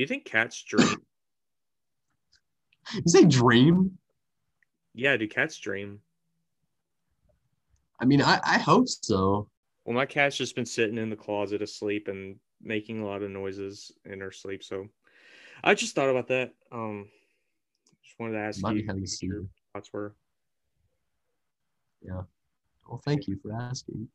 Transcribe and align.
Do 0.00 0.02
you 0.02 0.08
think 0.08 0.24
cats 0.24 0.62
dream? 0.62 0.96
You 2.94 3.02
say 3.06 3.26
dream? 3.26 3.98
yeah, 4.94 5.18
do 5.18 5.28
cats 5.28 5.58
dream? 5.58 6.00
I 8.00 8.06
mean, 8.06 8.22
I, 8.22 8.40
I 8.42 8.56
hope 8.56 8.88
so. 8.88 9.50
Well, 9.84 9.94
my 9.94 10.06
cat's 10.06 10.38
just 10.38 10.54
been 10.56 10.64
sitting 10.64 10.96
in 10.96 11.10
the 11.10 11.16
closet 11.16 11.60
asleep 11.60 12.08
and 12.08 12.36
making 12.62 13.02
a 13.02 13.06
lot 13.06 13.22
of 13.22 13.30
noises 13.30 13.92
in 14.06 14.20
her 14.20 14.32
sleep. 14.32 14.64
So 14.64 14.88
I 15.62 15.74
just 15.74 15.94
thought 15.94 16.08
about 16.08 16.28
that. 16.28 16.54
Um, 16.72 17.10
just 18.02 18.18
wanted 18.18 18.38
to 18.38 18.38
ask 18.38 18.62
Might 18.62 18.76
you 18.76 18.86
what 18.86 19.22
your 19.22 19.44
thoughts 19.74 19.92
were. 19.92 20.14
Yeah. 22.00 22.22
Well, 22.88 23.02
thank 23.04 23.28
you 23.28 23.38
for 23.42 23.52
asking. 23.52 24.08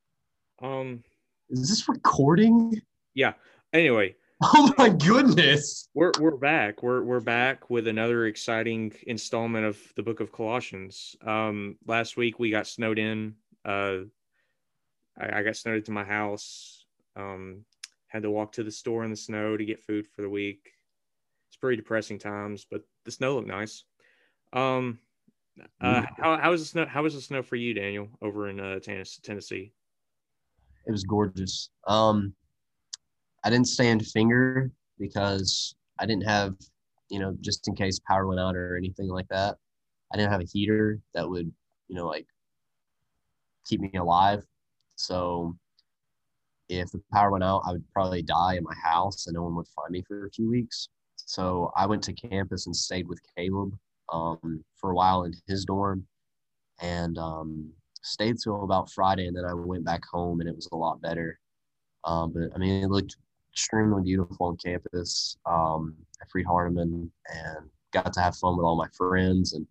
Um, 0.63 1.03
Is 1.51 1.69
this 1.69 1.87
recording? 1.87 2.81
yeah. 3.13 3.33
Anyway, 3.71 4.15
Oh 4.43 4.73
my 4.77 4.89
goodness. 4.89 5.87
we're 5.93 6.11
we're 6.19 6.35
back. 6.35 6.83
We're 6.83 7.01
we're 7.01 7.21
back 7.21 7.69
with 7.69 7.87
another 7.87 8.25
exciting 8.25 8.93
installment 9.07 9.65
of 9.65 9.79
the 9.95 10.03
Book 10.03 10.19
of 10.19 10.33
Colossians. 10.33 11.15
Um, 11.25 11.77
last 11.87 12.17
week 12.17 12.37
we 12.37 12.51
got 12.51 12.67
snowed 12.67 12.99
in. 12.99 13.35
Uh, 13.63 13.99
I, 15.17 15.39
I 15.39 15.43
got 15.43 15.55
snowed 15.55 15.77
into 15.77 15.91
my 15.91 16.03
house. 16.03 16.85
Um, 17.15 17.63
had 18.07 18.23
to 18.23 18.31
walk 18.31 18.51
to 18.53 18.63
the 18.63 18.71
store 18.71 19.05
in 19.05 19.09
the 19.09 19.15
snow 19.15 19.55
to 19.55 19.63
get 19.63 19.83
food 19.83 20.05
for 20.05 20.21
the 20.21 20.29
week. 20.29 20.71
It's 21.47 21.55
pretty 21.55 21.77
depressing 21.77 22.19
times, 22.19 22.67
but 22.69 22.81
the 23.05 23.11
snow 23.11 23.35
looked 23.35 23.47
nice. 23.47 23.85
Um, 24.51 24.99
uh, 25.79 26.03
how 26.17 26.37
how 26.37 26.51
was 26.51 26.61
the 26.61 26.67
snow? 26.67 26.85
How 26.85 27.03
was 27.03 27.15
the 27.15 27.21
snow 27.21 27.41
for 27.41 27.55
you, 27.55 27.73
Daniel, 27.73 28.09
over 28.21 28.49
in 28.49 28.59
uh, 28.59 28.79
Tennessee? 28.79 29.71
It 30.85 30.91
was 30.91 31.05
gorgeous. 31.05 31.69
Um, 31.87 32.33
I 33.45 33.51
didn't 33.51 33.67
stand 33.67 34.05
finger 34.07 34.71
because 34.97 35.75
I 35.99 36.07
didn't 36.07 36.27
have, 36.27 36.55
you 37.09 37.19
know, 37.19 37.37
just 37.41 37.67
in 37.67 37.75
case 37.75 37.99
power 37.99 38.25
went 38.25 38.39
out 38.39 38.55
or 38.55 38.75
anything 38.75 39.07
like 39.07 39.27
that. 39.29 39.55
I 40.11 40.17
didn't 40.17 40.31
have 40.31 40.41
a 40.41 40.45
heater 40.51 40.99
that 41.13 41.29
would, 41.29 41.51
you 41.87 41.95
know, 41.95 42.07
like 42.07 42.25
keep 43.67 43.81
me 43.81 43.91
alive. 43.93 44.43
So 44.95 45.55
if 46.69 46.89
the 46.91 47.01
power 47.13 47.29
went 47.29 47.43
out, 47.43 47.61
I 47.67 47.71
would 47.71 47.83
probably 47.93 48.23
die 48.23 48.55
in 48.55 48.63
my 48.63 48.73
house 48.83 49.27
and 49.27 49.35
no 49.35 49.43
one 49.43 49.55
would 49.55 49.67
find 49.67 49.91
me 49.91 50.03
for 50.07 50.25
a 50.25 50.31
few 50.31 50.49
weeks. 50.49 50.89
So 51.15 51.71
I 51.77 51.85
went 51.85 52.01
to 52.03 52.13
campus 52.13 52.65
and 52.65 52.75
stayed 52.75 53.07
with 53.07 53.21
Caleb 53.37 53.77
um, 54.11 54.63
for 54.75 54.89
a 54.89 54.95
while 54.95 55.23
in 55.23 55.33
his 55.47 55.65
dorm 55.65 56.07
and 56.81 57.19
um, 57.19 57.71
stayed 58.01 58.37
till 58.43 58.63
about 58.63 58.91
Friday. 58.91 59.27
And 59.27 59.37
then 59.37 59.45
I 59.45 59.53
went 59.53 59.85
back 59.85 60.03
home 60.11 60.39
and 60.39 60.49
it 60.49 60.55
was 60.55 60.67
a 60.71 60.75
lot 60.75 60.99
better. 60.99 61.39
Um, 62.05 62.33
but 62.33 62.49
I 62.55 62.57
mean, 62.57 62.83
it 62.83 62.89
looked 62.89 63.17
extremely 63.55 64.03
beautiful 64.03 64.47
on 64.47 64.57
campus 64.57 65.37
um, 65.45 65.95
at 66.21 66.29
Freed 66.29 66.45
Hardeman 66.45 67.09
and 67.33 67.69
got 67.93 68.11
to 68.11 68.19
have 68.19 68.35
fun 68.35 68.57
with 68.57 68.65
all 68.65 68.75
my 68.75 68.89
friends. 68.97 69.53
And 69.53 69.65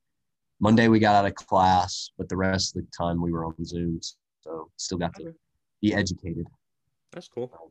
Monday 0.59 0.89
we 0.89 0.99
got 0.99 1.15
out 1.15 1.27
of 1.27 1.35
class, 1.35 2.11
but 2.17 2.31
the 2.31 2.37
rest 2.37 2.77
of 2.77 2.83
the 2.83 2.91
time 2.97 3.21
we 3.21 3.31
were 3.31 3.45
on 3.45 3.53
Zooms. 3.61 4.15
So 4.41 4.71
still 4.77 4.97
got 4.97 5.15
to 5.17 5.35
be 5.83 5.93
educated. 5.93 6.47
That's 7.13 7.29
cool. 7.29 7.51
All 7.53 7.71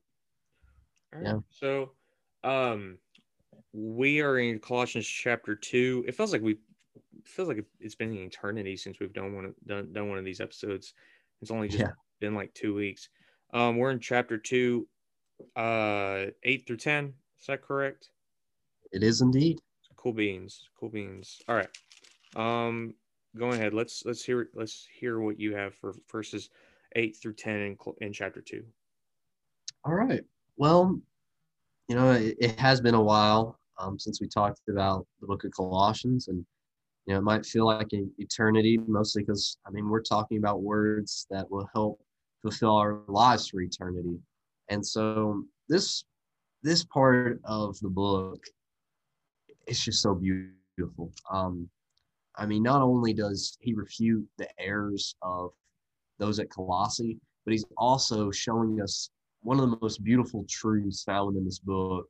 right. 1.14 1.24
Yeah. 1.24 1.40
So, 1.50 1.94
um, 2.44 3.00
we 3.72 4.22
are 4.22 4.38
in 4.38 4.60
Colossians 4.60 5.08
chapter 5.08 5.56
two. 5.56 6.04
It 6.08 6.16
feels 6.16 6.32
like 6.32 6.44
we 6.44 6.52
it 6.54 7.26
feels 7.26 7.48
like 7.48 7.66
it's 7.80 7.96
been 7.96 8.12
an 8.12 8.18
eternity 8.18 8.78
since 8.78 9.00
we've 9.00 9.14
done 9.14 9.34
one 9.36 9.46
of, 9.46 9.56
done, 9.66 9.92
done 9.92 10.10
one 10.10 10.20
of 10.20 10.26
these 10.26 10.42
episodes. 10.42 10.94
It's 11.42 11.50
only 11.50 11.70
just 11.70 11.82
Yeah. 11.82 11.92
been 12.20 12.36
like 12.36 12.54
two 12.54 12.76
weeks. 12.76 13.10
Um, 13.52 13.78
we're 13.78 13.92
in 13.92 14.00
chapter 14.00 14.38
two, 14.38 14.88
uh, 15.56 16.26
eight 16.44 16.66
through 16.66 16.78
ten. 16.78 17.14
Is 17.40 17.48
that 17.48 17.62
correct? 17.62 18.10
It 18.92 19.04
is 19.04 19.22
indeed. 19.22 19.60
Cool 19.96 20.14
beans. 20.14 20.70
Cool 20.80 20.90
beans. 20.90 21.42
All 21.48 21.56
right. 21.56 21.70
Um, 22.36 22.94
go 23.38 23.52
ahead. 23.52 23.74
Let's 23.74 24.04
let's 24.06 24.24
hear 24.24 24.50
let's 24.54 24.88
hear 25.00 25.20
what 25.20 25.40
you 25.40 25.56
have 25.56 25.74
for 25.76 25.94
verses 26.12 26.50
eight 26.96 27.18
through 27.18 27.34
ten 27.34 27.60
in, 27.60 27.78
in 28.02 28.14
chapter 28.14 28.42
two. 28.42 28.64
All 29.86 29.94
right. 29.94 30.24
Well, 30.58 31.00
you 31.88 31.96
know, 31.96 32.12
it, 32.12 32.36
it 32.40 32.60
has 32.60 32.82
been 32.82 32.96
a 32.96 33.02
while 33.02 33.60
um, 33.78 34.00
since 34.00 34.22
we 34.22 34.28
talked 34.28 34.62
about 34.70 35.06
the 35.20 35.28
book 35.28 35.44
of 35.44 35.52
Colossians, 35.52 36.28
and 36.28 36.46
you 37.06 37.14
know, 37.14 37.20
it 37.20 37.24
might 37.24 37.46
feel 37.46 37.66
like 37.66 37.92
an 37.94 38.12
eternity, 38.18 38.78
mostly 38.88 39.24
because 39.24 39.58
I 39.66 39.72
mean, 39.72 39.90
we're 39.90 40.02
talking 40.02 40.38
about 40.38 40.62
words 40.62 41.28
that 41.30 41.50
will 41.50 41.68
help 41.74 42.02
fulfill 42.42 42.76
our 42.76 43.00
lives 43.08 43.48
for 43.48 43.62
eternity, 43.62 44.20
and 44.70 44.86
so 44.86 45.44
this 45.70 46.06
this 46.64 46.84
part 46.86 47.40
of 47.44 47.78
the 47.80 47.90
book 47.90 48.42
is 49.68 49.84
just 49.84 50.02
so 50.02 50.16
beautiful. 50.16 51.12
Um, 51.32 51.70
I 52.36 52.46
mean, 52.46 52.64
not 52.64 52.82
only 52.82 53.14
does 53.14 53.58
he 53.60 53.74
refute 53.74 54.28
the 54.38 54.48
errors 54.60 55.16
of 55.22 55.52
those 56.20 56.40
at 56.40 56.50
Colossae, 56.50 57.20
but 57.46 57.52
he's 57.52 57.66
also 57.78 58.32
showing 58.32 58.82
us 58.82 59.10
one 59.42 59.60
of 59.60 59.70
the 59.70 59.78
most 59.82 60.04
beautiful 60.04 60.46
truths 60.50 61.04
found 61.04 61.36
in 61.36 61.44
this 61.44 61.60
book, 61.60 62.08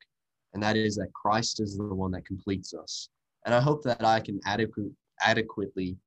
and 0.53 0.61
that 0.61 0.77
is 0.77 0.95
that 0.95 1.11
Christ 1.13 1.59
is 1.59 1.75
the 1.75 1.83
one 1.83 2.11
that 2.11 2.25
completes 2.25 2.73
us. 2.73 3.09
And 3.45 3.53
I 3.53 3.59
hope 3.59 3.83
that 3.83 4.05
I 4.05 4.19
can 4.19 4.39
adequate, 4.45 4.91
adequately 5.21 5.97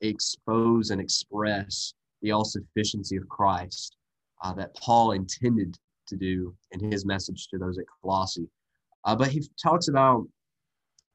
expose 0.00 0.90
and 0.90 1.00
express 1.00 1.94
the 2.20 2.32
all 2.32 2.44
sufficiency 2.44 3.16
of 3.16 3.28
Christ 3.28 3.96
uh, 4.42 4.52
that 4.54 4.74
Paul 4.76 5.12
intended 5.12 5.78
to 6.12 6.16
do 6.16 6.54
in 6.72 6.92
his 6.92 7.04
message 7.04 7.48
to 7.48 7.58
those 7.58 7.78
at 7.78 7.84
Colossae. 8.00 8.48
Uh, 9.04 9.16
but 9.16 9.28
he 9.28 9.42
talks 9.62 9.88
about, 9.88 10.26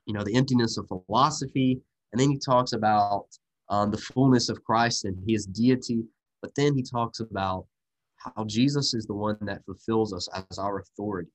you 0.06 0.14
know, 0.14 0.24
the 0.24 0.36
emptiness 0.36 0.78
of 0.78 0.88
philosophy, 0.88 1.80
and 2.12 2.20
then 2.20 2.30
he 2.30 2.38
talks 2.38 2.74
about 2.74 3.28
um, 3.70 3.92
the 3.92 3.98
fullness 3.98 4.50
of 4.50 4.64
Christ 4.64 5.06
and 5.06 5.18
his 5.28 5.46
deity. 5.46 6.04
But 6.42 6.52
then 6.56 6.76
he 6.76 6.84
talks 6.84 7.20
about 7.20 7.66
how 8.18 8.46
Jesus 8.46 8.94
is 8.94 9.06
the 9.06 9.14
one 9.14 9.38
that 9.42 9.66
fulfills 9.66 10.14
us 10.14 10.28
as 10.34 10.58
our 10.58 10.80
authority, 10.80 11.32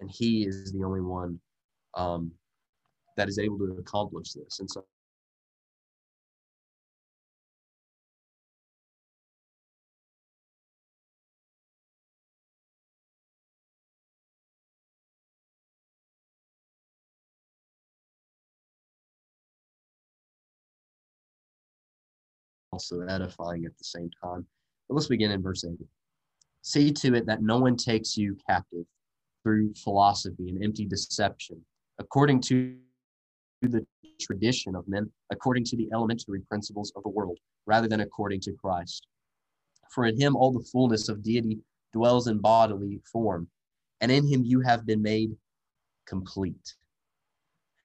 and 0.00 0.10
He 0.10 0.44
is 0.44 0.72
the 0.72 0.84
only 0.84 1.00
one 1.00 1.38
um, 1.94 2.30
that 3.16 3.28
is 3.28 3.38
able 3.38 3.58
to 3.58 3.76
accomplish 3.78 4.32
this. 4.32 4.60
And 4.60 4.70
so, 4.70 4.84
also 22.76 23.00
edifying 23.00 23.64
at 23.64 23.76
the 23.78 23.84
same 23.84 24.10
time. 24.22 24.44
But 24.86 24.96
let's 24.96 25.06
begin 25.06 25.30
in 25.30 25.40
verse 25.42 25.64
8. 25.64 25.78
See 26.60 26.92
to 26.92 27.14
it 27.14 27.24
that 27.24 27.42
no 27.42 27.58
one 27.58 27.74
takes 27.74 28.18
you 28.18 28.36
captive 28.46 28.84
through 29.42 29.72
philosophy 29.82 30.50
and 30.50 30.62
empty 30.62 30.84
deception, 30.84 31.64
according 31.98 32.42
to 32.42 32.76
the 33.62 33.86
tradition 34.20 34.76
of 34.76 34.86
men, 34.86 35.10
according 35.30 35.64
to 35.64 35.76
the 35.76 35.88
elementary 35.94 36.40
principles 36.50 36.92
of 36.96 37.02
the 37.02 37.08
world, 37.08 37.38
rather 37.64 37.88
than 37.88 38.00
according 38.00 38.40
to 38.40 38.52
Christ. 38.52 39.06
For 39.90 40.04
in 40.04 40.20
him 40.20 40.36
all 40.36 40.52
the 40.52 40.68
fullness 40.70 41.08
of 41.08 41.22
deity 41.22 41.58
dwells 41.94 42.26
in 42.26 42.40
bodily 42.40 43.00
form, 43.10 43.48
and 44.02 44.12
in 44.12 44.28
him 44.28 44.44
you 44.44 44.60
have 44.60 44.84
been 44.84 45.00
made 45.00 45.30
complete. 46.06 46.74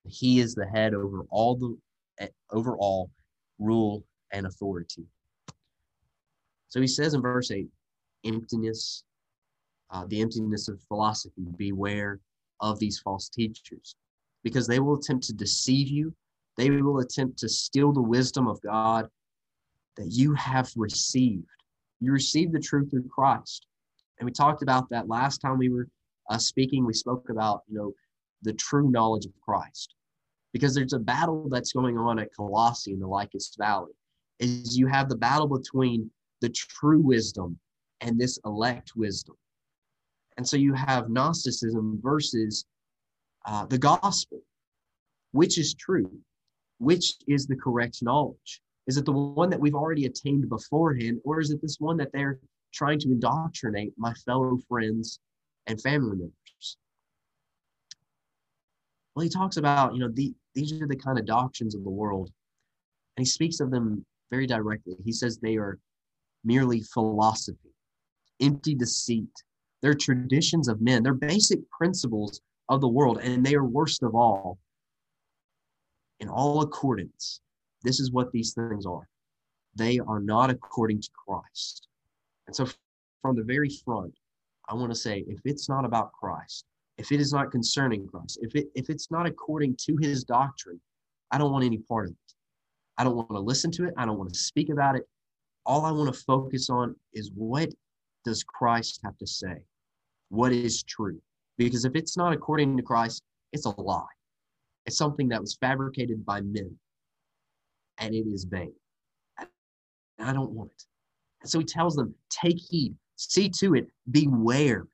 He 0.03 0.41
is 0.41 0.53
the 0.53 0.65
head 0.65 0.93
over 0.93 1.21
all 1.29 1.55
the 1.55 2.29
over 2.51 2.75
all 2.75 3.09
rule 3.57 4.03
and 4.31 4.45
authority. 4.45 5.05
So 6.67 6.79
he 6.79 6.87
says 6.87 7.13
in 7.13 7.21
verse 7.21 7.51
8, 7.51 7.67
emptiness, 8.25 9.03
uh, 9.89 10.05
the 10.07 10.21
emptiness 10.21 10.67
of 10.67 10.81
philosophy, 10.87 11.43
beware 11.57 12.19
of 12.61 12.79
these 12.79 12.99
false 12.99 13.29
teachers, 13.29 13.95
because 14.43 14.67
they 14.67 14.79
will 14.79 14.95
attempt 14.95 15.25
to 15.25 15.33
deceive 15.33 15.89
you. 15.89 16.13
They 16.57 16.69
will 16.69 16.99
attempt 16.99 17.39
to 17.39 17.49
steal 17.49 17.91
the 17.91 18.01
wisdom 18.01 18.47
of 18.47 18.61
God 18.61 19.07
that 19.97 20.07
you 20.11 20.33
have 20.35 20.71
received. 20.75 21.47
You 21.99 22.11
received 22.11 22.53
the 22.53 22.59
truth 22.59 22.89
through 22.89 23.07
Christ. 23.09 23.67
And 24.19 24.25
we 24.25 24.31
talked 24.31 24.61
about 24.61 24.89
that 24.89 25.07
last 25.07 25.39
time 25.39 25.57
we 25.57 25.69
were 25.69 25.87
uh, 26.29 26.37
speaking. 26.37 26.85
We 26.85 26.93
spoke 26.93 27.29
about, 27.29 27.63
you 27.67 27.77
know, 27.77 27.93
the 28.43 28.53
true 28.53 28.89
knowledge 28.89 29.25
of 29.25 29.31
Christ. 29.41 29.95
Because 30.53 30.75
there's 30.75 30.93
a 30.93 30.99
battle 30.99 31.47
that's 31.49 31.73
going 31.73 31.97
on 31.97 32.19
at 32.19 32.33
Colossae 32.35 32.93
in 32.93 32.99
the 32.99 33.07
Lycus 33.07 33.55
Valley. 33.57 33.93
Is 34.41 34.77
you 34.77 34.87
have 34.87 35.07
the 35.07 35.15
battle 35.15 35.47
between 35.47 36.09
the 36.41 36.49
true 36.49 36.99
wisdom 36.99 37.57
and 38.01 38.19
this 38.19 38.39
elect 38.45 38.93
wisdom. 38.95 39.35
And 40.37 40.47
so 40.47 40.57
you 40.57 40.73
have 40.73 41.09
Gnosticism 41.09 41.99
versus 42.01 42.65
uh, 43.45 43.65
the 43.67 43.77
gospel. 43.77 44.41
Which 45.31 45.57
is 45.57 45.73
true? 45.75 46.11
Which 46.79 47.13
is 47.27 47.45
the 47.45 47.55
correct 47.55 47.99
knowledge? 48.01 48.61
Is 48.87 48.97
it 48.97 49.05
the 49.05 49.11
one 49.11 49.49
that 49.51 49.59
we've 49.59 49.75
already 49.75 50.05
attained 50.05 50.49
beforehand, 50.49 51.21
or 51.23 51.39
is 51.39 51.51
it 51.51 51.61
this 51.61 51.77
one 51.79 51.97
that 51.97 52.11
they're 52.11 52.39
trying 52.73 52.99
to 52.99 53.11
indoctrinate 53.11 53.93
my 53.97 54.13
fellow 54.25 54.57
friends 54.67 55.19
and 55.67 55.79
family 55.79 56.17
members? 56.17 56.77
Well, 59.15 59.23
he 59.23 59.29
talks 59.29 59.57
about, 59.57 59.93
you 59.93 59.99
know, 59.99 60.09
the, 60.11 60.33
these 60.55 60.73
are 60.81 60.87
the 60.87 60.95
kind 60.95 61.19
of 61.19 61.25
doctrines 61.25 61.75
of 61.75 61.83
the 61.83 61.89
world. 61.89 62.31
And 63.15 63.25
he 63.25 63.29
speaks 63.29 63.59
of 63.59 63.69
them 63.69 64.05
very 64.31 64.47
directly. 64.47 64.95
He 65.03 65.11
says 65.11 65.37
they 65.37 65.57
are 65.57 65.77
merely 66.43 66.81
philosophy, 66.81 67.75
empty 68.41 68.73
deceit. 68.73 69.29
They're 69.81 69.93
traditions 69.93 70.67
of 70.67 70.81
men. 70.81 71.03
They're 71.03 71.13
basic 71.13 71.59
principles 71.69 72.41
of 72.69 72.81
the 72.81 72.87
world, 72.87 73.19
and 73.21 73.45
they 73.45 73.55
are 73.55 73.65
worst 73.65 74.03
of 74.03 74.15
all. 74.15 74.57
In 76.19 76.29
all 76.29 76.61
accordance, 76.61 77.41
this 77.83 77.99
is 77.99 78.11
what 78.11 78.31
these 78.31 78.53
things 78.53 78.85
are. 78.85 79.07
They 79.75 79.99
are 79.99 80.19
not 80.19 80.49
according 80.49 81.01
to 81.01 81.09
Christ. 81.27 81.87
And 82.47 82.55
so, 82.55 82.67
from 83.21 83.35
the 83.35 83.43
very 83.43 83.69
front, 83.83 84.13
I 84.69 84.75
want 84.75 84.91
to 84.91 84.97
say 84.97 85.25
if 85.27 85.39
it's 85.45 85.67
not 85.67 85.85
about 85.85 86.11
Christ, 86.13 86.65
if 86.97 87.11
it 87.11 87.19
is 87.19 87.33
not 87.33 87.51
concerning 87.51 88.07
Christ, 88.07 88.39
if 88.41 88.55
it 88.55 88.67
if 88.75 88.89
it's 88.89 89.09
not 89.09 89.25
according 89.25 89.75
to 89.85 89.97
his 89.97 90.23
doctrine, 90.23 90.79
I 91.31 91.37
don't 91.37 91.51
want 91.51 91.65
any 91.65 91.77
part 91.77 92.05
of 92.05 92.11
it. 92.11 92.17
I 92.97 93.03
don't 93.03 93.15
want 93.15 93.29
to 93.29 93.39
listen 93.39 93.71
to 93.71 93.85
it. 93.85 93.93
I 93.97 94.05
don't 94.05 94.17
want 94.17 94.31
to 94.31 94.39
speak 94.39 94.69
about 94.69 94.95
it. 94.95 95.07
All 95.65 95.85
I 95.85 95.91
want 95.91 96.13
to 96.13 96.21
focus 96.21 96.69
on 96.69 96.95
is 97.13 97.31
what 97.33 97.69
does 98.25 98.43
Christ 98.43 98.99
have 99.03 99.17
to 99.17 99.27
say? 99.27 99.55
What 100.29 100.51
is 100.51 100.83
true? 100.83 101.19
Because 101.57 101.85
if 101.85 101.95
it's 101.95 102.17
not 102.17 102.33
according 102.33 102.77
to 102.77 102.83
Christ, 102.83 103.23
it's 103.53 103.65
a 103.65 103.81
lie. 103.81 104.05
It's 104.85 104.97
something 104.97 105.29
that 105.29 105.41
was 105.41 105.57
fabricated 105.59 106.25
by 106.25 106.41
men 106.41 106.77
and 107.97 108.15
it 108.15 108.27
is 108.27 108.45
vain. 108.45 108.73
And 109.39 109.49
I 110.19 110.33
don't 110.33 110.51
want 110.51 110.71
it. 110.71 110.85
And 111.41 111.49
so 111.49 111.59
he 111.59 111.65
tells 111.65 111.95
them, 111.95 112.13
take 112.29 112.57
heed, 112.57 112.95
see 113.15 113.49
to 113.59 113.75
it, 113.75 113.87
beware. 114.09 114.87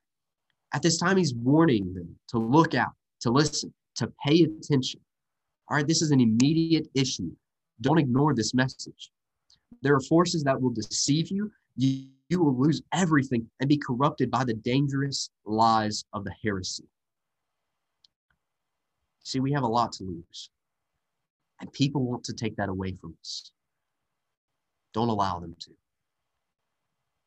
At 0.74 0.82
this 0.82 0.98
time, 0.98 1.16
he's 1.16 1.34
warning 1.34 1.94
them 1.94 2.18
to 2.28 2.38
look 2.38 2.74
out, 2.74 2.92
to 3.20 3.30
listen, 3.30 3.72
to 3.96 4.12
pay 4.24 4.42
attention. 4.42 5.00
All 5.68 5.76
right, 5.76 5.86
this 5.86 6.02
is 6.02 6.10
an 6.10 6.20
immediate 6.20 6.88
issue. 6.94 7.30
Don't 7.80 7.98
ignore 7.98 8.34
this 8.34 8.54
message. 8.54 9.10
There 9.82 9.94
are 9.94 10.00
forces 10.00 10.42
that 10.44 10.60
will 10.60 10.70
deceive 10.70 11.30
you. 11.30 11.50
You, 11.76 12.06
you 12.28 12.42
will 12.42 12.58
lose 12.58 12.82
everything 12.92 13.48
and 13.60 13.68
be 13.68 13.78
corrupted 13.78 14.30
by 14.30 14.44
the 14.44 14.54
dangerous 14.54 15.30
lies 15.44 16.04
of 16.12 16.24
the 16.24 16.34
heresy. 16.42 16.84
See, 19.22 19.40
we 19.40 19.52
have 19.52 19.62
a 19.62 19.68
lot 19.68 19.92
to 19.92 20.04
lose. 20.04 20.50
And 21.60 21.72
people 21.72 22.02
want 22.02 22.24
to 22.24 22.32
take 22.32 22.56
that 22.56 22.68
away 22.68 22.96
from 23.00 23.16
us. 23.20 23.52
Don't 24.94 25.08
allow 25.08 25.38
them 25.38 25.54
to. 25.60 25.70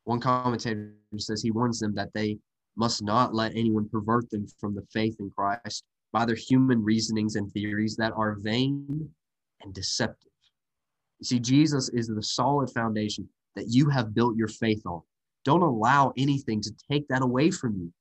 One 0.04 0.20
commentator 0.20 0.94
says 1.16 1.42
he 1.42 1.50
warns 1.50 1.78
them 1.78 1.94
that 1.94 2.12
they 2.12 2.38
must 2.76 3.02
not 3.02 3.34
let 3.34 3.54
anyone 3.54 3.88
pervert 3.88 4.28
them 4.30 4.46
from 4.58 4.74
the 4.74 4.84
faith 4.92 5.16
in 5.20 5.30
Christ 5.30 5.84
by 6.12 6.24
their 6.24 6.36
human 6.36 6.82
reasonings 6.82 7.36
and 7.36 7.52
theories 7.52 7.96
that 7.96 8.12
are 8.16 8.36
vain 8.40 9.08
and 9.62 9.72
deceptive. 9.72 10.31
You 11.22 11.26
see, 11.26 11.38
Jesus 11.38 11.88
is 11.90 12.08
the 12.08 12.20
solid 12.20 12.68
foundation 12.70 13.28
that 13.54 13.66
you 13.68 13.88
have 13.88 14.12
built 14.12 14.36
your 14.36 14.48
faith 14.48 14.82
on. 14.86 15.02
Don't 15.44 15.62
allow 15.62 16.12
anything 16.16 16.60
to 16.60 16.72
take 16.90 17.06
that 17.06 17.22
away 17.22 17.52
from 17.52 17.76
you. 17.76 17.92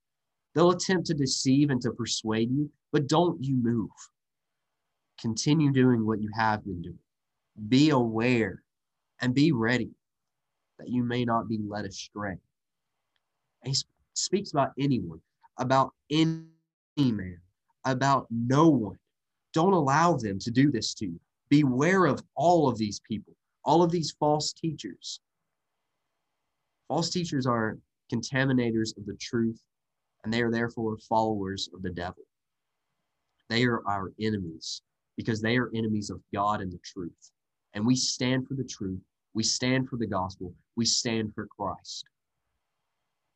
They'll 0.55 0.71
attempt 0.71 1.05
to 1.05 1.13
deceive 1.13 1.69
and 1.69 1.79
to 1.83 1.91
persuade 1.91 2.49
you, 2.49 2.71
but 2.91 3.07
don't 3.07 3.37
you 3.39 3.57
move. 3.57 3.91
Continue 5.19 5.71
doing 5.71 6.03
what 6.03 6.19
you 6.19 6.31
have 6.35 6.65
been 6.65 6.81
doing. 6.81 6.97
Be 7.69 7.91
aware 7.91 8.63
and 9.21 9.35
be 9.35 9.51
ready 9.51 9.91
that 10.79 10.89
you 10.89 11.03
may 11.03 11.23
not 11.23 11.47
be 11.47 11.59
led 11.63 11.85
astray. 11.85 12.37
He 13.63 13.75
speaks 14.15 14.51
about 14.51 14.71
anyone, 14.79 15.21
about 15.59 15.91
any 16.09 16.41
man, 16.97 17.37
about 17.85 18.25
no 18.31 18.67
one. 18.69 18.97
Don't 19.53 19.73
allow 19.73 20.17
them 20.17 20.39
to 20.39 20.49
do 20.49 20.71
this 20.71 20.95
to 20.95 21.05
you. 21.05 21.19
Beware 21.51 22.05
of 22.05 22.23
all 22.33 22.69
of 22.69 22.77
these 22.77 23.01
people, 23.01 23.33
all 23.65 23.83
of 23.83 23.91
these 23.91 24.15
false 24.17 24.53
teachers. 24.53 25.19
False 26.87 27.09
teachers 27.09 27.45
are 27.45 27.77
contaminators 28.11 28.97
of 28.97 29.05
the 29.05 29.17
truth, 29.19 29.61
and 30.23 30.33
they 30.33 30.41
are 30.41 30.49
therefore 30.49 30.97
followers 31.09 31.69
of 31.73 31.81
the 31.81 31.89
devil. 31.89 32.23
They 33.49 33.65
are 33.65 33.85
our 33.85 34.13
enemies 34.17 34.81
because 35.17 35.41
they 35.41 35.57
are 35.57 35.69
enemies 35.75 36.09
of 36.09 36.21
God 36.33 36.61
and 36.61 36.71
the 36.71 36.79
truth. 36.85 37.31
And 37.73 37.85
we 37.85 37.97
stand 37.97 38.47
for 38.47 38.53
the 38.53 38.63
truth. 38.63 39.01
We 39.33 39.43
stand 39.43 39.89
for 39.89 39.97
the 39.97 40.07
gospel. 40.07 40.53
We 40.77 40.85
stand 40.85 41.33
for 41.35 41.47
Christ. 41.47 42.05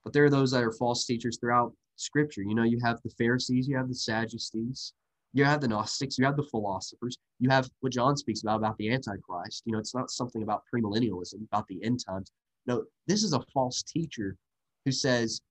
But 0.06 0.14
there 0.14 0.24
are 0.24 0.30
those 0.30 0.52
that 0.52 0.64
are 0.64 0.72
false 0.72 1.06
teachers 1.06 1.38
throughout 1.38 1.74
scripture. 1.98 2.44
You 2.44 2.56
know, 2.56 2.64
you 2.64 2.80
have 2.82 3.02
the 3.04 3.10
Pharisees, 3.18 3.68
you 3.68 3.76
have 3.76 3.90
the 3.90 3.96
Sadducees, 3.96 4.94
you 5.36 5.44
have 5.44 5.60
the 5.60 5.68
Gnostics, 5.68 6.18
you 6.18 6.24
have 6.24 6.38
the 6.38 6.48
philosophers, 6.50 7.18
you 7.40 7.50
have 7.50 7.70
what 7.82 7.92
John 7.92 8.16
speaks 8.16 8.42
about, 8.42 8.56
about 8.56 8.78
the 8.78 8.90
Antichrist. 8.90 9.64
You 9.66 9.74
know, 9.74 9.80
it's 9.80 9.94
not 9.94 10.10
something 10.10 10.44
about 10.44 10.64
premillennialism, 10.74 11.44
about 11.52 11.68
the 11.68 11.84
end 11.84 12.00
times. 12.08 12.32
No, 12.66 12.86
this 13.06 13.22
is 13.22 13.34
a 13.34 13.44
false 13.54 13.84
teacher 13.84 14.38
who 14.86 14.94
says 14.94 15.42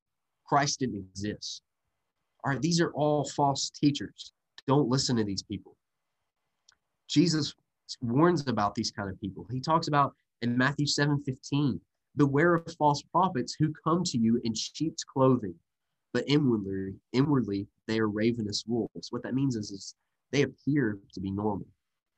Christ 0.46 0.80
didn't 0.80 1.04
exist. 1.10 1.60
All 2.42 2.52
right, 2.52 2.62
these 2.62 2.80
are 2.80 2.92
all 2.92 3.28
false 3.36 3.68
teachers. 3.68 4.32
Don't 4.66 4.88
listen 4.88 5.16
to 5.16 5.24
these 5.24 5.42
people. 5.42 5.76
Jesus 7.06 7.54
warns 8.00 8.48
about 8.48 8.74
these 8.74 8.90
kind 8.90 9.10
of 9.10 9.20
people. 9.20 9.46
He 9.50 9.60
talks 9.60 9.88
about 9.88 10.14
in 10.40 10.56
Matthew 10.56 10.86
7 10.86 11.22
15, 11.24 11.78
beware 12.16 12.54
of 12.54 12.74
false 12.78 13.02
prophets 13.02 13.54
who 13.58 13.74
come 13.84 14.02
to 14.04 14.16
you 14.16 14.40
in 14.44 14.54
sheep's 14.54 15.04
clothing, 15.04 15.54
but 16.14 16.24
inwardly, 16.28 16.94
inwardly 17.12 17.66
they 17.88 17.98
are 17.98 18.08
ravenous 18.08 18.64
wolves. 18.66 19.08
What 19.10 19.24
that 19.24 19.34
means 19.34 19.56
is, 19.56 19.72
is 19.72 19.94
they 20.32 20.42
appear 20.42 20.98
to 21.12 21.20
be 21.20 21.30
normal. 21.30 21.66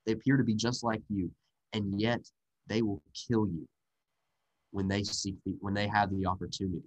They 0.05 0.13
appear 0.13 0.37
to 0.37 0.45
be 0.45 0.55
just 0.55 0.85
like 0.85 1.01
you, 1.09 1.31
and 1.73 1.99
yet 1.99 2.21
they 2.69 2.83
will 2.83 3.03
kill 3.29 3.49
you 3.49 3.67
when 4.71 4.87
they 4.87 5.03
seek 5.03 5.37
the, 5.45 5.57
when 5.61 5.73
they 5.73 5.89
have 5.89 6.11
the 6.11 6.27
opportunity. 6.27 6.85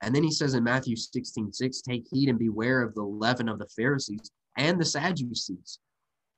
And 0.00 0.14
then 0.14 0.22
he 0.22 0.30
says 0.30 0.54
in 0.54 0.62
Matthew 0.62 0.96
16, 0.96 1.52
6, 1.52 1.82
take 1.82 2.06
heed 2.10 2.28
and 2.28 2.38
beware 2.38 2.80
of 2.82 2.94
the 2.94 3.02
leaven 3.02 3.48
of 3.48 3.58
the 3.58 3.68
Pharisees 3.76 4.30
and 4.56 4.80
the 4.80 4.84
Sadducees. 4.84 5.80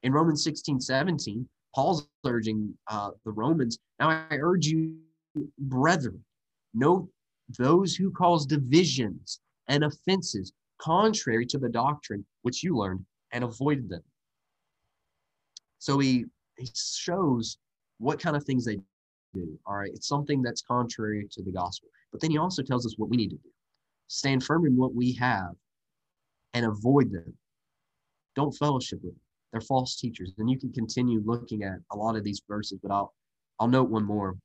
In 0.02 0.12
Romans 0.12 0.42
16, 0.44 0.80
17, 0.80 1.46
Paul's 1.74 2.08
urging 2.24 2.72
uh, 2.88 3.10
the 3.24 3.32
Romans, 3.32 3.78
now 4.00 4.08
I 4.08 4.36
urge 4.36 4.66
you, 4.66 4.96
brethren, 5.58 6.24
note 6.72 7.08
those 7.58 7.94
who 7.94 8.10
cause 8.10 8.46
divisions 8.46 9.40
and 9.69 9.84
offenses 9.84 10.52
contrary 10.78 11.46
to 11.46 11.58
the 11.58 11.69
doctrine 11.69 12.25
which 12.43 12.62
you 12.62 12.76
learned 12.76 13.04
and 13.32 13.44
avoid 13.44 13.88
them. 13.88 14.02
So 15.78 15.99
he, 15.99 16.25
he 16.59 16.68
shows 16.75 17.59
what 17.99 18.20
kind 18.20 18.37
of 18.37 18.44
things 18.44 18.64
they 18.64 18.78
do. 19.35 19.59
All 19.66 19.76
right. 19.76 19.90
It's 19.94 20.09
something 20.09 20.42
that's 20.42 20.62
contrary 20.62 21.26
to 21.30 21.42
the 21.42 21.52
gospel. 21.52 21.88
But 22.12 22.20
then 22.20 22.30
he 22.30 22.38
also 22.38 22.62
tells 22.62 22.87
us 22.87 22.94
what 22.97 23.11
we 23.11 23.16
need 23.16 23.30
to 23.30 23.37
do 23.37 23.50
stand 24.09 24.44
firm 24.44 24.64
in 24.66 24.76
what 24.76 24.94
we 24.94 25.12
have 25.14 25.50
and 26.54 26.64
avoid 26.64 27.11
them. 27.11 27.37
Don't 28.37 28.52
fellowship 28.52 29.00
with 29.02 29.12
them. 29.12 29.20
They're 29.52 29.61
false 29.61 29.97
teachers. 29.97 30.32
And 30.38 30.49
you 30.49 30.59
can 30.59 30.73
continue 30.73 31.23
looking 31.25 31.64
at 31.64 31.78
a 31.92 31.97
lot 31.97 32.16
of 32.16 32.23
these 32.23 32.40
verses, 32.49 32.78
but 32.82 32.92
I'll 32.92 33.12
I'll 33.59 33.68
note 33.68 33.88
one 33.88 34.04
more. 34.04 34.37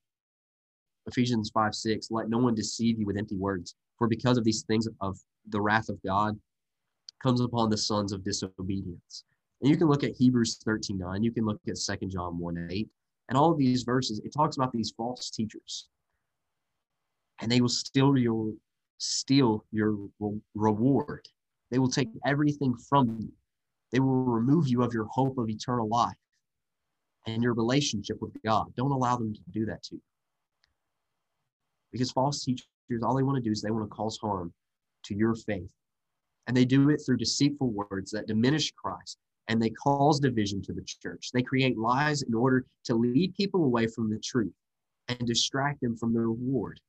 Ephesians 1.08 1.50
5 1.54 1.74
6, 1.74 2.08
let 2.12 2.30
no 2.30 2.38
one 2.38 2.56
deceive 2.56 3.00
you 3.00 3.06
with 3.06 3.18
empty 3.18 3.38
words, 3.38 3.76
for 3.98 4.08
because 4.08 4.38
of 4.38 4.44
these 4.44 4.64
things 4.64 4.88
of 5.02 5.18
the 5.50 5.62
wrath 5.62 5.90
of 5.90 6.02
God 6.04 6.40
comes 7.22 7.42
upon 7.42 7.70
the 7.70 7.78
sons 7.78 8.12
of 8.12 8.24
disobedience. 8.24 9.24
And 9.62 9.70
you 9.70 9.78
can 9.78 9.88
look 9.88 10.04
at 10.04 10.16
Hebrews 10.16 10.60
13 10.64 10.98
9, 10.98 11.24
you 11.24 11.32
can 11.32 11.46
look 11.46 11.60
at 11.68 11.76
2 11.76 12.08
John 12.08 12.38
1 12.38 12.68
8, 12.72 12.90
and 13.30 13.38
all 13.38 13.52
of 13.52 13.58
these 13.58 13.84
verses, 13.84 14.20
it 14.24 14.34
talks 14.36 14.58
about 14.58 14.72
these 14.72 14.94
false 14.96 15.30
teachers. 15.30 15.88
And 17.42 17.52
they 17.52 17.62
will 17.62 17.70
steal 17.70 18.18
your 18.18 18.52
steal 18.98 19.66
your 19.72 19.98
reward. 20.54 21.28
They 21.72 21.80
will 21.80 21.90
take 21.90 22.10
everything 22.26 22.76
from 22.90 23.18
you. 23.20 23.32
They 23.92 24.00
will 24.00 24.24
remove 24.24 24.68
you 24.68 24.84
of 24.84 24.94
your 24.94 25.06
hope 25.06 25.38
of 25.38 25.50
eternal 25.50 25.88
life 25.88 26.16
and 27.26 27.42
your 27.42 27.54
relationship 27.54 28.18
with 28.22 28.34
God. 28.44 28.68
Don't 28.76 28.92
allow 28.92 29.18
them 29.18 29.34
to 29.34 29.42
do 29.52 29.66
that 29.66 29.84
to 29.84 29.96
you. 29.96 30.02
Because 31.92 32.12
false 32.12 32.44
teachers, 32.44 32.68
all 33.04 33.16
they 33.16 33.24
want 33.24 33.38
to 33.38 33.44
do 33.44 33.52
is 33.52 33.62
they 33.62 33.72
want 33.72 33.90
to 33.90 33.96
cause 33.96 34.18
harm 34.22 34.54
to 35.06 35.16
your 35.16 35.36
faith. 35.36 35.70
And 36.48 36.56
they 36.56 36.66
do 36.66 36.90
it 36.90 37.02
through 37.06 37.18
deceitful 37.18 37.72
words 37.72 38.12
that 38.12 38.28
diminish 38.28 38.72
Christ 38.72 39.18
and 39.48 39.62
they 39.62 39.70
cause 39.70 40.20
division 40.20 40.62
to 40.64 40.74
the 40.74 40.84
church. 40.84 41.32
They 41.34 41.42
create 41.42 41.78
lies 41.78 42.22
in 42.22 42.34
order 42.34 42.66
to 42.86 42.96
lead 42.96 43.36
people 43.36 43.66
away 43.66 43.88
from 43.88 44.10
the 44.10 44.20
truth 44.20 44.54
and 45.08 45.28
distract 45.28 45.82
them 45.82 45.98
from 45.98 46.14
the 46.14 46.22
reward. 46.22 46.80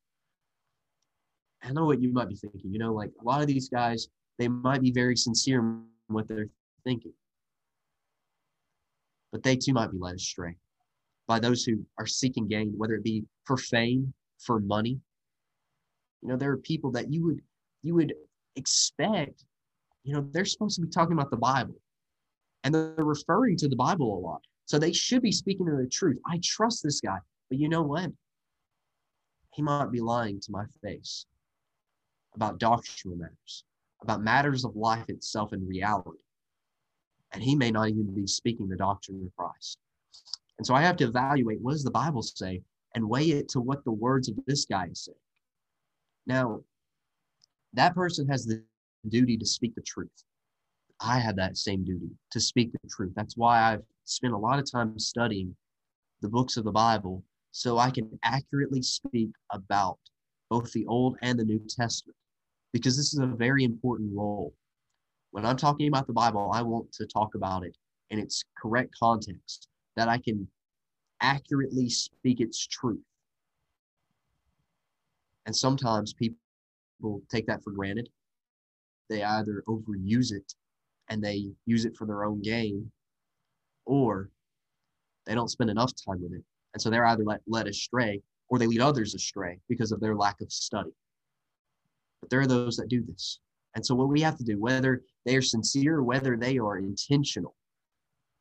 I 1.62 1.72
know 1.72 1.86
what 1.86 2.00
you 2.00 2.12
might 2.12 2.28
be 2.28 2.36
thinking. 2.36 2.72
You 2.72 2.78
know, 2.78 2.92
like 2.92 3.10
a 3.20 3.24
lot 3.24 3.40
of 3.40 3.46
these 3.46 3.68
guys, 3.68 4.08
they 4.38 4.48
might 4.48 4.80
be 4.80 4.92
very 4.92 5.16
sincere 5.16 5.60
in 5.60 5.84
what 6.08 6.28
they're 6.28 6.48
thinking. 6.84 7.12
But 9.32 9.42
they 9.42 9.56
too 9.56 9.72
might 9.72 9.90
be 9.90 9.98
led 9.98 10.16
astray 10.16 10.56
by 11.26 11.38
those 11.38 11.64
who 11.64 11.84
are 11.98 12.06
seeking 12.06 12.46
gain, 12.46 12.74
whether 12.76 12.94
it 12.94 13.04
be 13.04 13.24
for 13.44 13.56
fame, 13.56 14.12
for 14.44 14.60
money. 14.60 15.00
You 16.22 16.28
know, 16.28 16.36
there 16.36 16.50
are 16.50 16.58
people 16.58 16.92
that 16.92 17.12
you 17.12 17.24
would 17.24 17.40
you 17.82 17.94
would 17.94 18.14
expect, 18.56 19.44
you 20.04 20.14
know, 20.14 20.26
they're 20.32 20.44
supposed 20.44 20.76
to 20.76 20.82
be 20.82 20.90
talking 20.90 21.14
about 21.14 21.30
the 21.30 21.36
Bible. 21.36 21.74
And 22.64 22.74
they're 22.74 22.94
referring 22.98 23.56
to 23.58 23.68
the 23.68 23.76
Bible 23.76 24.18
a 24.18 24.20
lot. 24.20 24.40
So 24.66 24.78
they 24.78 24.92
should 24.92 25.22
be 25.22 25.32
speaking 25.32 25.66
to 25.66 25.76
the 25.76 25.88
truth. 25.88 26.18
I 26.26 26.38
trust 26.42 26.82
this 26.82 27.00
guy. 27.00 27.18
But 27.50 27.58
you 27.58 27.68
know 27.68 27.82
what? 27.82 28.10
He 29.52 29.62
might 29.62 29.90
be 29.90 30.00
lying 30.00 30.40
to 30.40 30.52
my 30.52 30.64
face 30.82 31.26
about 32.34 32.58
doctrinal 32.58 33.18
matters, 33.18 33.64
about 34.00 34.22
matters 34.22 34.64
of 34.64 34.76
life 34.76 35.04
itself 35.08 35.52
and 35.52 35.68
reality. 35.68 36.18
And 37.32 37.42
he 37.42 37.54
may 37.54 37.70
not 37.70 37.88
even 37.88 38.14
be 38.14 38.26
speaking 38.26 38.68
the 38.68 38.76
doctrine 38.76 39.22
of 39.26 39.36
Christ. 39.36 39.78
And 40.58 40.66
so 40.66 40.74
I 40.74 40.82
have 40.82 40.96
to 40.98 41.04
evaluate 41.04 41.60
what 41.60 41.72
does 41.72 41.84
the 41.84 41.90
Bible 41.90 42.22
say 42.22 42.62
and 42.94 43.08
weigh 43.08 43.30
it 43.30 43.48
to 43.50 43.60
what 43.60 43.84
the 43.84 43.92
words 43.92 44.28
of 44.28 44.36
this 44.46 44.64
guy 44.64 44.86
is 44.90 45.04
saying. 45.04 45.16
Now, 46.26 46.62
that 47.74 47.94
person 47.94 48.28
has 48.28 48.44
the 48.44 48.62
duty 49.08 49.36
to 49.38 49.46
speak 49.46 49.74
the 49.74 49.82
truth. 49.82 50.10
I 51.00 51.18
have 51.18 51.36
that 51.36 51.56
same 51.56 51.84
duty 51.84 52.10
to 52.30 52.40
speak 52.40 52.72
the 52.72 52.88
truth. 52.88 53.12
That's 53.16 53.36
why 53.36 53.60
I've 53.60 53.82
spent 54.04 54.34
a 54.34 54.38
lot 54.38 54.58
of 54.58 54.70
time 54.70 54.98
studying 54.98 55.56
the 56.20 56.28
books 56.28 56.56
of 56.56 56.64
the 56.64 56.72
Bible 56.72 57.24
so 57.50 57.78
I 57.78 57.90
can 57.90 58.18
accurately 58.22 58.82
speak 58.82 59.30
about 59.50 59.98
both 60.48 60.72
the 60.72 60.86
Old 60.86 61.16
and 61.22 61.38
the 61.38 61.44
New 61.44 61.60
Testament 61.68 62.16
because 62.72 62.96
this 62.96 63.12
is 63.12 63.18
a 63.18 63.26
very 63.26 63.64
important 63.64 64.10
role. 64.14 64.54
When 65.32 65.44
I'm 65.44 65.56
talking 65.56 65.88
about 65.88 66.06
the 66.06 66.12
Bible, 66.12 66.50
I 66.52 66.62
want 66.62 66.92
to 66.92 67.06
talk 67.06 67.34
about 67.34 67.64
it 67.64 67.76
in 68.10 68.18
its 68.18 68.44
correct 68.60 68.94
context, 68.98 69.68
that 69.96 70.08
I 70.08 70.18
can 70.18 70.46
accurately 71.22 71.88
speak 71.88 72.40
its 72.40 72.66
truth. 72.66 73.00
And 75.46 75.56
sometimes 75.56 76.12
people 76.12 76.36
will 77.00 77.22
take 77.30 77.46
that 77.46 77.64
for 77.64 77.70
granted. 77.72 78.08
They 79.08 79.22
either 79.22 79.64
overuse 79.66 80.32
it 80.32 80.54
and 81.08 81.22
they 81.22 81.52
use 81.66 81.84
it 81.84 81.96
for 81.96 82.06
their 82.06 82.24
own 82.24 82.40
gain, 82.42 82.90
or 83.84 84.30
they 85.26 85.34
don't 85.34 85.50
spend 85.50 85.70
enough 85.70 85.92
time 86.06 86.22
with 86.22 86.32
it. 86.32 86.44
And 86.74 86.80
so 86.80 86.90
they're 86.90 87.06
either 87.06 87.24
let, 87.24 87.40
led 87.46 87.66
astray 87.66 88.22
or 88.48 88.58
they 88.58 88.66
lead 88.66 88.80
others 88.80 89.14
astray 89.14 89.58
because 89.68 89.92
of 89.92 90.00
their 90.00 90.14
lack 90.14 90.40
of 90.40 90.52
study. 90.52 90.90
But 92.20 92.30
there 92.30 92.40
are 92.40 92.46
those 92.46 92.76
that 92.76 92.88
do 92.88 93.02
this. 93.02 93.40
And 93.74 93.84
so, 93.84 93.94
what 93.94 94.08
we 94.08 94.20
have 94.20 94.36
to 94.36 94.44
do, 94.44 94.60
whether 94.60 95.02
they 95.24 95.36
are 95.36 95.42
sincere 95.42 96.02
whether 96.02 96.36
they 96.36 96.58
are 96.58 96.78
intentional, 96.78 97.54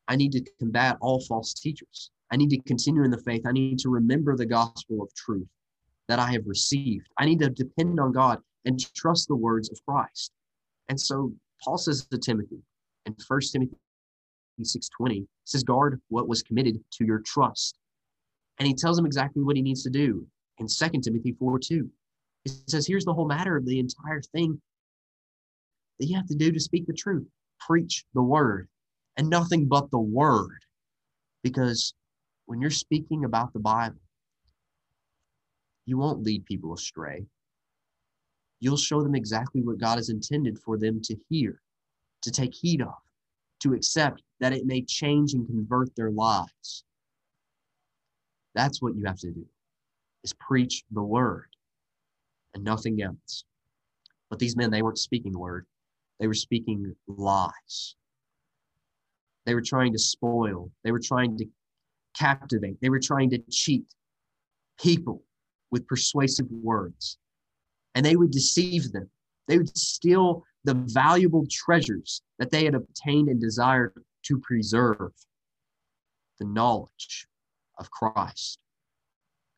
I 0.08 0.16
need 0.16 0.34
to 0.34 0.44
combat 0.60 0.98
all 1.00 1.22
false 1.22 1.54
teachers. 1.54 2.12
I 2.32 2.38
need 2.38 2.50
to 2.52 2.62
continue 2.62 3.04
in 3.04 3.12
the 3.12 3.18
faith. 3.18 3.42
I 3.46 3.52
need 3.52 3.80
to 3.80 3.90
remember 3.90 4.36
the 4.36 4.46
gospel 4.46 5.02
of 5.02 5.14
truth 5.16 5.48
that 6.08 6.20
I 6.20 6.32
have 6.32 6.44
received. 6.46 7.08
I 7.18 7.26
need 7.26 7.40
to 7.40 7.50
depend 7.50 8.00
on 8.00 8.12
God 8.12 8.40
and 8.66 8.80
trust 8.96 9.28
the 9.28 9.36
words 9.36 9.70
of 9.70 9.80
Christ. 9.86 10.32
And 10.90 11.00
so 11.00 11.34
Paul 11.64 11.78
says 11.78 12.06
to 12.06 12.18
Timothy 12.18 12.60
in 13.06 13.16
1 13.28 13.42
Timothy 13.52 13.76
6:20, 14.62 15.26
says, 15.46 15.64
guard 15.64 16.02
what 16.10 16.28
was 16.28 16.44
committed 16.44 16.84
to 16.94 17.06
your 17.06 17.20
trust. 17.20 17.78
And 18.60 18.68
he 18.68 18.74
tells 18.74 18.98
him 18.98 19.06
exactly 19.06 19.44
what 19.44 19.56
he 19.56 19.62
needs 19.62 19.84
to 19.84 19.90
do 19.90 20.26
in 20.60 20.68
2 20.68 21.02
Timothy 21.02 21.34
4:2. 21.34 21.90
He 22.44 22.52
says, 22.68 22.88
here's 22.88 23.06
the 23.06 23.14
whole 23.14 23.28
matter 23.28 23.56
of 23.56 23.66
the 23.66 23.80
entire 23.80 24.22
thing 24.22 24.62
that 26.00 26.08
you 26.08 26.16
have 26.16 26.28
to 26.28 26.36
do 26.36 26.52
to 26.52 26.60
speak 26.60 26.88
the 26.88 26.94
truth. 26.94 27.28
Preach 27.60 28.06
the 28.14 28.22
word 28.22 28.68
and 29.18 29.30
nothing 29.30 29.68
but 29.68 29.90
the 29.92 30.00
word. 30.00 30.60
Because 31.44 31.94
when 32.46 32.62
you're 32.62 32.70
speaking 32.70 33.26
about 33.26 33.54
the 33.54 33.60
Bible, 33.60 34.00
you 35.86 35.98
won't 35.98 36.24
lead 36.24 36.46
people 36.46 36.74
astray. 36.74 37.26
You'll 38.60 38.78
show 38.78 39.02
them 39.02 39.16
exactly 39.16 39.62
what 39.62 39.80
God 39.80 39.98
has 39.98 40.10
intended 40.10 40.60
for 40.60 40.78
them 40.78 41.02
to 41.04 41.16
hear, 41.30 41.62
to 42.22 42.32
take 42.32 42.54
heed 42.54 42.82
of, 42.82 42.94
to 43.62 43.74
accept 43.74 44.22
that 44.40 44.54
it 44.54 44.66
may 44.66 44.84
change 44.84 45.34
and 45.34 45.48
convert 45.48 45.96
their 45.96 46.12
lives. 46.12 46.84
That's 48.54 48.82
what 48.82 48.96
you 48.96 49.06
have 49.06 49.20
to 49.20 49.32
do 49.32 49.46
is 50.24 50.34
preach 50.34 50.84
the 50.92 51.02
word 51.02 51.48
and 52.54 52.64
nothing 52.64 53.02
else. 53.02 53.44
But 54.30 54.40
these 54.40 54.56
men, 54.56 54.70
they 54.70 54.82
weren't 54.82 55.00
speaking 55.00 55.32
the 55.32 55.40
word. 55.40 55.66
They 56.20 56.28
were 56.28 56.34
speaking 56.34 56.96
lies. 57.08 57.96
They 59.46 59.56
were 59.56 59.62
trying 59.62 59.94
to 59.94 60.00
spoil. 60.00 60.70
They 60.84 60.92
were 60.92 61.02
trying 61.04 61.38
to 61.38 61.46
captivate. 62.18 62.78
They 62.82 62.90
were 62.90 63.00
trying 63.00 63.30
to 63.32 63.40
cheat 63.50 63.86
people 64.80 65.24
with 65.72 65.88
persuasive 65.88 66.48
words. 66.52 67.18
And 67.96 68.06
they 68.06 68.16
would 68.16 68.32
deceive 68.32 68.92
them. 68.92 69.10
They 69.48 69.58
would 69.58 69.76
steal 69.78 70.44
the 70.64 70.76
valuable 70.76 71.46
treasures 71.50 72.22
that 72.40 72.52
they 72.52 72.66
had 72.66 72.76
obtained 72.76 73.30
and 73.30 73.42
desired 73.42 73.94
to 74.24 74.40
preserve 74.40 75.12
the 76.40 76.46
knowledge 76.46 77.28
of 77.80 77.90
Christ. 77.92 78.60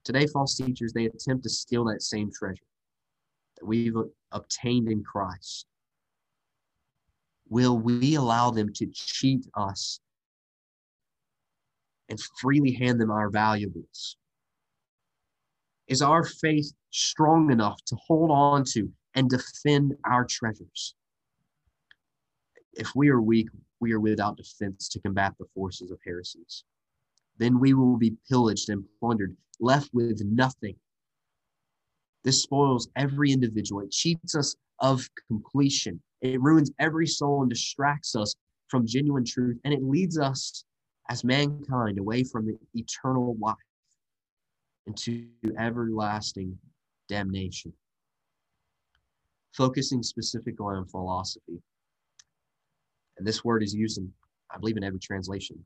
Today, 0.03 0.27
false 0.27 0.55
teachers, 0.55 0.93
they 0.93 1.05
attempt 1.05 1.43
to 1.43 1.49
steal 1.49 1.85
that 1.85 2.01
same 2.01 2.31
treasure 2.31 2.59
that 3.57 3.65
we've 3.65 3.95
obtained 4.31 4.89
in 4.89 5.03
Christ. 5.03 5.65
Will 7.49 7.77
we 7.77 8.15
allow 8.15 8.51
them 8.51 8.71
to 8.73 8.87
cheat 8.87 9.45
us 9.55 9.99
and 12.09 12.19
freely 12.39 12.73
hand 12.73 12.99
them 12.99 13.11
our 13.11 13.29
valuables? 13.29 14.17
Is 15.87 16.01
our 16.01 16.23
faith 16.23 16.71
strong 16.91 17.51
enough 17.51 17.83
to 17.85 17.95
hold 17.95 18.31
on 18.31 18.63
to 18.73 18.91
and 19.15 19.29
defend 19.29 19.95
our 20.05 20.25
treasures? 20.25 20.95
If 22.73 22.95
we 22.95 23.09
are 23.09 23.21
weak, 23.21 23.49
we 23.79 23.91
are 23.91 23.99
without 23.99 24.37
defense 24.37 24.87
to 24.89 24.99
combat 24.99 25.33
the 25.37 25.45
forces 25.53 25.91
of 25.91 25.99
heresies. 26.05 26.63
Then 27.37 27.59
we 27.59 27.73
will 27.73 27.97
be 27.97 28.15
pillaged 28.29 28.69
and 28.69 28.85
plundered, 28.99 29.35
left 29.59 29.89
with 29.93 30.21
nothing. 30.23 30.75
This 32.23 32.41
spoils 32.41 32.87
every 32.95 33.31
individual. 33.31 33.81
It 33.81 33.91
cheats 33.91 34.35
us 34.35 34.55
of 34.79 35.07
completion. 35.27 36.01
It 36.21 36.41
ruins 36.41 36.71
every 36.79 37.07
soul 37.07 37.41
and 37.41 37.49
distracts 37.49 38.15
us 38.15 38.35
from 38.69 38.87
genuine 38.87 39.25
truth. 39.25 39.59
And 39.65 39.73
it 39.73 39.83
leads 39.83 40.17
us 40.17 40.63
as 41.09 41.23
mankind 41.23 41.99
away 41.99 42.23
from 42.23 42.47
the 42.47 42.57
eternal 42.73 43.35
life 43.39 43.55
into 44.87 45.27
everlasting 45.57 46.57
damnation. 47.09 47.73
Focusing 49.55 50.01
specifically 50.01 50.65
on 50.65 50.85
philosophy. 50.87 51.61
And 53.17 53.27
this 53.27 53.43
word 53.43 53.63
is 53.63 53.75
used 53.75 53.97
in, 53.97 54.11
I 54.49 54.57
believe, 54.57 54.77
in 54.77 54.83
every 54.83 54.99
translation. 54.99 55.63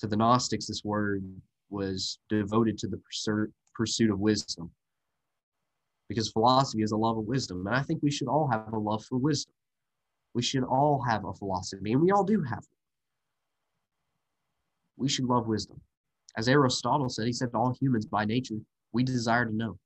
To 0.00 0.06
the 0.06 0.16
Gnostics, 0.16 0.66
this 0.66 0.84
word 0.84 1.24
was 1.70 2.18
devoted 2.28 2.76
to 2.78 2.88
the 2.88 3.00
pursuit 3.74 4.10
of 4.10 4.18
wisdom. 4.18 4.70
Because 6.08 6.30
philosophy 6.30 6.82
is 6.82 6.92
a 6.92 6.96
love 6.96 7.16
of 7.16 7.24
wisdom. 7.24 7.66
And 7.66 7.74
I 7.74 7.82
think 7.82 8.02
we 8.02 8.10
should 8.10 8.28
all 8.28 8.48
have 8.48 8.72
a 8.72 8.78
love 8.78 9.04
for 9.04 9.16
wisdom. 9.16 9.54
We 10.34 10.42
should 10.42 10.64
all 10.64 11.02
have 11.08 11.24
a 11.24 11.32
philosophy, 11.32 11.92
and 11.92 12.02
we 12.02 12.10
all 12.10 12.24
do 12.24 12.42
have 12.42 12.58
it. 12.58 12.81
We 15.02 15.08
should 15.08 15.24
love 15.24 15.48
wisdom. 15.48 15.80
As 16.36 16.48
Aristotle 16.48 17.08
said, 17.08 17.26
he 17.26 17.32
said, 17.32 17.50
all 17.52 17.76
humans 17.78 18.06
by 18.06 18.24
nature, 18.24 18.54
we 18.92 19.02
desire 19.02 19.44
to 19.44 19.54
know. 19.54 19.76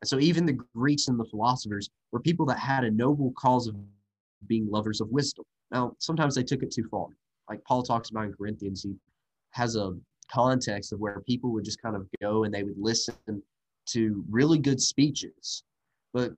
And 0.00 0.08
so 0.08 0.18
even 0.18 0.46
the 0.46 0.58
Greeks 0.74 1.08
and 1.08 1.18
the 1.18 1.24
philosophers 1.24 1.90
were 2.12 2.20
people 2.20 2.46
that 2.46 2.58
had 2.58 2.84
a 2.84 2.90
noble 2.90 3.32
cause 3.36 3.66
of 3.66 3.74
being 4.46 4.70
lovers 4.70 5.00
of 5.00 5.08
wisdom. 5.10 5.44
Now, 5.70 5.94
sometimes 5.98 6.34
they 6.34 6.44
took 6.44 6.62
it 6.62 6.70
too 6.70 6.86
far. 6.90 7.08
Like 7.50 7.62
Paul 7.64 7.82
talks 7.82 8.10
about 8.10 8.26
in 8.26 8.32
Corinthians, 8.32 8.82
he 8.82 8.94
has 9.50 9.76
a 9.76 9.94
context 10.30 10.92
of 10.92 11.00
where 11.00 11.20
people 11.20 11.50
would 11.52 11.64
just 11.64 11.82
kind 11.82 11.96
of 11.96 12.06
go 12.22 12.44
and 12.44 12.54
they 12.54 12.62
would 12.62 12.78
listen 12.78 13.16
to 13.86 14.24
really 14.30 14.58
good 14.58 14.80
speeches. 14.80 15.64
But 16.12 16.32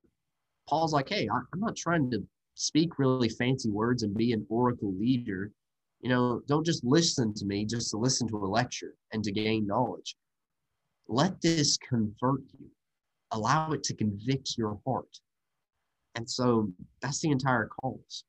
Paul's 0.69 0.93
like, 0.93 1.09
hey, 1.09 1.29
I'm 1.31 1.61
not 1.61 1.77
trying 1.77 2.11
to 2.11 2.27
speak 2.55 2.99
really 2.99 3.29
fancy 3.29 3.71
words 3.71 4.03
and 4.03 4.15
be 4.15 4.33
an 4.33 4.47
oracle 4.49 4.95
leader. 4.99 5.53
You 6.01 6.11
know, 6.11 6.41
don't 6.47 6.65
just 6.65 6.85
listen 6.85 7.35
to 7.35 7.45
me 7.45 7.65
just 7.65 7.91
to 7.91 7.97
listen 7.97 8.29
to 8.29 8.37
a 8.37 8.47
lecture 8.47 8.95
and 9.13 9.23
to 9.25 9.33
gain 9.33 9.67
knowledge. 9.67 10.17
Let 11.09 11.41
this 11.41 11.77
convert 11.79 12.43
you, 12.59 12.67
allow 13.33 13.73
it 13.73 13.83
to 13.85 13.95
convict 13.95 14.57
your 14.57 14.79
heart. 14.87 15.19
And 16.15 16.29
so 16.29 16.71
that's 17.01 17.21
the 17.21 17.31
entire 17.31 17.69
cause. 17.81 18.25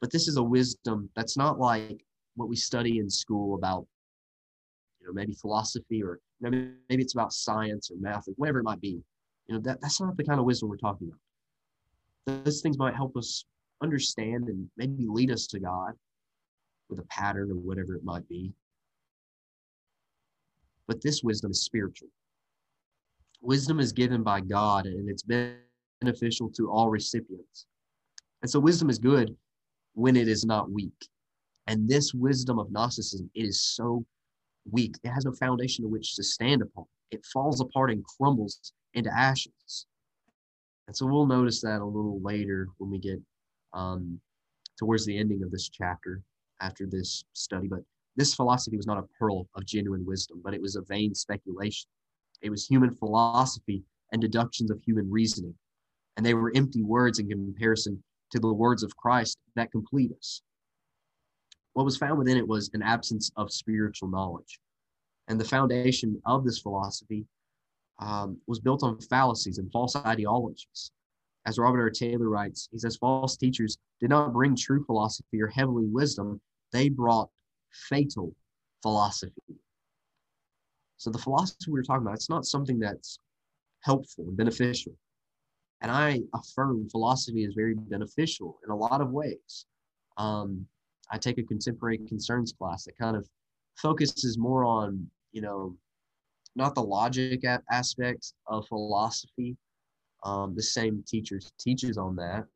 But 0.00 0.10
this 0.12 0.28
is 0.28 0.36
a 0.36 0.42
wisdom 0.42 1.10
that's 1.16 1.36
not 1.36 1.58
like 1.58 2.04
what 2.36 2.48
we 2.48 2.56
study 2.56 2.98
in 2.98 3.08
school 3.08 3.54
about, 3.54 3.86
you 5.00 5.06
know, 5.06 5.12
maybe 5.12 5.34
philosophy 5.34 6.02
or 6.02 6.20
maybe, 6.40 6.70
maybe 6.88 7.02
it's 7.02 7.14
about 7.14 7.32
science 7.32 7.90
or 7.90 7.96
math 7.98 8.28
or 8.28 8.34
whatever 8.36 8.60
it 8.60 8.64
might 8.64 8.80
be. 8.80 9.02
You 9.46 9.54
know, 9.54 9.60
that, 9.60 9.80
that's 9.80 10.00
not 10.00 10.16
the 10.16 10.24
kind 10.24 10.40
of 10.40 10.46
wisdom 10.46 10.68
we're 10.68 10.76
talking 10.76 11.08
about. 11.08 12.44
Those 12.44 12.62
things 12.62 12.78
might 12.78 12.94
help 12.94 13.16
us 13.16 13.44
understand 13.84 14.48
and 14.48 14.68
maybe 14.76 15.06
lead 15.06 15.30
us 15.30 15.46
to 15.48 15.60
God 15.60 15.92
with 16.88 16.98
a 16.98 17.04
pattern 17.04 17.50
or 17.50 17.56
whatever 17.56 17.94
it 17.94 18.04
might 18.04 18.28
be. 18.28 18.52
But 20.88 21.02
this 21.02 21.22
wisdom 21.22 21.52
is 21.52 21.62
spiritual. 21.62 22.08
Wisdom 23.40 23.78
is 23.78 23.92
given 23.92 24.22
by 24.22 24.40
God 24.40 24.86
and 24.86 25.08
it's 25.08 25.24
beneficial 26.02 26.50
to 26.56 26.70
all 26.70 26.90
recipients. 26.90 27.66
And 28.42 28.50
so 28.50 28.58
wisdom 28.58 28.90
is 28.90 28.98
good, 28.98 29.34
when 29.94 30.16
it 30.16 30.28
is 30.28 30.44
not 30.44 30.70
weak. 30.70 31.08
And 31.66 31.88
this 31.88 32.12
wisdom 32.12 32.58
of 32.58 32.70
Gnosticism, 32.70 33.30
it 33.34 33.44
is 33.44 33.60
so 33.60 34.04
weak. 34.70 34.96
It 35.02 35.10
has 35.10 35.24
no 35.24 35.32
foundation 35.32 35.84
to 35.84 35.88
which 35.88 36.14
to 36.16 36.22
stand 36.22 36.62
upon. 36.62 36.84
It 37.10 37.24
falls 37.32 37.60
apart 37.60 37.90
and 37.90 38.04
crumbles 38.04 38.72
into 38.92 39.10
ashes. 39.10 39.86
And 40.86 40.96
so 40.96 41.06
we'll 41.06 41.26
notice 41.26 41.62
that 41.62 41.80
a 41.80 41.84
little 41.84 42.20
later 42.22 42.68
when 42.78 42.90
we 42.90 42.98
get 42.98 43.18
um, 43.74 44.18
towards 44.78 45.04
the 45.04 45.18
ending 45.18 45.42
of 45.42 45.50
this 45.50 45.68
chapter 45.68 46.22
after 46.60 46.86
this 46.86 47.24
study. 47.32 47.68
But 47.68 47.80
this 48.16 48.34
philosophy 48.34 48.76
was 48.76 48.86
not 48.86 48.98
a 48.98 49.08
pearl 49.18 49.48
of 49.54 49.66
genuine 49.66 50.06
wisdom, 50.06 50.40
but 50.42 50.54
it 50.54 50.62
was 50.62 50.76
a 50.76 50.82
vain 50.82 51.14
speculation. 51.14 51.88
It 52.42 52.50
was 52.50 52.66
human 52.66 52.94
philosophy 52.94 53.82
and 54.12 54.20
deductions 54.20 54.70
of 54.70 54.80
human 54.82 55.10
reasoning. 55.10 55.54
And 56.16 56.24
they 56.24 56.34
were 56.34 56.52
empty 56.54 56.82
words 56.82 57.18
in 57.18 57.28
comparison 57.28 58.02
to 58.30 58.38
the 58.38 58.52
words 58.52 58.82
of 58.82 58.96
Christ 58.96 59.38
that 59.56 59.72
complete 59.72 60.12
us. 60.16 60.42
What 61.72 61.84
was 61.84 61.96
found 61.96 62.18
within 62.18 62.36
it 62.36 62.46
was 62.46 62.70
an 62.72 62.82
absence 62.82 63.32
of 63.36 63.52
spiritual 63.52 64.08
knowledge. 64.08 64.60
And 65.26 65.40
the 65.40 65.44
foundation 65.44 66.20
of 66.26 66.44
this 66.44 66.60
philosophy 66.60 67.26
um, 67.98 68.38
was 68.46 68.60
built 68.60 68.82
on 68.82 69.00
fallacies 69.00 69.58
and 69.58 69.70
false 69.72 69.96
ideologies. 69.96 70.92
As 71.46 71.58
Robert 71.58 71.82
R. 71.82 71.90
Taylor 71.90 72.28
writes, 72.28 72.68
he 72.72 72.78
says, 72.78 72.96
false 72.96 73.36
teachers 73.36 73.76
did 74.00 74.10
not 74.10 74.32
bring 74.32 74.56
true 74.56 74.84
philosophy 74.84 75.42
or 75.42 75.48
heavenly 75.48 75.86
wisdom, 75.86 76.40
they 76.72 76.88
brought 76.88 77.28
fatal 77.88 78.34
philosophy. 78.82 79.42
So 80.96 81.10
the 81.10 81.18
philosophy 81.18 81.70
we 81.70 81.80
are 81.80 81.82
talking 81.82 82.06
about, 82.06 82.14
it's 82.14 82.30
not 82.30 82.46
something 82.46 82.78
that's 82.78 83.18
helpful 83.80 84.24
and 84.28 84.36
beneficial. 84.36 84.92
And 85.82 85.90
I 85.90 86.20
affirm 86.32 86.88
philosophy 86.88 87.44
is 87.44 87.52
very 87.54 87.74
beneficial 87.74 88.58
in 88.64 88.70
a 88.70 88.76
lot 88.76 89.02
of 89.02 89.10
ways. 89.10 89.66
Um, 90.16 90.66
I 91.10 91.18
take 91.18 91.36
a 91.36 91.42
contemporary 91.42 91.98
concerns 91.98 92.54
class 92.58 92.84
that 92.84 92.96
kind 92.96 93.16
of 93.16 93.28
focuses 93.76 94.38
more 94.38 94.64
on, 94.64 95.06
you 95.32 95.42
know, 95.42 95.76
not 96.56 96.74
the 96.74 96.82
logic 96.82 97.44
aspects 97.70 98.32
of 98.46 98.66
philosophy. 98.68 99.56
Um, 100.24 100.54
the 100.54 100.62
same 100.62 101.04
teacher 101.06 101.38
teaches 101.58 101.98
on 101.98 102.16
that, 102.16 102.46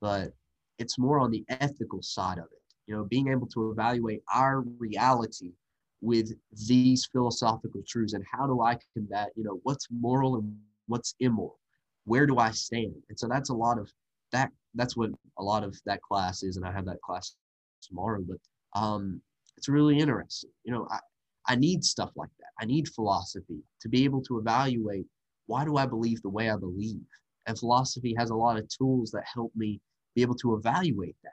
but 0.00 0.32
it's 0.78 0.98
more 0.98 1.20
on 1.20 1.30
the 1.30 1.44
ethical 1.48 2.02
side 2.02 2.38
of 2.38 2.44
it. 2.44 2.62
You 2.86 2.96
know, 2.96 3.04
being 3.04 3.28
able 3.28 3.46
to 3.48 3.70
evaluate 3.70 4.22
our 4.32 4.62
reality 4.78 5.52
with 6.00 6.32
these 6.66 7.06
philosophical 7.12 7.82
truths 7.86 8.14
and 8.14 8.24
how 8.30 8.46
do 8.46 8.62
I 8.62 8.78
combat, 8.94 9.30
you 9.36 9.44
know, 9.44 9.60
what's 9.64 9.86
moral 9.90 10.36
and 10.36 10.56
what's 10.86 11.14
immoral? 11.20 11.58
Where 12.04 12.26
do 12.26 12.38
I 12.38 12.50
stand? 12.50 12.94
And 13.08 13.18
so 13.18 13.28
that's 13.28 13.50
a 13.50 13.54
lot 13.54 13.78
of 13.78 13.92
that. 14.32 14.50
That's 14.74 14.96
what 14.96 15.10
a 15.38 15.42
lot 15.42 15.62
of 15.62 15.78
that 15.86 16.00
class 16.00 16.42
is, 16.42 16.56
and 16.56 16.66
I 16.66 16.72
have 16.72 16.86
that 16.86 17.02
class 17.02 17.36
tomorrow. 17.82 18.22
But 18.26 18.80
um, 18.80 19.20
it's 19.56 19.68
really 19.68 19.98
interesting. 19.98 20.50
You 20.64 20.72
know, 20.72 20.88
I, 20.90 20.98
I 21.46 21.56
need 21.56 21.84
stuff 21.84 22.10
like 22.16 22.30
that. 22.38 22.50
I 22.60 22.64
need 22.64 22.88
philosophy 22.88 23.60
to 23.80 23.88
be 23.88 24.04
able 24.04 24.22
to 24.22 24.38
evaluate 24.38 25.06
why 25.50 25.64
do 25.64 25.76
I 25.76 25.84
believe 25.84 26.22
the 26.22 26.28
way 26.28 26.48
I 26.48 26.56
believe? 26.56 27.02
And 27.46 27.58
philosophy 27.58 28.14
has 28.16 28.30
a 28.30 28.36
lot 28.36 28.56
of 28.56 28.68
tools 28.68 29.10
that 29.10 29.24
help 29.34 29.50
me 29.56 29.80
be 30.14 30.22
able 30.22 30.36
to 30.36 30.54
evaluate 30.54 31.16
that. 31.24 31.32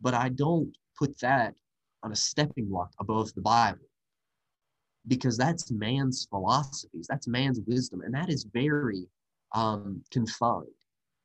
But 0.00 0.14
I 0.14 0.30
don't 0.30 0.74
put 0.98 1.20
that 1.20 1.54
on 2.02 2.12
a 2.12 2.16
stepping 2.16 2.66
block 2.70 2.90
above 2.98 3.34
the 3.34 3.42
Bible 3.42 3.84
because 5.06 5.36
that's 5.36 5.70
man's 5.70 6.26
philosophies, 6.30 7.06
that's 7.10 7.28
man's 7.28 7.60
wisdom, 7.66 8.00
and 8.00 8.14
that 8.14 8.30
is 8.30 8.46
very 8.54 9.06
um, 9.54 10.02
confined. 10.10 10.66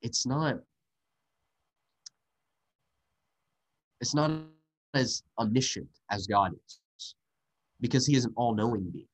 It's 0.01 0.25
not. 0.25 0.55
It's 4.01 4.13
not 4.13 4.31
as 4.93 5.23
omniscient 5.39 5.87
as 6.11 6.27
God 6.27 6.51
is 6.65 7.15
because 7.79 8.05
he 8.05 8.17
is 8.17 8.25
an 8.25 8.33
all 8.35 8.53
knowing 8.53 8.89
being. 8.91 9.07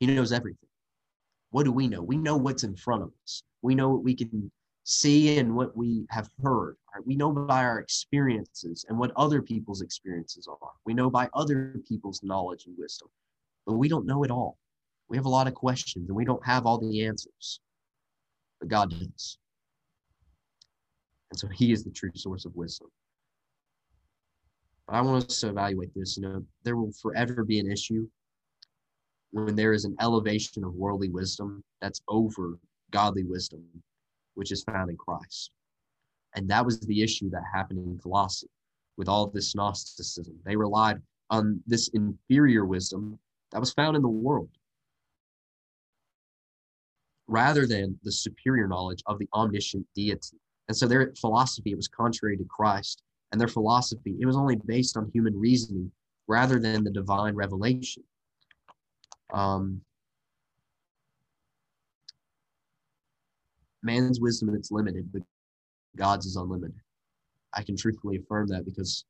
He 0.00 0.06
knows 0.08 0.32
everything. 0.32 0.71
What 1.52 1.64
do 1.64 1.72
we 1.72 1.86
know? 1.86 2.02
We 2.02 2.16
know 2.16 2.36
what's 2.36 2.64
in 2.64 2.74
front 2.74 3.02
of 3.02 3.10
us. 3.22 3.44
We 3.60 3.74
know 3.74 3.90
what 3.90 4.02
we 4.02 4.14
can 4.14 4.50
see 4.84 5.38
and 5.38 5.54
what 5.54 5.76
we 5.76 6.06
have 6.08 6.28
heard. 6.42 6.76
Right? 6.92 7.06
We 7.06 7.14
know 7.14 7.30
by 7.30 7.62
our 7.62 7.78
experiences 7.78 8.86
and 8.88 8.98
what 8.98 9.12
other 9.16 9.42
people's 9.42 9.82
experiences 9.82 10.48
are. 10.48 10.70
We 10.86 10.94
know 10.94 11.10
by 11.10 11.28
other 11.34 11.76
people's 11.86 12.22
knowledge 12.22 12.64
and 12.66 12.74
wisdom, 12.78 13.08
but 13.66 13.74
we 13.74 13.88
don't 13.88 14.06
know 14.06 14.24
it 14.24 14.30
all. 14.30 14.56
We 15.08 15.18
have 15.18 15.26
a 15.26 15.30
lot 15.30 15.46
of 15.46 15.54
questions 15.54 16.08
and 16.08 16.16
we 16.16 16.24
don't 16.24 16.44
have 16.44 16.64
all 16.64 16.78
the 16.78 17.04
answers, 17.04 17.60
but 18.58 18.70
God 18.70 18.90
does. 18.90 19.38
And 21.30 21.38
so 21.38 21.48
He 21.48 21.70
is 21.70 21.84
the 21.84 21.90
true 21.90 22.12
source 22.14 22.46
of 22.46 22.56
wisdom. 22.56 22.88
But 24.86 24.96
I 24.96 25.02
want 25.02 25.26
us 25.26 25.40
to 25.40 25.50
evaluate 25.50 25.94
this. 25.94 26.16
You 26.16 26.22
know, 26.22 26.44
there 26.64 26.76
will 26.76 26.92
forever 26.92 27.44
be 27.44 27.60
an 27.60 27.70
issue 27.70 28.08
when 29.32 29.56
there 29.56 29.72
is 29.72 29.84
an 29.84 29.96
elevation 30.00 30.62
of 30.62 30.74
worldly 30.74 31.08
wisdom 31.08 31.64
that's 31.80 32.02
over 32.08 32.58
godly 32.90 33.24
wisdom, 33.24 33.64
which 34.34 34.52
is 34.52 34.62
found 34.62 34.90
in 34.90 34.96
Christ. 34.96 35.50
And 36.34 36.48
that 36.48 36.64
was 36.64 36.80
the 36.80 37.02
issue 37.02 37.30
that 37.30 37.42
happened 37.52 37.78
in 37.78 37.98
Colossae 37.98 38.48
with 38.96 39.08
all 39.08 39.26
this 39.26 39.54
Gnosticism. 39.54 40.34
They 40.44 40.56
relied 40.56 41.00
on 41.30 41.60
this 41.66 41.88
inferior 41.88 42.64
wisdom 42.64 43.18
that 43.50 43.60
was 43.60 43.72
found 43.72 43.96
in 43.96 44.02
the 44.02 44.08
world 44.08 44.50
rather 47.26 47.66
than 47.66 47.98
the 48.02 48.12
superior 48.12 48.68
knowledge 48.68 49.02
of 49.06 49.18
the 49.18 49.28
omniscient 49.34 49.86
deity. 49.94 50.36
And 50.68 50.76
so 50.76 50.86
their 50.86 51.12
philosophy 51.18 51.72
it 51.72 51.76
was 51.76 51.88
contrary 51.88 52.36
to 52.36 52.44
Christ 52.44 53.02
and 53.32 53.40
their 53.40 53.48
philosophy, 53.48 54.16
it 54.20 54.26
was 54.26 54.36
only 54.36 54.56
based 54.56 54.96
on 54.96 55.10
human 55.12 55.38
reasoning 55.38 55.90
rather 56.28 56.58
than 56.58 56.84
the 56.84 56.90
divine 56.90 57.34
revelation. 57.34 58.04
Um, 59.32 59.80
man's 63.82 64.20
wisdom 64.20 64.54
it's 64.54 64.70
limited, 64.70 65.10
but 65.12 65.22
God's 65.96 66.26
is 66.26 66.36
unlimited. 66.36 66.76
I 67.54 67.62
can 67.62 67.76
truthfully 67.76 68.16
affirm 68.16 68.48
that 68.48 68.64
because 68.64 69.04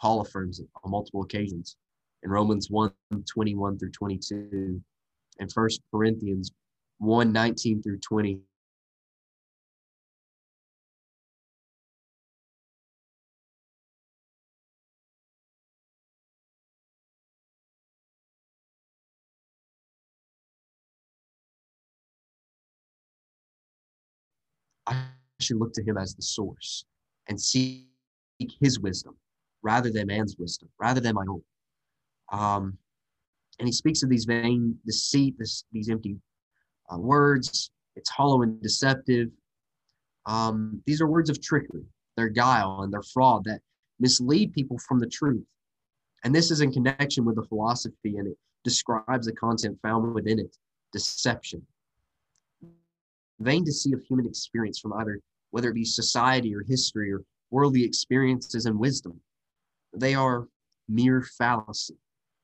Paul 0.00 0.20
affirms 0.20 0.60
it 0.60 0.68
on 0.84 0.90
multiple 0.90 1.22
occasions 1.22 1.76
in 2.22 2.30
Romans 2.30 2.70
1 2.70 2.92
21 3.32 3.78
through 3.78 3.90
22, 3.90 4.80
and 5.38 5.50
1 5.52 5.68
Corinthians 5.90 6.52
1 6.98 7.32
19 7.32 7.82
through 7.82 7.98
20. 7.98 8.40
Should 25.40 25.58
look 25.58 25.72
to 25.74 25.82
him 25.82 25.96
as 25.96 26.14
the 26.14 26.22
source 26.22 26.84
and 27.28 27.40
seek 27.40 27.86
his 28.60 28.80
wisdom 28.80 29.16
rather 29.62 29.90
than 29.90 30.06
man's 30.06 30.36
wisdom, 30.38 30.68
rather 30.78 31.00
than 31.00 31.14
my 31.14 31.24
own. 31.28 31.42
Um, 32.32 32.78
and 33.58 33.68
he 33.68 33.72
speaks 33.72 34.02
of 34.02 34.08
these 34.08 34.24
vain 34.24 34.78
deceit, 34.86 35.36
this, 35.38 35.64
these 35.72 35.88
empty 35.90 36.16
uh, 36.92 36.98
words. 36.98 37.70
It's 37.96 38.10
hollow 38.10 38.42
and 38.42 38.60
deceptive. 38.62 39.28
Um, 40.26 40.82
these 40.86 41.00
are 41.00 41.08
words 41.08 41.30
of 41.30 41.42
trickery. 41.42 41.84
They're 42.16 42.28
guile 42.28 42.80
and 42.82 42.92
they're 42.92 43.02
fraud 43.02 43.44
that 43.44 43.60
mislead 43.98 44.52
people 44.52 44.78
from 44.86 44.98
the 45.00 45.08
truth. 45.08 45.44
And 46.24 46.34
this 46.34 46.50
is 46.50 46.60
in 46.60 46.72
connection 46.72 47.24
with 47.24 47.36
the 47.36 47.44
philosophy, 47.44 48.16
and 48.16 48.26
it 48.26 48.36
describes 48.64 49.26
the 49.26 49.32
content 49.32 49.78
found 49.82 50.14
within 50.14 50.38
it 50.38 50.56
deception 50.92 51.64
vain 53.40 53.64
to 53.64 53.72
see 53.72 53.92
of 53.92 54.02
human 54.02 54.26
experience 54.26 54.78
from 54.78 54.92
either 54.94 55.20
whether 55.50 55.70
it 55.70 55.74
be 55.74 55.84
society 55.84 56.54
or 56.54 56.62
history 56.62 57.12
or 57.12 57.22
worldly 57.50 57.84
experiences 57.84 58.66
and 58.66 58.78
wisdom. 58.78 59.18
They 59.96 60.14
are 60.14 60.46
mere 60.88 61.22
fallacy. 61.38 61.96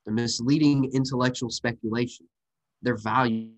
They're 0.04 0.14
misleading 0.14 0.90
intellectual 0.92 1.50
speculation. 1.50 2.26
They're 2.83 2.96
values. 2.96 3.50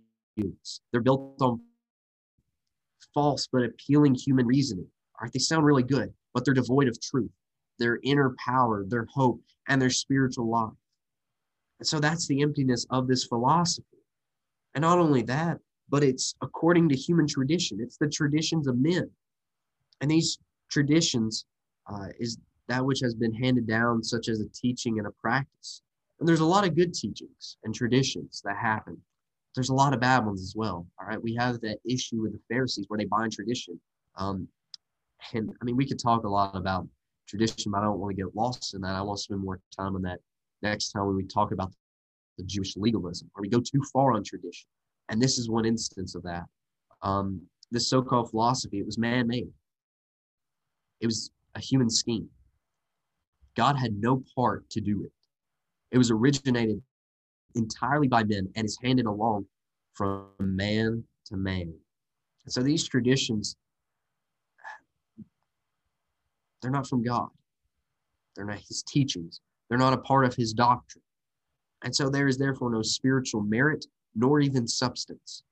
They're 0.92 1.00
built 1.00 1.40
on 1.40 1.60
false 3.14 3.48
but 3.50 3.64
appealing 3.64 4.14
human 4.14 4.46
reasoning. 4.46 4.86
All 5.14 5.24
right, 5.24 5.32
they 5.32 5.38
sound 5.38 5.64
really 5.64 5.82
good, 5.82 6.12
but 6.34 6.44
they're 6.44 6.54
devoid 6.54 6.88
of 6.88 7.00
truth, 7.00 7.30
their 7.78 7.98
inner 8.02 8.34
power, 8.44 8.84
their 8.86 9.06
hope, 9.10 9.40
and 9.68 9.80
their 9.80 9.90
spiritual 9.90 10.48
life. 10.48 10.72
And 11.78 11.86
so 11.86 11.98
that's 11.98 12.26
the 12.26 12.42
emptiness 12.42 12.86
of 12.90 13.06
this 13.06 13.24
philosophy. 13.24 13.86
And 14.74 14.82
not 14.82 14.98
only 14.98 15.22
that, 15.22 15.58
but 15.88 16.02
it's 16.02 16.34
according 16.42 16.88
to 16.88 16.96
human 16.96 17.26
tradition. 17.26 17.78
It's 17.80 17.96
the 17.96 18.08
traditions 18.08 18.66
of 18.66 18.78
men. 18.78 19.10
And 20.00 20.10
these 20.10 20.38
traditions 20.70 21.46
uh, 21.86 22.08
is 22.18 22.38
that 22.68 22.84
which 22.84 23.00
has 23.00 23.14
been 23.14 23.32
handed 23.32 23.66
down, 23.66 24.02
such 24.02 24.28
as 24.28 24.40
a 24.40 24.48
teaching 24.48 24.98
and 24.98 25.06
a 25.06 25.12
practice. 25.12 25.82
And 26.18 26.28
there's 26.28 26.40
a 26.40 26.46
lot 26.46 26.66
of 26.66 26.74
good 26.74 26.94
teachings 26.94 27.58
and 27.64 27.74
traditions 27.74 28.42
that 28.44 28.56
happen. 28.56 29.00
There's 29.54 29.68
a 29.68 29.74
lot 29.74 29.94
of 29.94 30.00
bad 30.00 30.26
ones 30.26 30.42
as 30.42 30.54
well. 30.56 30.86
All 31.00 31.06
right. 31.06 31.22
We 31.22 31.34
have 31.36 31.60
that 31.60 31.78
issue 31.88 32.22
with 32.22 32.32
the 32.32 32.40
Pharisees 32.48 32.86
where 32.88 32.98
they 32.98 33.04
bind 33.04 33.32
tradition. 33.32 33.80
Um, 34.16 34.48
and 35.32 35.50
I 35.60 35.64
mean, 35.64 35.76
we 35.76 35.86
could 35.86 35.98
talk 35.98 36.24
a 36.24 36.28
lot 36.28 36.56
about 36.56 36.86
tradition, 37.26 37.72
but 37.72 37.78
I 37.78 37.84
don't 37.84 37.98
want 37.98 38.16
to 38.16 38.22
get 38.22 38.34
lost 38.34 38.74
in 38.74 38.80
that. 38.82 38.94
I 38.94 39.02
want 39.02 39.18
to 39.18 39.22
spend 39.22 39.40
more 39.40 39.60
time 39.76 39.94
on 39.94 40.02
that 40.02 40.20
next 40.62 40.90
time 40.90 41.06
when 41.06 41.16
we 41.16 41.24
talk 41.24 41.52
about 41.52 41.72
the 42.38 42.44
Jewish 42.44 42.76
legalism, 42.76 43.30
or 43.34 43.42
we 43.42 43.48
go 43.48 43.60
too 43.60 43.82
far 43.92 44.12
on 44.12 44.22
tradition. 44.22 44.68
And 45.08 45.20
this 45.20 45.38
is 45.38 45.48
one 45.48 45.64
instance 45.64 46.14
of 46.14 46.22
that. 46.24 46.44
Um, 47.02 47.42
this 47.70 47.88
so-called 47.88 48.30
philosophy, 48.30 48.78
it 48.78 48.86
was 48.86 48.98
man-made. 48.98 49.48
It 51.00 51.06
was 51.06 51.30
a 51.54 51.60
human 51.60 51.90
scheme. 51.90 52.28
God 53.56 53.76
had 53.76 53.94
no 54.00 54.22
part 54.34 54.68
to 54.70 54.80
do 54.80 55.02
it. 55.04 55.12
It 55.90 55.98
was 55.98 56.10
originated 56.10 56.82
entirely 57.54 58.08
by 58.08 58.24
men 58.24 58.48
and 58.56 58.64
is 58.64 58.78
handed 58.82 59.06
along 59.06 59.46
from 59.94 60.26
man 60.38 61.02
to 61.26 61.36
man. 61.36 61.72
And 62.44 62.52
so 62.52 62.62
these 62.62 62.86
traditions, 62.86 63.56
they're 66.60 66.70
not 66.70 66.88
from 66.88 67.02
God. 67.02 67.28
They're 68.34 68.44
not 68.44 68.58
his 68.58 68.82
teachings. 68.82 69.40
They're 69.68 69.78
not 69.78 69.94
a 69.94 69.98
part 69.98 70.26
of 70.26 70.34
his 70.34 70.52
doctrine. 70.52 71.02
And 71.82 71.94
so 71.94 72.10
there 72.10 72.28
is 72.28 72.36
therefore 72.36 72.70
no 72.70 72.82
spiritual 72.82 73.40
merit 73.42 73.86
nor 74.16 74.40
even 74.40 74.66
substance. 74.66 75.42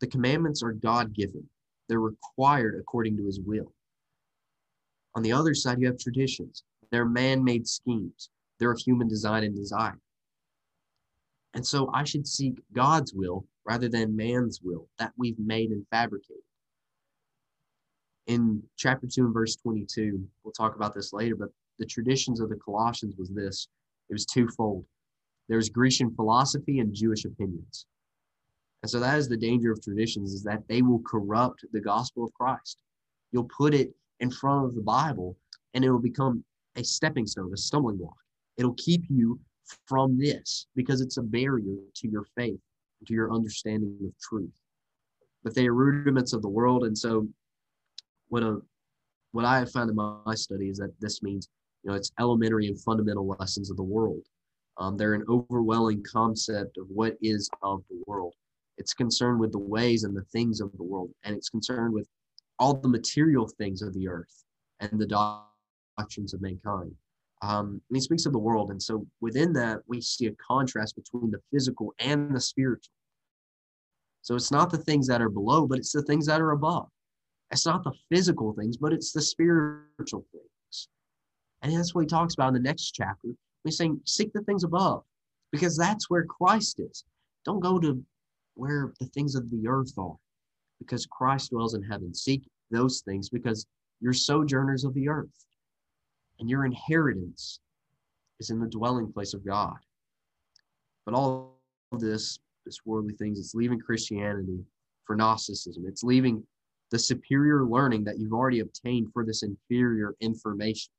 The 0.00 0.06
commandments 0.06 0.62
are 0.62 0.72
God 0.72 1.14
given, 1.14 1.48
they're 1.88 2.00
required 2.00 2.76
according 2.78 3.16
to 3.16 3.24
his 3.24 3.40
will. 3.40 3.72
On 5.14 5.22
the 5.22 5.32
other 5.32 5.54
side, 5.54 5.80
you 5.80 5.86
have 5.86 5.98
traditions. 5.98 6.62
They're 6.90 7.04
man 7.04 7.42
made 7.44 7.68
schemes, 7.68 8.30
they're 8.58 8.72
of 8.72 8.78
human 8.78 9.08
design 9.08 9.44
and 9.44 9.54
desire. 9.54 9.98
And 11.54 11.66
so 11.66 11.90
I 11.92 12.04
should 12.04 12.26
seek 12.26 12.60
God's 12.72 13.12
will 13.12 13.44
rather 13.64 13.88
than 13.88 14.16
man's 14.16 14.60
will 14.62 14.88
that 14.98 15.12
we've 15.16 15.38
made 15.38 15.70
and 15.70 15.86
fabricated. 15.90 16.42
In 18.26 18.62
chapter 18.76 19.08
2 19.12 19.24
and 19.24 19.34
verse 19.34 19.56
22, 19.56 20.24
we'll 20.44 20.52
talk 20.52 20.76
about 20.76 20.94
this 20.94 21.12
later, 21.12 21.34
but 21.34 21.48
the 21.78 21.86
traditions 21.86 22.40
of 22.40 22.48
the 22.48 22.56
Colossians 22.56 23.16
was 23.16 23.30
this 23.30 23.68
it 24.08 24.12
was 24.12 24.26
twofold. 24.26 24.84
There's 25.50 25.68
Grecian 25.68 26.14
philosophy 26.14 26.78
and 26.78 26.94
Jewish 26.94 27.24
opinions. 27.24 27.86
And 28.84 28.90
so 28.90 29.00
that 29.00 29.18
is 29.18 29.28
the 29.28 29.36
danger 29.36 29.72
of 29.72 29.82
traditions 29.82 30.32
is 30.32 30.44
that 30.44 30.62
they 30.68 30.80
will 30.80 31.00
corrupt 31.00 31.64
the 31.72 31.80
gospel 31.80 32.24
of 32.24 32.32
Christ. 32.34 32.80
You'll 33.32 33.50
put 33.58 33.74
it 33.74 33.90
in 34.20 34.30
front 34.30 34.64
of 34.64 34.76
the 34.76 34.80
Bible 34.80 35.36
and 35.74 35.84
it 35.84 35.90
will 35.90 35.98
become 35.98 36.44
a 36.76 36.84
stepping 36.84 37.26
stone, 37.26 37.50
a 37.52 37.56
stumbling 37.56 37.96
block. 37.96 38.14
It'll 38.58 38.74
keep 38.74 39.02
you 39.10 39.40
from 39.86 40.16
this 40.16 40.68
because 40.76 41.00
it's 41.00 41.16
a 41.16 41.22
barrier 41.22 41.78
to 41.96 42.08
your 42.08 42.26
faith, 42.36 42.60
to 43.08 43.12
your 43.12 43.32
understanding 43.32 43.98
of 44.04 44.12
truth. 44.20 44.54
But 45.42 45.56
they 45.56 45.66
are 45.66 45.74
rudiments 45.74 46.32
of 46.32 46.42
the 46.42 46.48
world. 46.48 46.84
And 46.84 46.96
so 46.96 47.26
what 48.28 48.44
a 48.44 48.60
what 49.32 49.44
I 49.44 49.58
have 49.58 49.72
found 49.72 49.90
in 49.90 49.96
my 49.96 50.34
study 50.36 50.68
is 50.68 50.78
that 50.78 50.92
this 51.00 51.24
means, 51.24 51.48
you 51.82 51.90
know, 51.90 51.96
it's 51.96 52.12
elementary 52.20 52.68
and 52.68 52.80
fundamental 52.80 53.26
lessons 53.26 53.68
of 53.68 53.76
the 53.76 53.82
world. 53.82 54.22
Um, 54.78 54.96
they're 54.96 55.14
an 55.14 55.24
overwhelming 55.28 56.02
concept 56.10 56.78
of 56.78 56.86
what 56.88 57.16
is 57.20 57.50
of 57.62 57.82
the 57.90 58.02
world. 58.06 58.34
It's 58.78 58.94
concerned 58.94 59.40
with 59.40 59.52
the 59.52 59.58
ways 59.58 60.04
and 60.04 60.16
the 60.16 60.24
things 60.24 60.60
of 60.60 60.72
the 60.76 60.82
world, 60.82 61.10
and 61.24 61.36
it's 61.36 61.50
concerned 61.50 61.92
with 61.92 62.08
all 62.58 62.74
the 62.74 62.88
material 62.88 63.48
things 63.48 63.82
of 63.82 63.92
the 63.94 64.08
earth 64.08 64.44
and 64.80 64.98
the 64.98 65.06
doctrines 65.06 66.34
of 66.34 66.40
mankind. 66.40 66.92
Um, 67.42 67.80
and 67.88 67.96
he 67.96 68.00
speaks 68.00 68.26
of 68.26 68.32
the 68.32 68.38
world. 68.38 68.70
And 68.70 68.82
so 68.82 69.06
within 69.20 69.52
that, 69.54 69.78
we 69.86 70.00
see 70.00 70.26
a 70.26 70.32
contrast 70.46 70.94
between 70.94 71.30
the 71.30 71.40
physical 71.50 71.94
and 71.98 72.34
the 72.34 72.40
spiritual. 72.40 72.92
So 74.22 74.34
it's 74.34 74.50
not 74.50 74.70
the 74.70 74.78
things 74.78 75.06
that 75.06 75.22
are 75.22 75.30
below, 75.30 75.66
but 75.66 75.78
it's 75.78 75.92
the 75.92 76.02
things 76.02 76.26
that 76.26 76.40
are 76.40 76.50
above. 76.50 76.88
It's 77.50 77.66
not 77.66 77.82
the 77.82 77.92
physical 78.10 78.52
things, 78.52 78.76
but 78.76 78.92
it's 78.92 79.12
the 79.12 79.22
spiritual 79.22 80.26
things. 80.32 80.88
And 81.62 81.74
that's 81.74 81.94
what 81.94 82.02
he 82.02 82.06
talks 82.06 82.34
about 82.34 82.48
in 82.48 82.54
the 82.54 82.60
next 82.60 82.92
chapter. 82.92 83.28
He's 83.64 83.76
saying, 83.76 84.00
seek 84.04 84.32
the 84.32 84.42
things 84.42 84.64
above, 84.64 85.04
because 85.52 85.76
that's 85.76 86.08
where 86.08 86.24
Christ 86.24 86.80
is. 86.80 87.04
Don't 87.44 87.60
go 87.60 87.78
to 87.78 88.02
where 88.54 88.92
the 89.00 89.06
things 89.06 89.34
of 89.34 89.50
the 89.50 89.68
earth 89.68 89.92
are, 89.98 90.16
because 90.78 91.06
Christ 91.06 91.50
dwells 91.50 91.74
in 91.74 91.82
heaven. 91.82 92.14
Seek 92.14 92.42
those 92.70 93.00
things 93.00 93.28
because 93.28 93.66
you're 94.00 94.12
sojourners 94.12 94.84
of 94.84 94.94
the 94.94 95.08
earth 95.08 95.28
and 96.38 96.48
your 96.48 96.64
inheritance 96.64 97.60
is 98.38 98.50
in 98.50 98.58
the 98.58 98.66
dwelling 98.66 99.12
place 99.12 99.34
of 99.34 99.44
God. 99.44 99.76
But 101.04 101.14
all 101.14 101.58
of 101.92 102.00
this, 102.00 102.38
this 102.64 102.78
worldly 102.84 103.14
things, 103.14 103.38
it's 103.38 103.54
leaving 103.54 103.78
Christianity 103.78 104.64
for 105.04 105.16
Gnosticism. 105.16 105.84
It's 105.86 106.02
leaving 106.02 106.42
the 106.90 106.98
superior 106.98 107.64
learning 107.64 108.04
that 108.04 108.18
you've 108.18 108.32
already 108.32 108.60
obtained 108.60 109.12
for 109.12 109.24
this 109.24 109.42
inferior 109.42 110.14
information. 110.20 110.92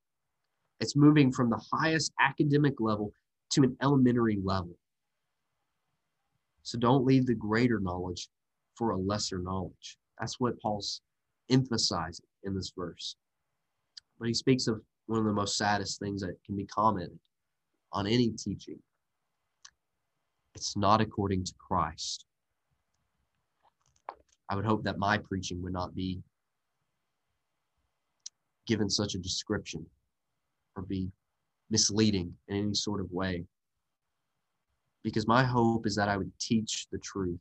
It's 0.82 0.96
moving 0.96 1.32
from 1.32 1.52
the 1.52 1.62
highest 1.72 2.12
academic 2.20 2.82
level 2.82 3.14
to 3.52 3.62
an 3.62 3.78
elementary 3.84 4.40
level. 4.44 4.76
So 6.64 6.80
don't 6.80 7.06
leave 7.06 7.28
the 7.28 7.36
greater 7.36 7.80
knowledge 7.80 8.28
for 8.76 8.92
a 8.92 8.98
lesser 8.98 9.38
knowledge. 9.38 9.98
That's 10.20 10.40
what 10.40 10.60
Paul's 10.60 11.02
emphasizing 11.52 12.26
in 12.44 12.56
this 12.56 12.74
verse. 12.76 13.16
But 14.20 14.28
he 14.28 14.34
speaks 14.34 14.66
of 14.68 14.82
one 15.06 15.20
of 15.20 15.26
the 15.26 15.34
most 15.34 15.56
saddest 15.56 16.00
things 16.00 16.22
that 16.22 16.36
can 16.46 16.56
be 16.56 16.66
commented 16.66 17.20
on 17.94 18.08
any 18.08 18.30
teaching. 18.32 18.80
It's 20.56 20.76
not 20.76 21.00
according 21.00 21.44
to 21.46 21.54
Christ. 21.60 22.26
I 24.50 24.56
would 24.56 24.66
hope 24.66 24.84
that 24.84 24.98
my 24.98 25.20
preaching 25.20 25.62
would 25.62 25.74
not 25.74 25.94
be 25.94 26.22
given 28.66 28.90
such 28.90 29.14
a 29.14 29.20
description 29.20 29.86
be 30.88 31.12
misleading 31.70 32.34
in 32.48 32.58
any 32.58 32.74
sort 32.74 33.02
of 33.02 33.12
way. 33.12 33.46
Because 35.04 35.28
my 35.28 35.44
hope 35.44 35.88
is 35.88 35.96
that 35.96 36.10
I 36.10 36.18
would 36.18 36.32
teach 36.40 36.88
the 36.92 37.00
truth. 37.00 37.40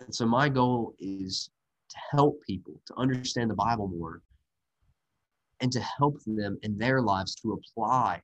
And 0.00 0.14
so 0.14 0.26
my 0.26 0.48
goal 0.48 0.94
is 0.98 1.50
to 1.90 1.96
help 2.10 2.40
people 2.46 2.74
to 2.86 2.94
understand 2.96 3.50
the 3.50 3.54
Bible 3.54 3.88
more 3.88 4.22
and 5.60 5.70
to 5.72 5.80
help 5.80 6.18
them 6.26 6.58
in 6.62 6.76
their 6.78 7.00
lives 7.00 7.34
to 7.36 7.52
apply 7.52 8.20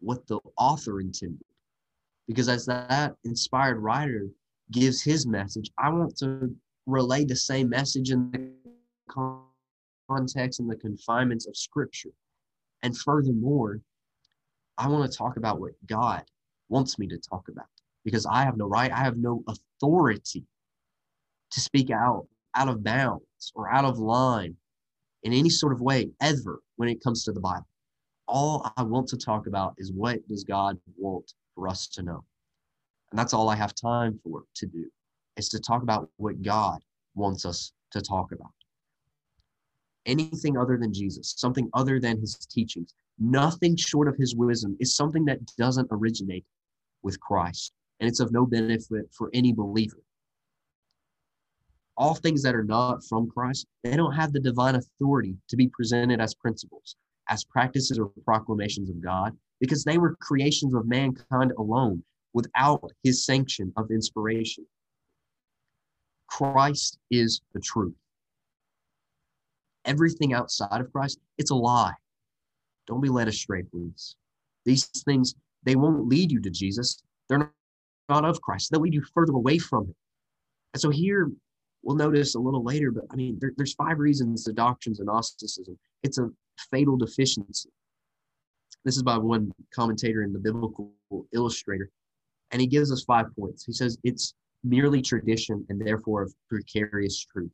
what 0.00 0.26
the 0.26 0.38
author 0.58 1.00
intended. 1.00 1.44
Because 2.26 2.48
as 2.48 2.66
that 2.66 3.14
inspired 3.24 3.78
writer 3.78 4.26
gives 4.72 5.02
his 5.02 5.26
message, 5.26 5.70
I 5.78 5.90
want 5.90 6.16
to 6.18 6.54
relay 6.86 7.24
the 7.24 7.36
same 7.36 7.68
message 7.68 8.10
in 8.10 8.30
the 8.30 8.50
context 10.08 10.60
and 10.60 10.70
the 10.70 10.76
confinements 10.76 11.46
of 11.46 11.56
Scripture. 11.56 12.10
And 12.82 12.96
furthermore, 12.96 13.80
I 14.78 14.88
want 14.88 15.10
to 15.10 15.16
talk 15.16 15.36
about 15.36 15.60
what 15.60 15.72
God 15.86 16.22
wants 16.68 16.98
me 16.98 17.06
to 17.08 17.18
talk 17.18 17.48
about 17.48 17.66
because 18.04 18.26
I 18.26 18.44
have 18.44 18.56
no 18.56 18.66
right, 18.66 18.92
I 18.92 18.98
have 18.98 19.16
no 19.16 19.42
authority 19.48 20.44
to 21.50 21.60
speak 21.60 21.90
out 21.90 22.26
out 22.54 22.68
of 22.68 22.82
bounds 22.82 23.52
or 23.54 23.70
out 23.70 23.84
of 23.84 23.98
line 23.98 24.56
in 25.22 25.32
any 25.32 25.50
sort 25.50 25.72
of 25.72 25.80
way 25.80 26.10
ever 26.20 26.60
when 26.76 26.88
it 26.88 27.02
comes 27.02 27.24
to 27.24 27.32
the 27.32 27.40
Bible. 27.40 27.66
All 28.26 28.70
I 28.76 28.82
want 28.82 29.08
to 29.08 29.16
talk 29.16 29.46
about 29.46 29.74
is 29.78 29.92
what 29.92 30.26
does 30.28 30.42
God 30.42 30.78
want 30.96 31.32
for 31.54 31.68
us 31.68 31.86
to 31.88 32.02
know? 32.02 32.24
And 33.10 33.18
that's 33.18 33.34
all 33.34 33.48
I 33.48 33.56
have 33.56 33.74
time 33.74 34.18
for 34.24 34.44
to 34.56 34.66
do 34.66 34.86
is 35.36 35.48
to 35.50 35.60
talk 35.60 35.82
about 35.82 36.10
what 36.16 36.42
God 36.42 36.80
wants 37.14 37.44
us 37.44 37.72
to 37.92 38.00
talk 38.00 38.32
about. 38.32 38.50
Anything 40.06 40.56
other 40.56 40.78
than 40.78 40.92
Jesus, 40.92 41.34
something 41.36 41.68
other 41.74 42.00
than 42.00 42.20
his 42.20 42.36
teachings, 42.36 42.94
nothing 43.18 43.76
short 43.76 44.08
of 44.08 44.16
his 44.16 44.34
wisdom 44.34 44.76
is 44.80 44.96
something 44.96 45.24
that 45.26 45.40
doesn't 45.58 45.88
originate 45.90 46.44
with 47.02 47.20
Christ. 47.20 47.72
And 48.00 48.08
it's 48.08 48.20
of 48.20 48.32
no 48.32 48.46
benefit 48.46 49.06
for 49.12 49.30
any 49.34 49.52
believer 49.52 49.98
all 51.96 52.14
things 52.14 52.42
that 52.42 52.54
are 52.54 52.64
not 52.64 53.04
from 53.04 53.28
Christ, 53.30 53.66
they 53.82 53.96
don't 53.96 54.12
have 54.12 54.32
the 54.32 54.40
divine 54.40 54.74
authority 54.74 55.36
to 55.48 55.56
be 55.56 55.68
presented 55.68 56.20
as 56.20 56.34
principles, 56.34 56.96
as 57.28 57.44
practices 57.44 57.98
or 57.98 58.10
proclamations 58.24 58.90
of 58.90 59.02
God, 59.02 59.36
because 59.60 59.84
they 59.84 59.98
were 59.98 60.16
creations 60.16 60.74
of 60.74 60.86
mankind 60.86 61.52
alone 61.58 62.02
without 62.34 62.92
his 63.02 63.24
sanction 63.24 63.72
of 63.76 63.90
inspiration. 63.90 64.66
Christ 66.28 66.98
is 67.10 67.40
the 67.54 67.60
truth. 67.60 67.94
Everything 69.86 70.34
outside 70.34 70.80
of 70.80 70.92
Christ, 70.92 71.18
it's 71.38 71.50
a 71.50 71.54
lie. 71.54 71.94
Don't 72.86 73.00
be 73.00 73.08
led 73.08 73.28
astray, 73.28 73.62
please. 73.62 74.16
These 74.64 74.86
things, 75.04 75.34
they 75.62 75.76
won't 75.76 76.08
lead 76.08 76.30
you 76.30 76.40
to 76.40 76.50
Jesus. 76.50 77.02
They're 77.28 77.52
not 78.08 78.24
of 78.24 78.40
Christ. 78.40 78.70
They'll 78.70 78.80
lead 78.80 78.94
you 78.94 79.02
further 79.14 79.32
away 79.32 79.58
from 79.58 79.84
him. 79.84 79.94
And 80.74 80.80
so 80.80 80.90
here, 80.90 81.30
we'll 81.82 81.96
notice 81.96 82.34
a 82.34 82.40
little 82.40 82.64
later, 82.64 82.90
but 82.90 83.04
I 83.10 83.16
mean, 83.16 83.38
there, 83.40 83.52
there's 83.56 83.74
five 83.74 83.98
reasons 83.98 84.44
the 84.44 84.52
doctrines 84.52 85.00
of 85.00 85.06
Gnosticism. 85.06 85.78
It's 86.02 86.18
a 86.18 86.28
fatal 86.70 86.96
deficiency. 86.96 87.70
This 88.84 88.96
is 88.96 89.02
by 89.02 89.18
one 89.18 89.52
commentator 89.74 90.22
in 90.22 90.32
the 90.32 90.38
Biblical 90.38 90.92
Illustrator, 91.32 91.90
and 92.50 92.60
he 92.60 92.66
gives 92.66 92.92
us 92.92 93.04
five 93.04 93.26
points. 93.38 93.64
He 93.64 93.72
says 93.72 93.98
it's 94.04 94.34
merely 94.62 95.02
tradition 95.02 95.64
and 95.68 95.80
therefore 95.80 96.22
of 96.22 96.34
precarious 96.48 97.24
truth. 97.24 97.50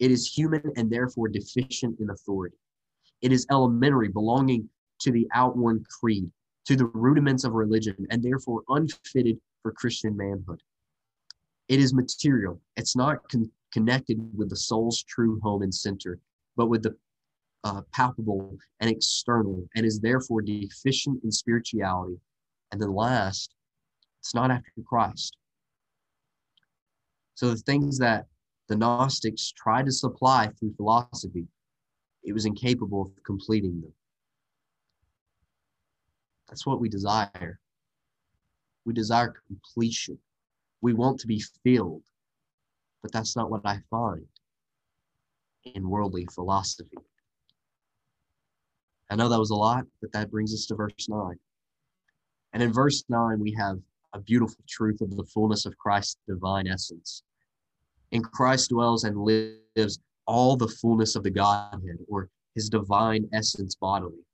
It 0.00 0.10
is 0.10 0.26
human 0.26 0.62
and 0.76 0.90
therefore 0.90 1.28
deficient 1.28 2.00
in 2.00 2.10
authority. 2.10 2.56
It 3.20 3.32
is 3.32 3.46
elementary, 3.50 4.08
belonging 4.08 4.68
to 5.00 5.12
the 5.12 5.28
outworn 5.34 5.84
creed, 6.00 6.30
to 6.64 6.74
the 6.74 6.86
rudiments 6.86 7.44
of 7.44 7.52
religion, 7.52 8.06
and 8.10 8.22
therefore 8.22 8.62
unfitted 8.70 9.38
for 9.62 9.72
Christian 9.72 10.16
manhood. 10.16 10.62
It 11.68 11.80
is 11.80 11.94
material. 11.94 12.60
It's 12.76 12.96
not 12.96 13.28
con- 13.28 13.52
connected 13.72 14.18
with 14.36 14.48
the 14.48 14.56
soul's 14.56 15.02
true 15.02 15.38
home 15.40 15.62
and 15.62 15.74
center, 15.74 16.18
but 16.56 16.66
with 16.66 16.82
the 16.82 16.96
uh, 17.64 17.82
palpable 17.92 18.56
and 18.80 18.90
external, 18.90 19.68
and 19.76 19.84
is 19.84 20.00
therefore 20.00 20.40
deficient 20.40 21.22
in 21.24 21.30
spirituality. 21.30 22.18
And 22.72 22.80
then 22.80 22.94
last, 22.94 23.54
it's 24.20 24.34
not 24.34 24.50
after 24.50 24.70
Christ. 24.86 25.36
So 27.34 27.50
the 27.50 27.56
things 27.56 27.98
that 27.98 28.26
the 28.70 28.76
Gnostics 28.76 29.50
tried 29.50 29.86
to 29.86 29.92
supply 29.92 30.46
through 30.46 30.74
philosophy, 30.74 31.48
it 32.22 32.32
was 32.32 32.46
incapable 32.46 33.02
of 33.02 33.24
completing 33.24 33.80
them. 33.80 33.92
That's 36.48 36.64
what 36.64 36.80
we 36.80 36.88
desire. 36.88 37.58
We 38.84 38.94
desire 38.94 39.34
completion. 39.48 40.18
We 40.82 40.92
want 40.92 41.18
to 41.18 41.26
be 41.26 41.42
filled, 41.64 42.04
but 43.02 43.10
that's 43.10 43.34
not 43.34 43.50
what 43.50 43.62
I 43.64 43.80
find 43.90 44.24
in 45.64 45.90
worldly 45.90 46.28
philosophy. 46.32 46.96
I 49.10 49.16
know 49.16 49.28
that 49.28 49.38
was 49.38 49.50
a 49.50 49.56
lot, 49.56 49.84
but 50.00 50.12
that 50.12 50.30
brings 50.30 50.54
us 50.54 50.66
to 50.66 50.76
verse 50.76 51.08
9. 51.08 51.34
And 52.52 52.62
in 52.62 52.72
verse 52.72 53.02
9, 53.08 53.40
we 53.40 53.52
have 53.58 53.80
a 54.12 54.20
beautiful 54.20 54.62
truth 54.68 55.00
of 55.00 55.16
the 55.16 55.24
fullness 55.24 55.66
of 55.66 55.76
Christ's 55.76 56.18
divine 56.28 56.68
essence. 56.68 57.24
In 58.12 58.22
Christ 58.22 58.70
dwells 58.70 59.04
and 59.04 59.16
lives 59.16 60.00
all 60.26 60.56
the 60.56 60.68
fullness 60.68 61.16
of 61.16 61.22
the 61.22 61.30
Godhead, 61.30 61.98
or 62.08 62.28
his 62.54 62.68
divine 62.68 63.28
essence 63.32 63.74
bodily. 63.74 64.24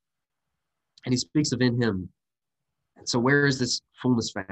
And 1.05 1.13
he 1.13 1.19
speaks 1.19 1.53
of 1.53 1.61
in 1.61 1.81
him. 1.81 2.09
And 2.97 3.09
so, 3.09 3.19
where 3.19 3.47
is 3.47 3.59
this 3.59 3.81
fullness 4.03 4.31
found? 4.31 4.49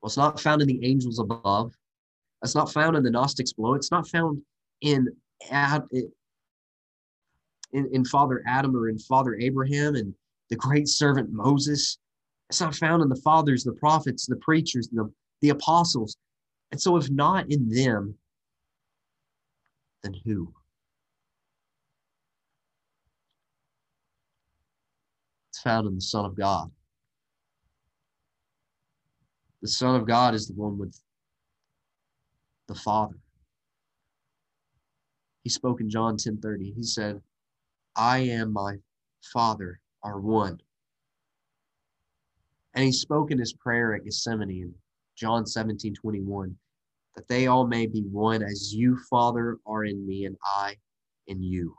Well, 0.00 0.06
it's 0.06 0.16
not 0.16 0.40
found 0.40 0.62
in 0.62 0.68
the 0.68 0.84
angels 0.84 1.18
above. 1.18 1.72
It's 2.42 2.54
not 2.54 2.72
found 2.72 2.96
in 2.96 3.02
the 3.02 3.10
Gnostics 3.10 3.52
below. 3.52 3.74
It's 3.74 3.90
not 3.90 4.08
found 4.08 4.40
in, 4.80 5.08
in, 5.90 6.10
in 7.72 8.04
Father 8.04 8.42
Adam 8.46 8.74
or 8.74 8.88
in 8.88 8.98
Father 8.98 9.34
Abraham 9.36 9.94
and 9.94 10.14
the 10.48 10.56
great 10.56 10.88
servant 10.88 11.30
Moses. 11.32 11.98
It's 12.48 12.60
not 12.60 12.74
found 12.74 13.02
in 13.02 13.08
the 13.08 13.20
fathers, 13.22 13.64
the 13.64 13.72
prophets, 13.72 14.26
the 14.26 14.36
preachers, 14.36 14.88
the, 14.88 15.10
the 15.42 15.50
apostles. 15.50 16.16
And 16.72 16.80
so, 16.80 16.96
if 16.96 17.10
not 17.10 17.50
in 17.50 17.68
them, 17.68 18.14
then 20.02 20.14
who? 20.24 20.52
It's 25.50 25.60
found 25.60 25.86
in 25.86 25.94
the 25.94 26.00
Son 26.00 26.24
of 26.24 26.36
God. 26.36 26.70
The 29.62 29.68
Son 29.68 29.94
of 29.94 30.06
God 30.06 30.34
is 30.34 30.46
the 30.46 30.54
one 30.54 30.78
with 30.78 30.98
the 32.68 32.74
Father. 32.74 33.16
He 35.42 35.50
spoke 35.50 35.80
in 35.80 35.90
John 35.90 36.16
10:30. 36.16 36.74
He 36.74 36.82
said, 36.82 37.20
I 37.96 38.18
am 38.18 38.52
my 38.52 38.76
Father 39.32 39.80
are 40.02 40.20
one. 40.20 40.60
And 42.74 42.84
he 42.84 42.92
spoke 42.92 43.30
in 43.30 43.38
his 43.38 43.52
prayer 43.52 43.94
at 43.94 44.04
Gethsemane 44.04 44.50
in 44.50 44.74
John 45.16 45.44
17, 45.44 45.94
21 45.94 46.56
that 47.16 47.28
they 47.28 47.46
all 47.46 47.66
may 47.66 47.86
be 47.86 48.02
one 48.02 48.42
as 48.42 48.72
you, 48.74 48.98
Father, 49.08 49.58
are 49.66 49.84
in 49.84 50.06
me 50.06 50.26
and 50.26 50.36
I 50.44 50.76
in 51.26 51.42
you. 51.42 51.74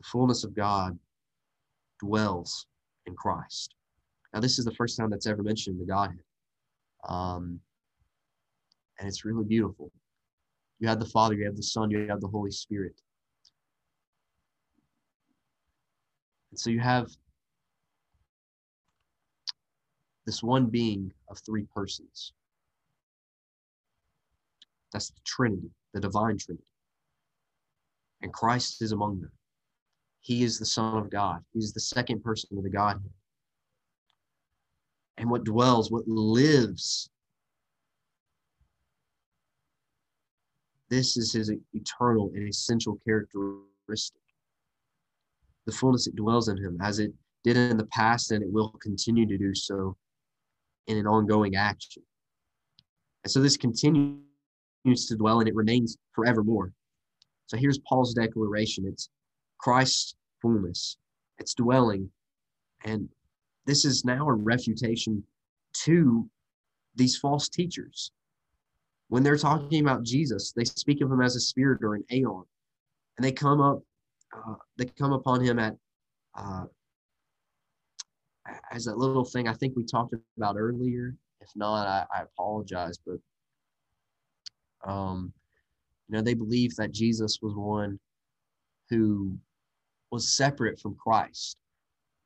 The 0.00 0.06
fullness 0.06 0.44
of 0.44 0.54
God 0.54 0.98
dwells 2.00 2.66
in 3.06 3.14
Christ. 3.14 3.74
Now, 4.32 4.40
this 4.40 4.58
is 4.58 4.64
the 4.64 4.74
first 4.74 4.98
time 4.98 5.10
that's 5.10 5.26
ever 5.26 5.42
mentioned 5.42 5.80
the 5.80 5.86
Godhead. 5.86 6.18
Um, 7.08 7.60
and 8.98 9.08
it's 9.08 9.24
really 9.24 9.44
beautiful. 9.44 9.90
You 10.80 10.88
have 10.88 10.98
the 10.98 11.06
Father, 11.06 11.34
you 11.34 11.44
have 11.44 11.56
the 11.56 11.62
Son, 11.62 11.90
you 11.90 12.06
have 12.08 12.20
the 12.20 12.28
Holy 12.28 12.50
Spirit. 12.50 13.00
And 16.50 16.58
so 16.58 16.70
you 16.70 16.80
have 16.80 17.08
this 20.26 20.42
one 20.42 20.66
being 20.66 21.12
of 21.28 21.38
three 21.44 21.66
persons. 21.74 22.32
That's 24.94 25.10
the 25.10 25.20
Trinity, 25.26 25.68
the 25.92 26.00
divine 26.00 26.38
Trinity. 26.38 26.64
And 28.22 28.32
Christ 28.32 28.80
is 28.80 28.92
among 28.92 29.20
them. 29.20 29.32
He 30.20 30.44
is 30.44 30.58
the 30.58 30.64
Son 30.64 30.96
of 30.96 31.10
God. 31.10 31.44
He's 31.52 31.72
the 31.72 31.80
second 31.80 32.22
person 32.22 32.56
of 32.56 32.62
the 32.62 32.70
Godhead. 32.70 33.10
And 35.18 35.28
what 35.28 35.44
dwells, 35.44 35.90
what 35.90 36.06
lives, 36.06 37.10
this 40.88 41.16
is 41.16 41.32
his 41.32 41.52
eternal 41.72 42.30
and 42.34 42.48
essential 42.48 42.98
characteristic. 43.04 44.20
The 45.66 45.72
fullness 45.72 46.04
that 46.04 46.14
dwells 46.14 46.48
in 46.48 46.56
him, 46.56 46.78
as 46.80 47.00
it 47.00 47.12
did 47.42 47.56
in 47.56 47.76
the 47.76 47.86
past, 47.86 48.30
and 48.30 48.44
it 48.44 48.50
will 48.50 48.70
continue 48.80 49.26
to 49.26 49.36
do 49.36 49.54
so 49.54 49.96
in 50.86 50.98
an 50.98 51.06
ongoing 51.06 51.56
action. 51.56 52.02
And 53.24 53.30
so 53.30 53.40
this 53.40 53.56
continues 53.56 54.20
to 54.84 55.16
dwell 55.16 55.40
and 55.40 55.48
it 55.48 55.54
remains 55.54 55.96
forevermore. 56.12 56.72
So 57.46 57.56
here's 57.56 57.78
Paul's 57.78 58.14
declaration 58.14 58.84
it's 58.86 59.08
Christ's 59.58 60.14
fullness, 60.40 60.96
it's 61.38 61.54
dwelling. 61.54 62.10
And 62.84 63.08
this 63.66 63.84
is 63.84 64.04
now 64.04 64.28
a 64.28 64.34
refutation 64.34 65.24
to 65.84 66.28
these 66.94 67.16
false 67.16 67.48
teachers. 67.48 68.12
When 69.08 69.22
they're 69.22 69.36
talking 69.36 69.80
about 69.80 70.02
Jesus, 70.02 70.52
they 70.52 70.64
speak 70.64 71.00
of 71.00 71.10
him 71.10 71.22
as 71.22 71.36
a 71.36 71.40
spirit 71.40 71.82
or 71.82 71.94
an 71.94 72.04
aeon. 72.12 72.44
And 73.16 73.24
they 73.24 73.32
come 73.32 73.60
up, 73.60 73.80
uh, 74.36 74.54
they 74.76 74.86
come 74.86 75.12
upon 75.12 75.42
him 75.42 75.58
at 75.58 75.76
uh, 76.36 76.64
as 78.72 78.84
that 78.84 78.98
little 78.98 79.24
thing 79.24 79.48
I 79.48 79.54
think 79.54 79.76
we 79.76 79.84
talked 79.84 80.14
about 80.36 80.56
earlier. 80.58 81.14
If 81.40 81.48
not, 81.54 81.86
I, 81.86 82.04
I 82.14 82.22
apologize, 82.22 82.98
but 83.06 83.16
um, 84.84 85.32
you 86.08 86.16
know, 86.16 86.22
they 86.22 86.34
believe 86.34 86.74
that 86.76 86.92
Jesus 86.92 87.38
was 87.42 87.54
one 87.54 87.98
who 88.90 89.36
was 90.10 90.36
separate 90.36 90.78
from 90.78 90.94
Christ 90.96 91.56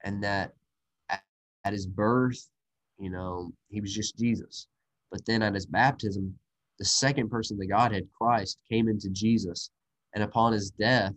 and 0.04 0.22
that 0.22 0.52
at, 1.08 1.22
at 1.64 1.72
his 1.72 1.86
birth, 1.86 2.48
you 2.98 3.10
know, 3.10 3.52
he 3.68 3.80
was 3.80 3.94
just 3.94 4.18
Jesus. 4.18 4.66
But 5.10 5.24
then 5.26 5.42
at 5.42 5.54
his 5.54 5.66
baptism, 5.66 6.34
the 6.78 6.84
second 6.84 7.30
person 7.30 7.56
of 7.56 7.60
the 7.60 7.66
Godhead, 7.66 8.08
Christ, 8.16 8.58
came 8.70 8.88
into 8.88 9.08
Jesus. 9.10 9.70
And 10.14 10.24
upon 10.24 10.52
his 10.52 10.70
death, 10.70 11.12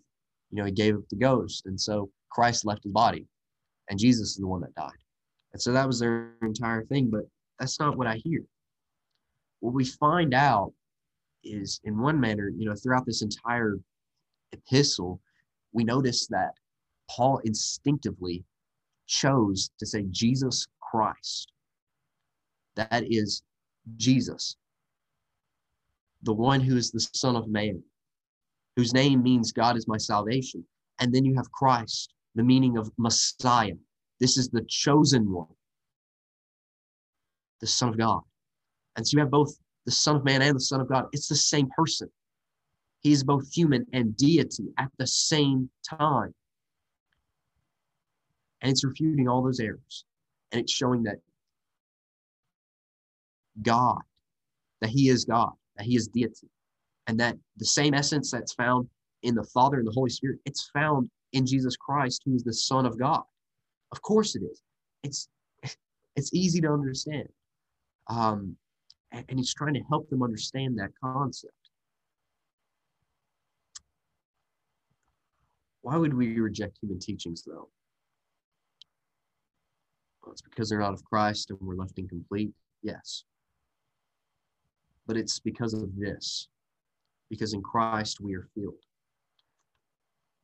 you 0.52 0.58
know, 0.58 0.66
he 0.66 0.72
gave 0.72 0.96
up 0.96 1.08
the 1.10 1.16
ghost. 1.16 1.66
And 1.66 1.80
so 1.80 2.10
Christ 2.30 2.66
left 2.66 2.84
his 2.84 2.92
body. 2.94 3.26
And 3.90 4.00
Jesus 4.00 4.32
is 4.32 4.38
the 4.38 4.48
one 4.48 4.62
that 4.62 4.76
died. 4.76 4.92
And 5.54 5.62
so 5.62 5.72
that 5.74 5.88
was 5.88 6.00
their 6.00 6.34
entire 6.42 6.86
thing. 6.86 7.10
But 7.10 7.24
that's 7.60 7.80
not 7.80 7.98
what 7.98 8.08
I 8.08 8.16
hear. 8.24 8.44
What 9.60 9.74
we 9.74 9.86
find 9.86 10.34
out 10.34 10.74
is 11.44 11.80
in 11.84 12.00
one 12.00 12.20
manner, 12.20 12.50
you 12.50 12.66
know, 12.66 12.76
throughout 12.76 13.06
this 13.06 13.22
entire 13.22 13.78
epistle, 14.52 15.20
we 15.74 15.84
notice 15.84 16.28
that 16.28 16.52
Paul 17.10 17.40
instinctively 17.44 18.44
chose 19.08 19.70
to 19.80 19.86
say 19.86 20.06
Jesus 20.10 20.68
Christ. 20.82 21.52
That 22.76 23.04
is 23.10 23.44
Jesus, 23.98 24.56
the 26.24 26.34
one 26.34 26.62
who 26.62 26.78
is 26.78 26.92
the 26.92 27.00
Son 27.14 27.36
of 27.36 27.48
Man, 27.48 27.84
whose 28.76 28.94
name 28.94 29.22
means 29.22 29.52
God 29.52 29.76
is 29.76 29.88
my 29.88 29.98
salvation. 29.98 30.66
And 31.00 31.14
then 31.14 31.26
you 31.26 31.36
have 31.36 31.52
Christ, 31.52 32.14
the 32.36 32.44
meaning 32.44 32.78
of 32.78 32.92
Messiah. 32.98 33.74
This 34.20 34.38
is 34.38 34.50
the 34.50 34.64
chosen 34.70 35.32
one, 35.32 35.48
the 37.60 37.68
Son 37.68 37.90
of 37.90 37.98
God. 37.98 38.22
And 38.96 39.06
so 39.06 39.18
you 39.18 39.22
have 39.22 39.32
both 39.32 39.54
the 39.86 39.92
Son 39.92 40.16
of 40.16 40.24
Man 40.24 40.42
and 40.42 40.56
the 40.56 40.62
Son 40.62 40.82
of 40.82 40.90
God. 40.90 41.08
It's 41.12 41.28
the 41.28 41.36
same 41.36 41.70
person. 41.76 42.10
He 43.02 43.12
is 43.12 43.24
both 43.24 43.52
human 43.52 43.86
and 43.94 44.16
deity 44.16 44.66
at 44.78 44.92
the 44.98 45.08
same 45.08 45.70
time. 45.88 46.34
And 48.62 48.72
it's 48.72 48.84
refuting 48.84 49.28
all 49.28 49.42
those 49.42 49.60
errors. 49.60 50.06
And 50.52 50.62
it's 50.62 50.72
showing 50.72 51.04
that 51.04 51.18
God, 53.62 54.02
that 54.82 54.90
He 54.90 55.10
is 55.10 55.26
God, 55.26 55.52
that 55.78 55.86
He 55.86 55.96
is 55.96 56.08
deity, 56.08 56.48
and 57.08 57.20
that 57.20 57.38
the 57.58 57.66
same 57.66 57.94
essence 57.94 58.32
that's 58.32 58.54
found 58.54 58.88
in 59.24 59.36
the 59.36 59.44
Father 59.44 59.78
and 59.78 59.88
the 59.88 59.92
Holy 59.92 60.10
Spirit, 60.10 60.40
it's 60.46 60.70
found 60.74 61.10
in 61.34 61.46
Jesus 61.46 61.76
Christ, 61.76 62.22
who 62.26 62.36
is 62.36 62.44
the 62.44 62.54
Son 62.54 62.86
of 62.86 63.00
God. 63.00 63.24
Of 63.92 64.02
course 64.02 64.36
it 64.36 64.44
is. 64.44 64.62
It's 65.04 65.28
it's 66.16 66.34
easy 66.34 66.62
to 66.62 66.70
understand. 66.70 67.28
Um, 68.08 68.56
and 69.12 69.26
he's 69.38 69.54
trying 69.54 69.74
to 69.74 69.84
help 69.90 70.10
them 70.10 70.24
understand 70.24 70.80
that 70.80 70.92
concept. 71.04 71.54
Why 75.82 75.98
would 75.98 76.14
we 76.14 76.40
reject 76.40 76.78
human 76.82 77.00
teachings, 77.00 77.44
though? 77.46 77.70
Well, 80.24 80.32
it's 80.32 80.42
because 80.42 80.70
they're 80.70 80.80
not 80.80 80.94
of 80.94 81.04
Christ 81.04 81.50
and 81.50 81.60
we're 81.62 81.76
left 81.76 81.98
incomplete. 81.98 82.52
Yes. 82.84 83.24
But 85.08 85.18
it's 85.18 85.40
because 85.40 85.74
of 85.74 85.90
this, 85.98 86.48
because 87.30 87.54
in 87.54 87.62
Christ 87.62 88.22
we 88.22 88.36
are 88.36 88.48
filled. 88.56 88.76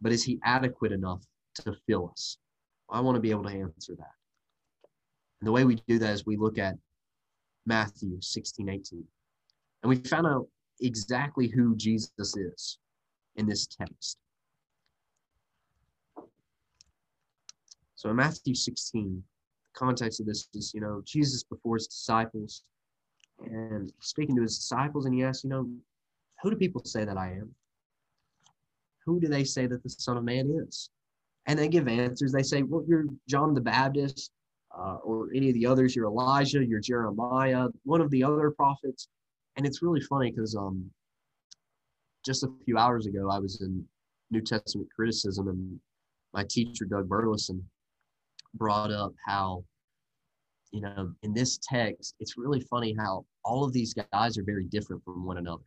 But 0.02 0.12
is 0.12 0.24
he 0.24 0.40
adequate 0.44 0.92
enough 0.92 1.24
to 1.56 1.76
fill 1.88 2.10
us? 2.12 2.38
I 2.90 3.00
want 3.02 3.16
to 3.16 3.22
be 3.22 3.32
able 3.32 3.44
to 3.44 3.50
answer 3.50 3.96
that. 3.96 4.12
And 5.40 5.48
the 5.48 5.52
way 5.52 5.64
we 5.64 5.76
do 5.88 6.00
that 6.00 6.14
is 6.14 6.26
we 6.26 6.38
look 6.38 6.58
at 6.58 6.76
Matthew 7.68 8.18
16, 8.22 8.70
18. 8.70 9.04
And 9.84 9.90
we 9.90 9.98
found 9.98 10.26
out 10.26 10.48
exactly 10.82 11.48
who 11.48 11.76
Jesus 11.76 12.10
is 12.18 12.80
in 13.36 13.46
this 13.46 13.68
text. 13.68 14.18
So 17.96 18.10
in 18.10 18.16
Matthew 18.16 18.56
16, 18.56 19.22
the 19.74 19.80
context 19.80 20.20
of 20.22 20.28
this 20.28 20.48
is, 20.54 20.72
you 20.74 20.82
know, 20.82 21.04
Jesus 21.06 21.44
before 21.44 21.76
his 21.76 21.88
disciples 21.88 22.64
and 23.42 23.92
speaking 24.00 24.36
to 24.38 24.42
his 24.44 24.58
disciples, 24.58 25.06
and 25.06 25.14
he 25.14 25.24
asks, 25.24 25.44
you 25.44 25.50
know, 25.50 25.70
who 26.42 26.50
do 26.50 26.56
people 26.56 26.82
say 26.86 27.06
that 27.06 27.18
I 27.18 27.32
am? 27.32 27.54
Who 29.06 29.20
do 29.20 29.28
they 29.28 29.44
say 29.44 29.68
that 29.68 29.84
the 29.84 29.90
Son 29.90 30.18
of 30.18 30.24
Man 30.24 30.50
is? 30.68 30.90
And 31.48 31.58
they 31.58 31.68
give 31.68 31.88
answers. 31.88 32.32
They 32.32 32.44
say, 32.44 32.62
well, 32.62 32.84
you're 32.88 33.06
John 33.28 33.54
the 33.54 33.62
Baptist, 33.62 34.32
uh, 34.78 34.98
or 35.04 35.30
any 35.34 35.50
of 35.50 35.56
the 35.56 35.66
others. 35.66 35.96
You're 35.96 36.06
Elijah, 36.06 36.64
you're 36.64 36.80
Jeremiah, 36.80 37.68
one 37.84 38.02
of 38.02 38.12
the 38.12 38.24
other 38.24 38.52
prophets. 38.52 39.08
And 39.56 39.66
it's 39.66 39.82
really 39.82 40.02
funny 40.02 40.32
because 40.32 40.56
um, 40.56 40.90
just 42.26 42.44
a 42.44 42.50
few 42.66 42.78
hours 42.78 43.08
ago, 43.08 43.30
I 43.32 43.40
was 43.40 43.62
in 43.62 43.84
New 44.30 44.42
Testament 44.42 44.90
criticism, 44.96 45.48
and 45.48 45.80
my 46.34 46.44
teacher, 46.48 46.86
Doug 46.86 47.10
Burleson, 47.10 47.64
brought 48.54 48.92
up 48.92 49.14
how, 49.26 49.64
you 50.72 50.82
know, 50.82 51.12
in 51.24 51.34
this 51.34 51.58
text, 51.64 52.16
it's 52.20 52.38
really 52.38 52.60
funny 52.60 52.94
how 52.98 53.26
all 53.44 53.64
of 53.64 53.74
these 53.74 53.96
guys 53.96 54.38
are 54.38 54.44
very 54.44 54.66
different 54.66 55.04
from 55.04 55.26
one 55.26 55.38
another. 55.38 55.64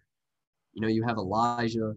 You 0.75 0.83
know, 0.83 0.89
you 0.89 1.03
have 1.03 1.17
Elijah, 1.17 1.95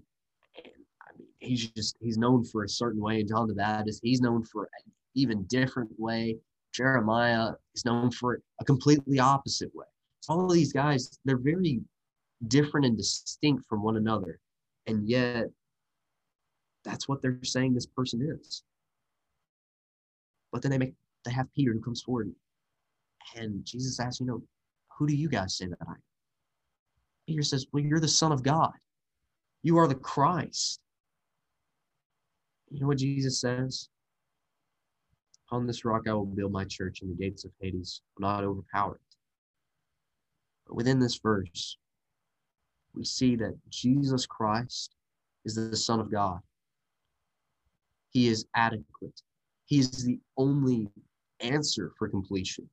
and 0.55 0.73
I 1.01 1.17
mean, 1.17 1.27
he's 1.39 1.69
just, 1.71 1.95
he's 1.99 2.17
known 2.17 2.43
for 2.43 2.63
a 2.63 2.69
certain 2.69 3.01
way. 3.01 3.19
And 3.19 3.29
John 3.29 3.47
the 3.47 3.53
Baptist, 3.53 3.99
he's 4.01 4.21
known 4.21 4.43
for 4.45 4.63
an 4.63 4.91
even 5.13 5.43
different 5.43 5.91
way. 5.99 6.37
Jeremiah 6.73 7.51
is 7.75 7.85
known 7.85 8.11
for 8.11 8.41
a 8.59 8.65
completely 8.65 9.19
opposite 9.19 9.73
way. 9.75 9.85
So 10.21 10.33
all 10.33 10.45
of 10.45 10.53
these 10.53 10.73
guys, 10.73 11.19
they're 11.25 11.37
very 11.37 11.81
different 12.47 12.85
and 12.85 12.97
distinct 12.97 13.65
from 13.67 13.83
one 13.83 13.97
another. 13.97 14.39
And 14.87 15.07
yet, 15.07 15.45
that's 16.83 17.07
what 17.07 17.21
they're 17.21 17.39
saying 17.43 17.73
this 17.73 17.85
person 17.85 18.21
is. 18.21 18.63
But 20.51 20.61
then 20.61 20.71
they 20.71 20.77
make 20.77 20.93
they 21.25 21.31
have 21.31 21.47
Peter 21.55 21.71
who 21.71 21.79
comes 21.79 22.01
forward, 22.01 22.33
and 23.35 23.65
Jesus 23.65 23.99
asks, 23.99 24.19
you 24.19 24.25
know, 24.25 24.43
who 24.97 25.07
do 25.07 25.15
you 25.15 25.29
guys 25.29 25.57
say 25.57 25.67
that 25.67 25.77
I 25.87 25.91
am? 25.91 26.03
Peter 27.27 27.43
says, 27.43 27.65
Well, 27.71 27.83
you're 27.83 27.99
the 27.99 28.07
Son 28.07 28.31
of 28.31 28.43
God. 28.43 28.73
You 29.63 29.77
are 29.77 29.87
the 29.87 29.95
Christ. 29.95 30.79
You 32.69 32.81
know 32.81 32.87
what 32.87 32.97
Jesus 32.97 33.39
says? 33.39 33.89
On 35.53 35.67
this 35.67 35.85
rock 35.85 36.07
I 36.07 36.13
will 36.13 36.25
build 36.25 36.51
my 36.51 36.65
church, 36.65 37.03
and 37.03 37.11
the 37.11 37.23
gates 37.23 37.45
of 37.45 37.51
Hades 37.61 38.01
will 38.17 38.27
not 38.27 38.43
overpower 38.43 38.95
it. 38.95 39.15
But 40.65 40.75
within 40.75 40.99
this 40.99 41.19
verse, 41.19 41.77
we 42.95 43.05
see 43.05 43.35
that 43.35 43.53
Jesus 43.69 44.25
Christ 44.25 44.95
is 45.45 45.53
the 45.53 45.77
Son 45.77 45.99
of 45.99 46.11
God. 46.11 46.39
He 48.09 48.29
is 48.29 48.47
adequate. 48.55 49.21
He 49.65 49.77
is 49.77 49.91
the 50.03 50.19
only 50.37 50.89
answer 51.39 51.91
for 51.99 52.09
completion 52.09 52.67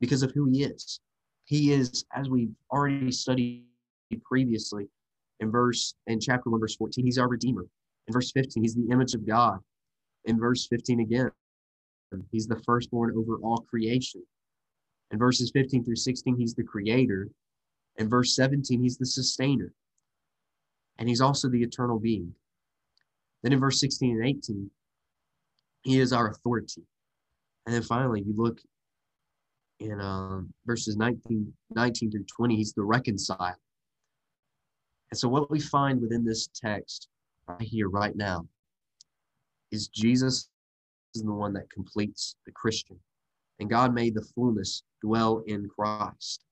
because 0.00 0.22
of 0.22 0.30
who 0.30 0.48
he 0.52 0.62
is. 0.62 1.00
He 1.46 1.72
is, 1.72 2.04
as 2.14 2.30
we've 2.30 2.54
already 2.70 3.10
studied 3.10 3.64
previously 4.22 4.88
in 5.40 5.50
verse 5.50 5.94
in 6.06 6.20
chapter 6.20 6.48
1, 6.48 6.60
verse 6.60 6.76
14, 6.76 7.04
he's 7.04 7.18
our 7.18 7.26
Redeemer. 7.26 7.66
In 8.06 8.12
verse 8.12 8.30
15, 8.30 8.62
he's 8.62 8.76
the 8.76 8.88
image 8.92 9.14
of 9.14 9.26
God. 9.26 9.58
In 10.26 10.38
verse 10.38 10.68
15 10.68 11.00
again, 11.00 11.30
He's 12.30 12.46
the 12.46 12.60
firstborn 12.64 13.14
over 13.16 13.36
all 13.36 13.58
creation. 13.58 14.22
In 15.10 15.18
verses 15.18 15.50
15 15.52 15.84
through 15.84 15.96
16, 15.96 16.36
he's 16.36 16.54
the 16.54 16.62
creator. 16.62 17.28
In 17.96 18.08
verse 18.08 18.34
17, 18.34 18.80
he's 18.80 18.98
the 18.98 19.06
sustainer. 19.06 19.72
And 20.98 21.08
he's 21.08 21.20
also 21.20 21.48
the 21.48 21.62
eternal 21.62 21.98
being. 21.98 22.34
Then 23.42 23.52
in 23.52 23.60
verse 23.60 23.80
16 23.80 24.16
and 24.16 24.26
18, 24.26 24.70
he 25.82 25.98
is 25.98 26.12
our 26.12 26.28
authority. 26.28 26.82
And 27.66 27.74
then 27.74 27.82
finally, 27.82 28.22
you 28.22 28.34
look 28.36 28.60
in 29.80 30.00
um, 30.00 30.52
verses 30.66 30.96
19, 30.96 31.52
19 31.74 32.10
through 32.10 32.24
20, 32.24 32.56
he's 32.56 32.72
the 32.72 32.82
reconciler. 32.82 33.56
And 35.10 35.18
so, 35.18 35.28
what 35.28 35.50
we 35.50 35.58
find 35.58 36.00
within 36.00 36.24
this 36.24 36.48
text 36.54 37.08
right 37.48 37.60
here, 37.62 37.88
right 37.88 38.14
now, 38.14 38.46
is 39.72 39.88
Jesus 39.88 40.48
is 41.14 41.22
the 41.22 41.32
one 41.32 41.52
that 41.54 41.70
completes 41.70 42.36
the 42.46 42.52
Christian. 42.52 42.98
And 43.58 43.68
God 43.68 43.94
made 43.94 44.14
the 44.14 44.26
fullness 44.34 44.82
dwell 45.02 45.42
in 45.46 45.68
Christ. 45.68 46.44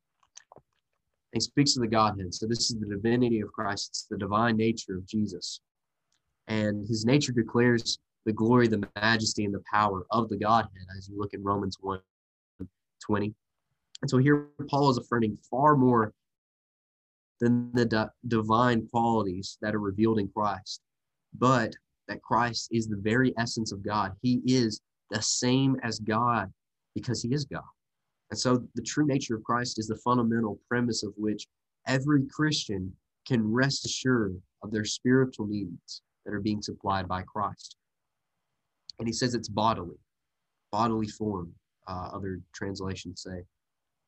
he 1.33 1.41
speaks 1.41 1.77
of 1.77 1.83
the 1.83 1.89
Godhead. 1.89 2.35
So 2.35 2.47
this 2.47 2.71
is 2.71 2.79
the 2.79 2.87
divinity 2.87 3.41
of 3.41 3.53
Christ. 3.53 3.89
It's 3.91 4.07
the 4.11 4.19
divine 4.19 4.57
nature 4.57 4.97
of 4.97 5.07
Jesus. 5.07 5.61
And 6.49 6.87
his 6.87 7.05
nature 7.05 7.33
declares 7.33 7.99
the 8.25 8.33
glory, 8.33 8.69
the 8.69 8.87
majesty, 8.97 9.45
and 9.45 9.55
the 9.55 9.63
power 9.71 10.07
of 10.11 10.29
the 10.29 10.37
Godhead, 10.37 10.87
as 10.97 11.09
you 11.09 11.19
look 11.19 11.35
in 11.35 11.43
Romans 11.43 11.77
1 11.81 12.01
20. 13.05 13.35
And 14.03 14.11
so 14.11 14.19
here 14.19 14.49
Paul 14.69 14.91
is 14.91 14.99
affirming 14.99 15.39
far 15.51 15.77
more 15.77 16.13
than 17.41 17.71
the 17.73 17.85
di- 17.85 18.09
divine 18.27 18.87
qualities 18.89 19.59
that 19.63 19.75
are 19.75 19.81
revealed 19.81 20.19
in 20.19 20.29
Christ, 20.29 20.81
but 21.39 21.75
that 22.09 22.23
Christ 22.23 22.69
is 22.73 22.89
the 22.89 22.97
very 22.97 23.35
essence 23.39 23.73
of 23.73 23.85
God. 23.85 24.13
He 24.23 24.41
is 24.47 24.81
the 25.11 25.23
same 25.23 25.77
as 25.83 25.99
God 25.99 26.53
because 26.95 27.23
he 27.23 27.33
is 27.33 27.45
God. 27.45 27.63
And 28.31 28.39
so 28.39 28.63
the 28.75 28.83
true 28.83 29.07
nature 29.07 29.37
of 29.37 29.45
Christ 29.45 29.79
is 29.79 29.87
the 29.87 30.01
fundamental 30.05 30.59
premise 30.69 31.03
of 31.03 31.13
which 31.17 31.47
every 31.87 32.27
Christian 32.27 32.93
can 33.27 33.51
rest 33.51 33.85
assured 33.87 34.41
of 34.63 34.71
their 34.71 34.85
spiritual 34.85 35.47
needs 35.47 36.03
that 36.25 36.35
are 36.35 36.41
being 36.41 36.63
supplied 36.63 37.09
by 37.09 37.23
Christ. 37.23 37.77
And 38.99 39.07
he 39.07 39.13
says 39.13 39.35
it's 39.35 39.49
bodily, 39.49 39.97
bodily 40.73 41.07
form, 41.07 41.53
uh, 41.87 42.11
other 42.13 42.41
translations 42.53 43.23
say. 43.23 43.45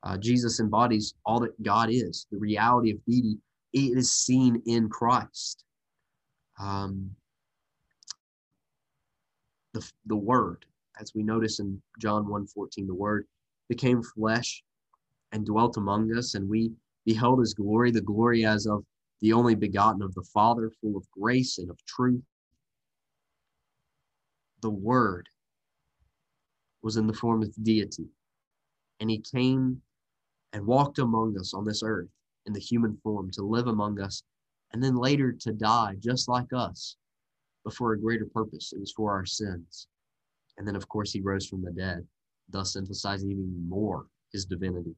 Uh, 0.03 0.17
Jesus 0.17 0.61
embodies 0.61 1.15
all 1.25 1.41
that 1.41 1.63
God 1.63 1.91
is, 1.91 2.27
the 2.31 2.39
reality 2.39 2.91
of 2.91 3.05
deity. 3.07 3.39
It 3.73 3.97
is 3.97 4.13
seen 4.13 4.63
in 4.67 4.89
Christ. 4.89 5.65
Um, 6.59 7.11
the, 9.73 9.91
the 10.07 10.17
word 10.17 10.65
as 11.01 11.13
we 11.15 11.23
notice 11.23 11.61
in 11.61 11.81
john 12.01 12.25
1.14 12.25 12.87
the 12.87 12.95
word 12.95 13.27
became 13.69 14.03
flesh 14.03 14.63
and 15.33 15.47
dwelt 15.47 15.77
among 15.77 16.15
us 16.17 16.35
and 16.35 16.49
we 16.49 16.73
beheld 17.05 17.41
his 17.41 17.55
glory 17.55 17.91
the 17.91 18.01
glory 18.01 18.45
as 18.45 18.67
of 18.67 18.85
the 19.21 19.33
only 19.33 19.55
begotten 19.55 20.03
of 20.03 20.15
the 20.15 20.23
father 20.23 20.71
full 20.81 20.97
of 20.97 21.11
grace 21.11 21.59
and 21.59 21.71
of 21.71 21.85
truth. 21.85 22.23
The 24.63 24.71
word 24.71 25.29
was 26.83 26.97
in 26.97 27.07
the 27.07 27.15
form 27.15 27.43
of 27.43 27.55
deity 27.63 28.07
and 28.99 29.11
he 29.11 29.19
came 29.19 29.81
and 30.53 30.67
walked 30.67 30.99
among 30.99 31.39
us 31.39 31.55
on 31.55 31.65
this 31.65 31.83
earth 31.83 32.09
in 32.47 32.53
the 32.53 32.61
human 32.61 32.97
form 33.03 33.31
to 33.33 33.43
live 33.43 33.67
among 33.67 34.01
us 34.01 34.23
and 34.73 34.83
then 34.83 34.97
later 34.97 35.33
to 35.33 35.53
die 35.53 35.97
just 36.01 36.29
like 36.29 36.53
us 36.55 36.97
but 37.65 37.75
for 37.75 37.93
a 37.93 38.01
greater 38.01 38.27
purpose. 38.27 38.73
It 38.73 38.81
was 38.81 38.93
for 38.93 39.13
our 39.13 39.27
sins. 39.27 39.87
And 40.59 40.67
then, 40.67 40.77
of 40.77 40.89
course, 40.89 41.13
he 41.13 41.21
rose 41.21 41.47
from 41.47 41.63
the 41.63 41.71
dead, 41.71 42.07
thus 42.49 42.77
emphasizing 42.77 43.31
even 43.31 43.69
more 43.69 44.07
his 44.33 44.45
divinity. 44.45 44.95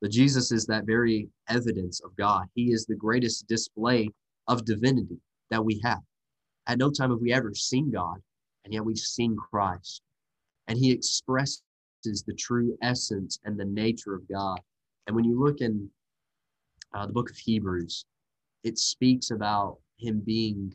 But 0.00 0.10
Jesus 0.10 0.50
is 0.52 0.66
that 0.66 0.84
very 0.84 1.28
evidence 1.48 2.00
of 2.00 2.16
God. 2.16 2.46
He 2.54 2.72
is 2.72 2.86
the 2.86 2.96
greatest 2.96 3.46
display 3.46 4.10
of 4.48 4.64
divinity 4.64 5.18
that 5.50 5.64
we 5.64 5.80
have. 5.84 6.00
At 6.66 6.78
no 6.78 6.90
time 6.90 7.10
have 7.10 7.20
we 7.20 7.32
ever 7.32 7.54
seen 7.54 7.90
God, 7.90 8.16
and 8.64 8.72
yet 8.72 8.84
we've 8.84 8.98
seen 8.98 9.36
Christ. 9.36 10.02
And 10.68 10.78
he 10.78 10.90
expresses 10.90 11.62
the 12.04 12.34
true 12.38 12.76
essence 12.82 13.38
and 13.44 13.58
the 13.58 13.64
nature 13.64 14.14
of 14.14 14.28
God. 14.28 14.60
And 15.06 15.14
when 15.16 15.24
you 15.24 15.38
look 15.38 15.60
in 15.60 15.88
uh, 16.94 17.06
the 17.06 17.12
book 17.12 17.30
of 17.30 17.36
Hebrews, 17.36 18.04
it 18.64 18.78
speaks 18.78 19.30
about 19.30 19.78
him 19.98 20.20
being 20.24 20.74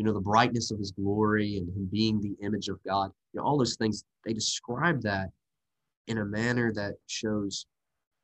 you 0.00 0.06
know, 0.06 0.14
the 0.14 0.20
brightness 0.20 0.70
of 0.70 0.78
his 0.78 0.92
glory 0.92 1.58
and 1.58 1.68
him 1.76 1.86
being 1.92 2.22
the 2.22 2.34
image 2.42 2.68
of 2.68 2.82
God. 2.84 3.12
You 3.34 3.38
know, 3.38 3.46
all 3.46 3.58
those 3.58 3.76
things, 3.76 4.02
they 4.24 4.32
describe 4.32 5.02
that 5.02 5.28
in 6.06 6.16
a 6.16 6.24
manner 6.24 6.72
that 6.72 6.94
shows, 7.06 7.66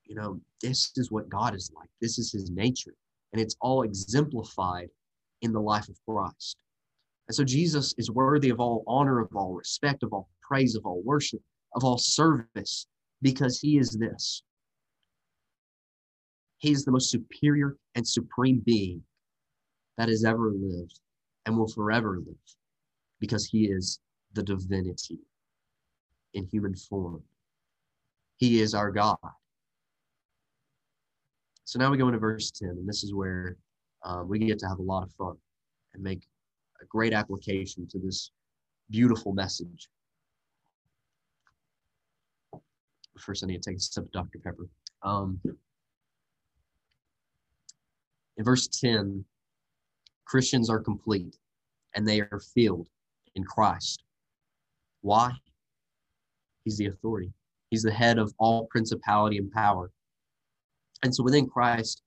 you 0.06 0.14
know, 0.14 0.40
this 0.62 0.92
is 0.96 1.10
what 1.10 1.28
God 1.28 1.54
is 1.54 1.70
like. 1.76 1.90
This 2.00 2.18
is 2.18 2.32
his 2.32 2.50
nature. 2.50 2.94
And 3.34 3.42
it's 3.42 3.58
all 3.60 3.82
exemplified 3.82 4.88
in 5.42 5.52
the 5.52 5.60
life 5.60 5.90
of 5.90 5.98
Christ. 6.08 6.56
And 7.28 7.34
so 7.34 7.44
Jesus 7.44 7.94
is 7.98 8.10
worthy 8.10 8.48
of 8.48 8.58
all 8.58 8.82
honor, 8.86 9.20
of 9.20 9.28
all 9.36 9.52
respect, 9.52 10.02
of 10.02 10.14
all 10.14 10.30
praise, 10.40 10.76
of 10.76 10.86
all 10.86 11.02
worship, 11.04 11.42
of 11.74 11.84
all 11.84 11.98
service, 11.98 12.86
because 13.20 13.60
he 13.60 13.76
is 13.76 13.90
this. 13.90 14.42
He 16.56 16.70
is 16.70 16.86
the 16.86 16.92
most 16.92 17.10
superior 17.10 17.76
and 17.94 18.08
supreme 18.08 18.62
being 18.64 19.02
that 19.98 20.08
has 20.08 20.24
ever 20.24 20.52
lived 20.54 21.00
and 21.46 21.56
will 21.56 21.68
forever 21.68 22.18
live 22.18 22.36
because 23.20 23.46
he 23.46 23.66
is 23.66 24.00
the 24.34 24.42
divinity 24.42 25.18
in 26.34 26.44
human 26.46 26.74
form. 26.74 27.22
He 28.36 28.60
is 28.60 28.74
our 28.74 28.90
God. 28.90 29.16
So 31.64 31.78
now 31.78 31.90
we 31.90 31.96
go 31.96 32.06
into 32.08 32.18
verse 32.18 32.50
10, 32.50 32.68
and 32.68 32.88
this 32.88 33.02
is 33.02 33.14
where 33.14 33.56
um, 34.04 34.28
we 34.28 34.38
get 34.38 34.58
to 34.58 34.68
have 34.68 34.78
a 34.78 34.82
lot 34.82 35.04
of 35.04 35.12
fun 35.12 35.36
and 35.94 36.02
make 36.02 36.28
a 36.82 36.84
great 36.84 37.12
application 37.12 37.88
to 37.88 37.98
this 37.98 38.30
beautiful 38.90 39.32
message. 39.32 39.88
First, 43.18 43.42
I 43.42 43.46
need 43.46 43.62
to 43.62 43.70
take 43.70 43.78
a 43.78 43.80
sip 43.80 44.04
of 44.04 44.12
Dr. 44.12 44.38
Pepper. 44.38 44.68
Um, 45.02 45.40
in 48.36 48.44
verse 48.44 48.68
10, 48.68 49.24
Christians 50.26 50.68
are 50.68 50.80
complete 50.80 51.36
and 51.94 52.06
they 52.06 52.20
are 52.20 52.40
filled 52.54 52.88
in 53.34 53.44
Christ. 53.44 54.02
Why? 55.00 55.32
He's 56.64 56.76
the 56.76 56.86
authority. 56.86 57.32
He's 57.70 57.82
the 57.82 57.92
head 57.92 58.18
of 58.18 58.34
all 58.38 58.66
principality 58.66 59.38
and 59.38 59.50
power. 59.50 59.90
And 61.02 61.14
so 61.14 61.22
within 61.22 61.48
Christ, 61.48 62.02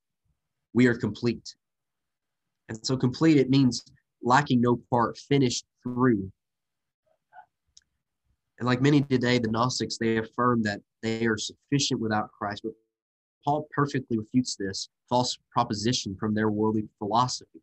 we 0.73 0.87
are 0.87 0.95
complete. 0.95 1.55
And 2.67 2.77
so 2.85 2.97
complete, 2.97 3.37
it 3.37 3.49
means 3.49 3.83
lacking 4.21 4.61
no 4.61 4.79
part, 4.89 5.17
finished 5.17 5.65
through. 5.83 6.31
And 8.59 8.67
like 8.67 8.81
many 8.81 9.01
today, 9.01 9.39
the 9.39 9.49
Gnostics, 9.49 9.97
they 9.97 10.17
affirm 10.17 10.61
that 10.63 10.81
they 11.01 11.25
are 11.25 11.37
sufficient 11.37 12.01
without 12.01 12.29
Christ. 12.31 12.61
But 12.63 12.73
Paul 13.45 13.67
perfectly 13.71 14.17
refutes 14.17 14.55
this 14.55 14.89
false 15.07 15.37
proposition 15.51 16.15
from 16.19 16.33
their 16.33 16.49
worldly 16.49 16.89
philosophy. 16.97 17.61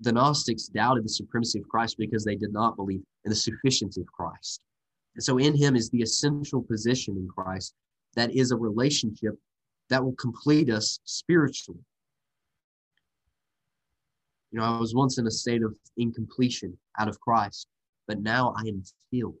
The 0.00 0.12
Gnostics 0.12 0.66
doubted 0.66 1.04
the 1.04 1.10
supremacy 1.10 1.58
of 1.58 1.68
Christ 1.68 1.96
because 1.98 2.24
they 2.24 2.36
did 2.36 2.52
not 2.52 2.76
believe 2.76 3.02
in 3.24 3.30
the 3.30 3.36
sufficiency 3.36 4.00
of 4.00 4.06
Christ. 4.06 4.62
And 5.14 5.22
so 5.22 5.38
in 5.38 5.54
him 5.54 5.76
is 5.76 5.90
the 5.90 6.02
essential 6.02 6.62
position 6.62 7.16
in 7.16 7.28
Christ 7.28 7.74
that 8.14 8.34
is 8.34 8.50
a 8.50 8.56
relationship 8.56 9.34
that 9.90 10.02
will 10.02 10.14
complete 10.14 10.70
us 10.70 11.00
spiritually. 11.04 11.80
You 14.50 14.58
know, 14.58 14.64
I 14.64 14.78
was 14.78 14.94
once 14.94 15.18
in 15.18 15.26
a 15.26 15.30
state 15.30 15.62
of 15.62 15.74
incompletion 15.96 16.76
out 16.98 17.08
of 17.08 17.20
Christ, 17.20 17.68
but 18.08 18.20
now 18.20 18.54
I 18.56 18.62
am 18.62 18.82
filled. 19.10 19.34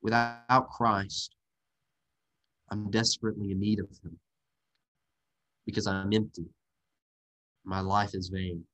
Without 0.00 0.70
Christ, 0.70 1.34
I'm 2.70 2.90
desperately 2.90 3.50
in 3.50 3.60
need 3.60 3.80
of 3.80 3.88
Him 4.02 4.18
because 5.66 5.86
I'm 5.86 6.12
empty. 6.12 6.46
My 7.68 7.80
life 7.80 8.14
is 8.14 8.30
vain. 8.30 8.64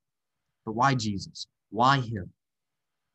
But 0.64 0.76
why 0.76 0.94
Jesus? 0.94 1.48
Why 1.70 1.98
Him? 1.98 2.32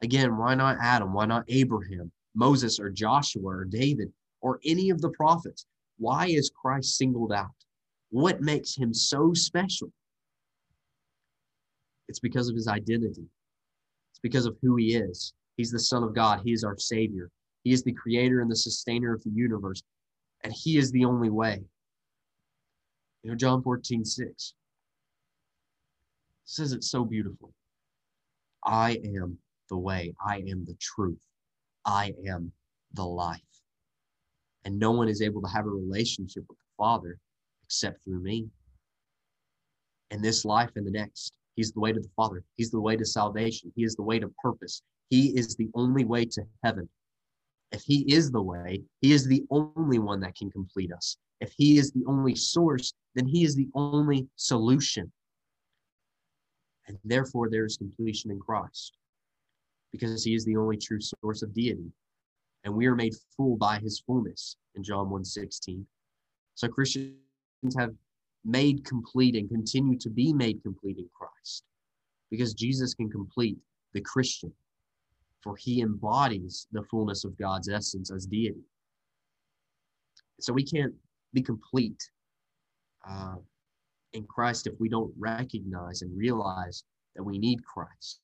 Again, 0.02 0.38
why 0.38 0.54
not 0.54 0.78
Adam? 0.82 1.14
Why 1.14 1.26
not 1.26 1.46
Abraham, 1.48 2.12
Moses, 2.36 2.80
or 2.82 2.90
Joshua, 2.90 3.44
or 3.44 3.64
David, 3.64 4.12
or 4.42 4.60
any 4.66 4.90
of 4.90 5.00
the 5.00 5.10
prophets? 5.10 5.66
Why 5.98 6.28
is 6.28 6.52
Christ 6.54 6.98
singled 6.98 7.32
out? 7.32 7.48
What 8.10 8.42
makes 8.42 8.76
him 8.76 8.94
so 8.94 9.34
special? 9.34 9.92
It's 12.10 12.20
because 12.20 12.50
of 12.50 12.56
his 12.56 12.68
identity. 12.68 13.28
It's 14.12 14.20
because 14.22 14.46
of 14.46 14.58
who 14.62 14.76
he 14.76 14.96
is. 14.96 15.34
He's 15.58 15.72
the 15.72 15.80
Son 15.80 16.04
of 16.04 16.16
God. 16.16 16.42
He 16.44 16.52
is 16.52 16.64
our 16.64 16.78
Savior. 16.78 17.30
He 17.64 17.72
is 17.72 17.84
the 17.84 17.94
creator 17.94 18.42
and 18.42 18.50
the 18.50 18.56
sustainer 18.56 19.14
of 19.14 19.24
the 19.24 19.32
universe. 19.32 19.82
And 20.44 20.54
he 20.54 20.78
is 20.78 20.92
the 20.92 21.06
only 21.06 21.30
way. 21.30 21.62
You 23.24 23.32
know, 23.32 23.36
John 23.36 23.62
14, 23.62 24.04
6 24.04 24.54
says 26.50 26.74
it 26.74 26.84
so 26.84 27.06
beautifully. 27.06 27.52
I 28.66 29.00
am 29.16 29.38
the 29.70 29.78
way. 29.78 30.14
I 30.26 30.38
am 30.38 30.66
the 30.66 30.76
truth. 30.80 31.22
I 31.86 32.14
am 32.28 32.52
the 32.94 33.06
life. 33.06 33.40
And 34.66 34.80
no 34.80 34.92
one 34.92 35.08
is 35.08 35.22
able 35.22 35.42
to 35.42 35.48
have 35.48 35.66
a 35.66 35.70
relationship 35.70 36.44
with 36.50 36.58
the 36.58 36.76
Father 36.78 37.20
except 37.66 38.04
through 38.04 38.22
me. 38.22 38.48
In 40.12 40.22
this 40.22 40.44
life 40.44 40.72
and 40.76 40.86
the 40.86 40.92
next, 40.92 41.34
He's 41.56 41.72
the 41.72 41.82
way 41.82 41.92
to 41.92 42.00
the 42.00 42.10
Father. 42.16 42.44
He's 42.58 42.72
the 42.72 42.80
way 42.80 42.96
to 42.96 43.06
salvation. 43.06 43.72
He 43.76 43.84
is 43.84 43.96
the 43.96 44.04
way 44.04 44.18
to 44.18 44.34
purpose. 44.42 44.82
He 45.10 45.38
is 45.38 45.56
the 45.56 45.70
only 45.76 46.06
way 46.06 46.26
to 46.26 46.42
heaven. 46.64 46.90
If 47.72 47.84
He 47.84 48.12
is 48.12 48.32
the 48.32 48.42
way, 48.42 48.82
He 49.02 49.12
is 49.12 49.28
the 49.28 49.44
only 49.52 50.00
one 50.00 50.20
that 50.22 50.36
can 50.36 50.50
complete 50.50 50.92
us. 50.92 51.18
If 51.42 51.54
He 51.58 51.78
is 51.78 51.92
the 51.92 52.06
only 52.08 52.36
source, 52.36 52.94
then 53.14 53.28
He 53.28 53.44
is 53.44 53.56
the 53.56 53.68
only 53.76 54.28
solution. 54.36 55.12
And 56.90 56.98
therefore, 57.06 57.50
there 57.50 57.66
is 57.66 57.78
completion 57.78 58.32
in 58.32 58.40
Christ 58.40 58.98
because 59.92 60.24
he 60.24 60.36
is 60.36 60.44
the 60.44 60.58
only 60.58 60.76
true 60.76 61.00
source 61.00 61.44
of 61.44 61.54
deity. 61.54 61.92
And 62.64 62.74
we 62.74 62.88
are 62.88 62.96
made 62.96 63.14
full 63.38 63.56
by 63.56 63.80
his 63.80 64.00
fullness 64.00 64.58
in 64.76 64.84
John 64.84 65.10
1:16. 65.10 65.86
So 66.56 66.68
Christians 66.68 67.16
have 67.78 67.96
made 68.44 68.84
complete 68.84 69.36
and 69.36 69.48
continue 69.50 69.98
to 70.00 70.10
be 70.10 70.34
made 70.34 70.62
complete 70.64 70.98
in 70.98 71.08
Christ 71.10 71.64
because 72.30 72.54
Jesus 72.54 72.94
can 72.94 73.10
complete 73.10 73.58
the 73.94 74.02
Christian, 74.02 74.54
for 75.42 75.56
he 75.56 75.82
embodies 75.82 76.68
the 76.72 76.84
fullness 76.84 77.24
of 77.24 77.38
God's 77.38 77.70
essence 77.70 78.12
as 78.12 78.26
deity. 78.26 78.64
So 80.40 80.54
we 80.54 80.64
can't 80.64 80.94
be 81.34 81.42
complete 81.42 82.10
uh, 83.08 83.38
in 84.14 84.24
Christ 84.26 84.68
if 84.68 84.74
we 84.80 84.90
don't 84.90 85.14
recognize 85.18 86.02
and 86.02 86.18
realize 86.18 86.84
that 87.16 87.24
we 87.24 87.38
need 87.38 87.64
Christ. 87.64 88.20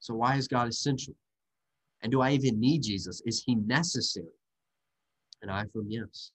So, 0.00 0.14
why 0.14 0.36
is 0.36 0.48
God 0.48 0.68
essential? 0.68 1.14
And 2.02 2.10
do 2.10 2.20
I 2.20 2.32
even 2.32 2.58
need 2.58 2.82
Jesus? 2.82 3.22
Is 3.24 3.42
he 3.46 3.54
necessary? 3.54 4.26
And 5.40 5.50
I 5.50 5.62
affirm 5.62 5.86
yes. 5.88 6.32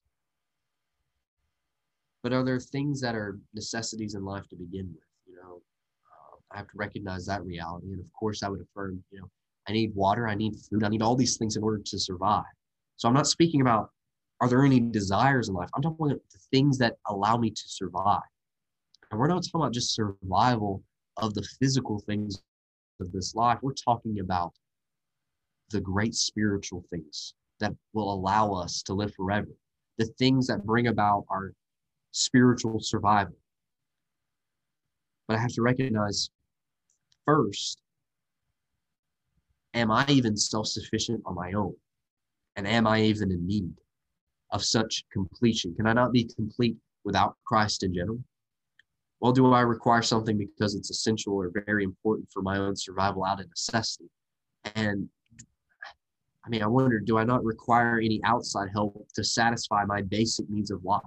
But 2.23 2.33
are 2.33 2.43
there 2.43 2.59
things 2.59 3.01
that 3.01 3.15
are 3.15 3.37
necessities 3.53 4.15
in 4.15 4.23
life 4.23 4.47
to 4.49 4.55
begin 4.55 4.87
with? 4.93 5.03
You 5.25 5.35
know, 5.35 5.61
uh, 6.05 6.37
I 6.51 6.57
have 6.57 6.67
to 6.67 6.77
recognize 6.77 7.25
that 7.25 7.43
reality. 7.43 7.87
And 7.91 7.99
of 7.99 8.11
course, 8.13 8.43
I 8.43 8.49
would 8.49 8.61
affirm, 8.61 9.03
you 9.11 9.21
know, 9.21 9.29
I 9.67 9.73
need 9.73 9.93
water, 9.95 10.27
I 10.27 10.35
need 10.35 10.55
food, 10.55 10.83
I 10.83 10.89
need 10.89 11.01
all 11.01 11.15
these 11.15 11.37
things 11.37 11.57
in 11.57 11.63
order 11.63 11.81
to 11.85 11.99
survive. 11.99 12.43
So 12.95 13.07
I'm 13.07 13.13
not 13.13 13.27
speaking 13.27 13.61
about 13.61 13.91
are 14.39 14.47
there 14.47 14.63
any 14.63 14.79
desires 14.79 15.49
in 15.49 15.55
life? 15.55 15.69
I'm 15.73 15.81
talking 15.81 16.05
about 16.05 16.21
the 16.31 16.39
things 16.51 16.77
that 16.77 16.97
allow 17.07 17.37
me 17.37 17.49
to 17.49 17.63
survive. 17.65 18.21
And 19.09 19.19
we're 19.19 19.27
not 19.27 19.43
talking 19.43 19.61
about 19.61 19.73
just 19.73 19.95
survival 19.95 20.83
of 21.17 21.33
the 21.33 21.47
physical 21.59 21.99
things 21.99 22.41
of 22.99 23.11
this 23.11 23.33
life. 23.33 23.59
We're 23.61 23.73
talking 23.73 24.19
about 24.19 24.53
the 25.71 25.81
great 25.81 26.13
spiritual 26.13 26.83
things 26.89 27.33
that 27.59 27.73
will 27.93 28.13
allow 28.13 28.53
us 28.53 28.83
to 28.83 28.93
live 28.93 29.13
forever, 29.15 29.49
the 29.97 30.05
things 30.19 30.47
that 30.47 30.65
bring 30.65 30.87
about 30.87 31.25
our 31.29 31.53
spiritual 32.11 32.79
survival. 32.79 33.35
But 35.27 35.37
I 35.37 35.41
have 35.41 35.53
to 35.53 35.61
recognize 35.61 36.29
first, 37.25 37.81
am 39.73 39.91
I 39.91 40.05
even 40.09 40.37
self 40.37 40.67
sufficient 40.67 41.21
on 41.25 41.35
my 41.35 41.53
own? 41.53 41.75
And 42.55 42.67
am 42.67 42.87
I 42.87 43.01
even 43.01 43.31
in 43.31 43.45
need 43.45 43.73
of 44.51 44.63
such 44.63 45.03
completion? 45.11 45.75
Can 45.75 45.87
I 45.87 45.93
not 45.93 46.11
be 46.11 46.29
complete 46.35 46.77
without 47.03 47.35
Christ 47.45 47.83
in 47.83 47.93
general? 47.93 48.19
Well, 49.19 49.31
do 49.31 49.51
I 49.51 49.61
require 49.61 50.01
something 50.01 50.37
because 50.37 50.75
it's 50.75 50.91
essential 50.91 51.33
or 51.33 51.51
very 51.65 51.83
important 51.83 52.29
for 52.31 52.41
my 52.41 52.57
own 52.57 52.75
survival 52.75 53.25
out 53.25 53.39
of 53.39 53.49
necessity? 53.49 54.09
And 54.75 55.09
I 56.45 56.49
mean, 56.49 56.63
I 56.63 56.67
wonder, 56.67 56.99
do 56.99 57.17
I 57.17 57.23
not 57.23 57.43
require 57.43 57.99
any 57.99 58.21
outside 58.23 58.69
help 58.71 59.07
to 59.15 59.23
satisfy 59.23 59.83
my 59.85 60.01
basic 60.01 60.49
needs 60.49 60.71
of 60.71 60.83
life? 60.85 61.01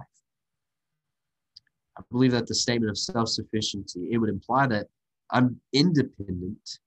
I 1.97 2.03
believe 2.11 2.31
that 2.31 2.47
the 2.47 2.55
statement 2.55 2.89
of 2.89 2.97
self-sufficiency, 2.97 4.09
it 4.11 4.17
would 4.17 4.29
imply 4.29 4.67
that 4.67 4.87
I'm 5.31 5.59
independent 5.73 6.79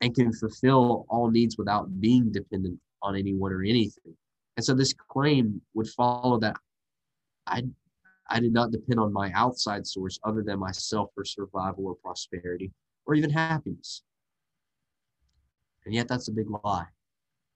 and 0.00 0.14
can 0.14 0.32
fulfill 0.32 1.06
all 1.08 1.30
needs 1.30 1.56
without 1.56 2.00
being 2.00 2.32
dependent 2.32 2.80
on 3.02 3.16
anyone 3.16 3.52
or 3.52 3.62
anything. 3.62 4.16
And 4.56 4.64
so 4.64 4.74
this 4.74 4.92
claim 4.92 5.60
would 5.74 5.88
follow 5.88 6.38
that 6.40 6.56
I 7.46 7.64
I 8.30 8.40
did 8.40 8.52
not 8.52 8.70
depend 8.70 8.98
on 9.00 9.12
my 9.12 9.30
outside 9.32 9.86
source 9.86 10.18
other 10.24 10.42
than 10.42 10.58
myself 10.58 11.10
for 11.14 11.24
survival 11.24 11.86
or 11.86 11.94
prosperity 11.96 12.72
or 13.06 13.14
even 13.14 13.30
happiness. 13.30 14.02
And 15.84 15.94
yet, 15.94 16.08
that's 16.08 16.28
a 16.28 16.32
big 16.32 16.46
lie. 16.48 16.86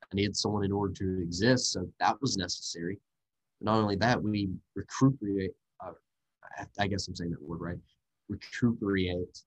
I 0.03 0.15
needed 0.15 0.37
someone 0.37 0.65
in 0.65 0.73
order 0.73 0.93
to 0.95 1.23
exist, 1.23 1.73
so 1.73 1.91
that 2.01 2.21
was 2.21 2.37
necessary. 2.37 2.99
But 3.59 3.67
not 3.73 3.79
only 3.79 3.97
that, 3.97 4.23
we 4.23 4.51
recruit, 4.75 5.19
uh, 5.85 5.93
I 6.79 6.87
guess 6.87 7.09
I'm 7.09 7.17
saying 7.17 7.31
that 7.31 7.43
word 7.43 7.61
right. 7.61 7.79
recuperate 8.29 9.43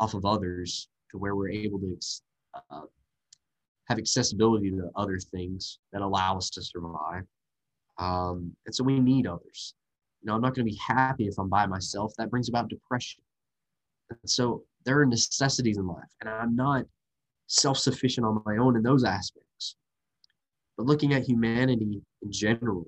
off 0.00 0.14
of 0.14 0.24
others 0.24 0.88
to 1.10 1.18
where 1.18 1.36
we're 1.36 1.50
able 1.50 1.78
to 1.78 1.98
uh, 2.70 2.80
have 3.86 3.98
accessibility 3.98 4.70
to 4.70 4.90
other 4.96 5.18
things 5.18 5.78
that 5.92 6.02
allow 6.02 6.36
us 6.36 6.50
to 6.50 6.62
survive. 6.62 7.24
Um, 7.98 8.54
and 8.66 8.74
so 8.74 8.84
we 8.84 8.98
need 8.98 9.26
others. 9.26 9.74
You 10.20 10.26
know, 10.26 10.34
I'm 10.34 10.40
not 10.40 10.54
going 10.54 10.66
to 10.66 10.72
be 10.72 10.80
happy 10.86 11.26
if 11.26 11.38
I'm 11.38 11.48
by 11.48 11.66
myself. 11.66 12.12
That 12.18 12.30
brings 12.30 12.48
about 12.48 12.68
depression. 12.68 13.22
And 14.10 14.18
so 14.24 14.64
there 14.84 15.00
are 15.00 15.06
necessities 15.06 15.78
in 15.78 15.86
life, 15.86 16.10
and 16.20 16.30
I'm 16.30 16.54
not 16.54 16.84
self 17.48 17.78
sufficient 17.78 18.26
on 18.26 18.42
my 18.44 18.56
own 18.56 18.76
in 18.76 18.82
those 18.82 19.04
aspects. 19.04 19.76
But 20.76 20.86
looking 20.86 21.14
at 21.14 21.24
humanity 21.24 22.02
in 22.22 22.32
general, 22.32 22.86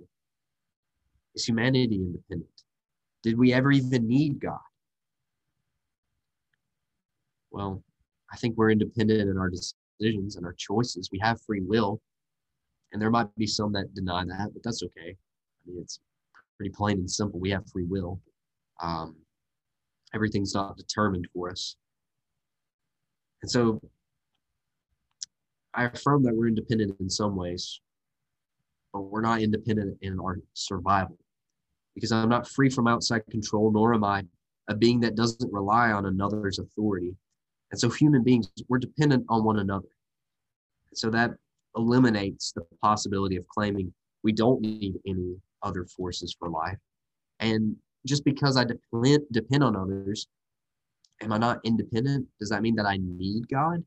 is 1.34 1.44
humanity 1.44 1.96
independent? 1.96 2.62
Did 3.22 3.38
we 3.38 3.52
ever 3.52 3.72
even 3.72 4.06
need 4.06 4.40
God? 4.40 4.58
Well, 7.50 7.82
I 8.32 8.36
think 8.36 8.56
we're 8.56 8.70
independent 8.70 9.28
in 9.28 9.38
our 9.38 9.50
decisions 9.98 10.36
and 10.36 10.46
our 10.46 10.54
choices. 10.54 11.10
We 11.12 11.18
have 11.20 11.40
free 11.42 11.60
will. 11.60 12.00
And 12.92 13.00
there 13.00 13.10
might 13.10 13.34
be 13.36 13.46
some 13.46 13.72
that 13.72 13.94
deny 13.94 14.24
that, 14.24 14.50
but 14.52 14.62
that's 14.62 14.82
okay. 14.82 15.10
I 15.10 15.70
mean, 15.70 15.80
it's 15.80 16.00
pretty 16.56 16.72
plain 16.74 16.98
and 16.98 17.10
simple. 17.10 17.38
We 17.38 17.50
have 17.50 17.68
free 17.70 17.84
will. 17.84 18.20
Um, 18.82 19.16
everything's 20.14 20.54
not 20.54 20.76
determined 20.76 21.28
for 21.34 21.50
us. 21.50 21.76
And 23.42 23.50
so 23.50 23.80
I 25.74 25.84
affirm 25.84 26.22
that 26.24 26.34
we're 26.34 26.48
independent 26.48 26.96
in 26.98 27.10
some 27.10 27.36
ways, 27.36 27.80
but 28.92 29.02
we're 29.02 29.20
not 29.20 29.42
independent 29.42 29.98
in 30.00 30.18
our 30.18 30.38
survival 30.54 31.18
because 31.94 32.10
I'm 32.10 32.28
not 32.28 32.48
free 32.48 32.70
from 32.70 32.88
outside 32.88 33.22
control, 33.30 33.70
nor 33.70 33.94
am 33.94 34.04
I 34.04 34.24
a 34.68 34.74
being 34.74 35.00
that 35.00 35.14
doesn't 35.14 35.52
rely 35.52 35.90
on 35.92 36.06
another's 36.06 36.58
authority. 36.58 37.14
And 37.70 37.80
so 37.80 37.90
human 37.90 38.22
beings, 38.22 38.50
we're 38.68 38.78
dependent 38.78 39.24
on 39.28 39.44
one 39.44 39.58
another. 39.58 39.88
So 40.94 41.10
that 41.10 41.32
eliminates 41.76 42.52
the 42.52 42.62
possibility 42.82 43.36
of 43.36 43.46
claiming 43.48 43.92
we 44.22 44.32
don't 44.32 44.60
need 44.60 44.94
any 45.06 45.36
other 45.62 45.84
forces 45.84 46.34
for 46.38 46.48
life. 46.48 46.78
And 47.40 47.76
just 48.06 48.24
because 48.24 48.56
I 48.56 48.64
depend, 48.64 49.24
depend 49.30 49.62
on 49.62 49.76
others, 49.76 50.28
am 51.20 51.32
I 51.32 51.38
not 51.38 51.60
independent? 51.64 52.26
Does 52.40 52.48
that 52.50 52.62
mean 52.62 52.76
that 52.76 52.86
I 52.86 52.98
need 53.00 53.48
God? 53.48 53.84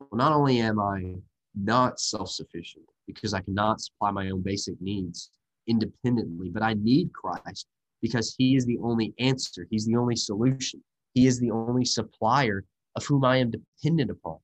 Well, 0.00 0.08
not 0.18 0.32
only 0.32 0.60
am 0.60 0.80
I 0.80 1.16
not 1.54 2.00
self 2.00 2.30
sufficient 2.30 2.84
because 3.06 3.34
I 3.34 3.40
cannot 3.40 3.80
supply 3.80 4.10
my 4.10 4.30
own 4.30 4.42
basic 4.42 4.80
needs 4.80 5.30
independently, 5.66 6.50
but 6.50 6.62
I 6.62 6.74
need 6.74 7.12
Christ 7.12 7.66
because 8.00 8.34
He 8.38 8.56
is 8.56 8.64
the 8.64 8.78
only 8.82 9.12
answer, 9.18 9.66
He's 9.70 9.86
the 9.86 9.96
only 9.96 10.16
solution, 10.16 10.82
He 11.14 11.26
is 11.26 11.40
the 11.40 11.50
only 11.50 11.84
supplier 11.84 12.64
of 12.96 13.04
whom 13.04 13.24
I 13.24 13.38
am 13.38 13.50
dependent 13.50 14.10
upon. 14.10 14.38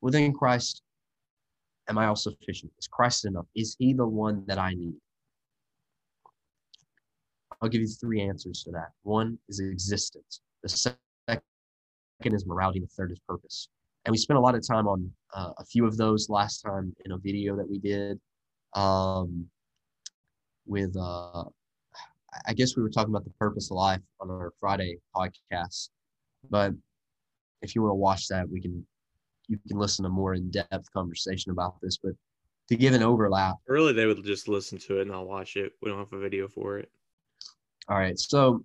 Within 0.00 0.32
Christ, 0.32 0.82
am 1.88 1.98
I 1.98 2.06
all 2.06 2.16
sufficient? 2.16 2.72
Is 2.78 2.86
Christ 2.86 3.24
enough? 3.24 3.46
Is 3.54 3.76
He 3.78 3.92
the 3.92 4.06
one 4.06 4.44
that 4.46 4.58
I 4.58 4.74
need? 4.74 4.94
I'll 7.60 7.68
give 7.68 7.80
you 7.80 7.88
three 7.88 8.20
answers 8.20 8.62
to 8.64 8.70
that. 8.72 8.90
One 9.02 9.38
is 9.48 9.58
existence. 9.58 10.40
The 10.62 10.68
second 10.68 11.42
is 12.22 12.46
morality. 12.46 12.80
The 12.80 12.86
third 12.86 13.12
is 13.12 13.18
purpose. 13.28 13.68
And 14.04 14.12
we 14.12 14.18
spent 14.18 14.38
a 14.38 14.40
lot 14.40 14.54
of 14.54 14.66
time 14.66 14.86
on 14.86 15.10
uh, 15.34 15.50
a 15.58 15.64
few 15.64 15.84
of 15.84 15.96
those 15.96 16.28
last 16.28 16.62
time 16.62 16.94
in 17.04 17.12
a 17.12 17.18
video 17.18 17.56
that 17.56 17.68
we 17.68 17.78
did 17.78 18.20
um, 18.74 19.46
with, 20.66 20.96
uh, 20.96 21.44
I 22.46 22.52
guess 22.52 22.76
we 22.76 22.82
were 22.82 22.90
talking 22.90 23.10
about 23.10 23.24
the 23.24 23.32
purpose 23.38 23.70
of 23.70 23.76
life 23.76 24.00
on 24.20 24.30
our 24.30 24.52
Friday 24.60 24.98
podcast. 25.14 25.88
But 26.50 26.72
if 27.62 27.74
you 27.74 27.82
want 27.82 27.92
to 27.92 27.96
watch 27.96 28.28
that, 28.28 28.48
we 28.48 28.60
can 28.60 28.86
you 29.48 29.58
can 29.66 29.78
listen 29.78 30.02
to 30.04 30.10
more 30.10 30.34
in-depth 30.34 30.92
conversation 30.92 31.52
about 31.52 31.76
this. 31.82 31.96
But 31.96 32.12
to 32.68 32.76
give 32.76 32.92
an 32.92 33.02
overlap, 33.02 33.56
really, 33.66 33.92
they 33.92 34.06
would 34.06 34.22
just 34.24 34.46
listen 34.46 34.78
to 34.80 34.98
it 34.98 35.02
and 35.02 35.10
not 35.10 35.26
watch 35.26 35.56
it. 35.56 35.72
We 35.80 35.90
don't 35.90 35.98
have 35.98 36.12
a 36.12 36.18
video 36.18 36.48
for 36.48 36.78
it. 36.78 36.90
All 37.88 37.96
right. 37.96 38.18
So 38.18 38.62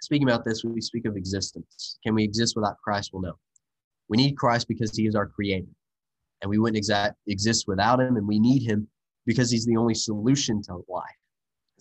speaking 0.00 0.28
about 0.28 0.44
this, 0.44 0.62
we 0.64 0.80
speak 0.80 1.04
of 1.06 1.16
existence. 1.16 1.98
Can 2.04 2.14
we 2.14 2.22
exist 2.22 2.54
without 2.54 2.76
Christ? 2.82 3.10
Well, 3.12 3.22
no. 3.22 3.32
We 4.08 4.16
need 4.16 4.36
Christ 4.36 4.68
because 4.68 4.96
he 4.96 5.06
is 5.06 5.16
our 5.16 5.26
creator. 5.26 5.66
And 6.42 6.50
we 6.50 6.58
wouldn't 6.58 6.76
exact, 6.76 7.16
exist 7.26 7.64
without 7.66 8.00
him. 8.00 8.16
And 8.16 8.26
we 8.26 8.38
need 8.38 8.62
him 8.62 8.86
because 9.26 9.50
he's 9.50 9.64
the 9.64 9.76
only 9.76 9.94
solution 9.94 10.62
to 10.64 10.84
life. 10.88 11.04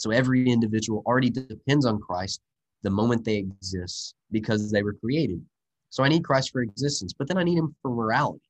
So 0.02 0.12
every 0.12 0.49
individual 0.49 1.04
already 1.06 1.30
depends 1.30 1.86
on 1.86 1.99
Christ 1.99 2.41
the 2.82 2.89
moment 2.89 3.24
they 3.24 3.38
exist 3.38 4.16
because 4.32 4.72
they 4.72 4.82
were 4.82 4.93
created. 4.93 5.45
So 5.91 6.04
I 6.04 6.10
need 6.10 6.24
Christ 6.24 6.52
for 6.52 6.62
existence, 6.62 7.14
but 7.14 7.28
then 7.28 7.38
I 7.38 7.43
need 7.43 7.58
him 7.58 7.76
for 7.82 7.91
morality. 7.91 8.41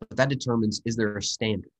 But 0.00 0.16
that 0.16 0.28
determines 0.28 0.82
is 0.84 0.96
there 0.96 1.16
a 1.16 1.22
standard? 1.22 1.70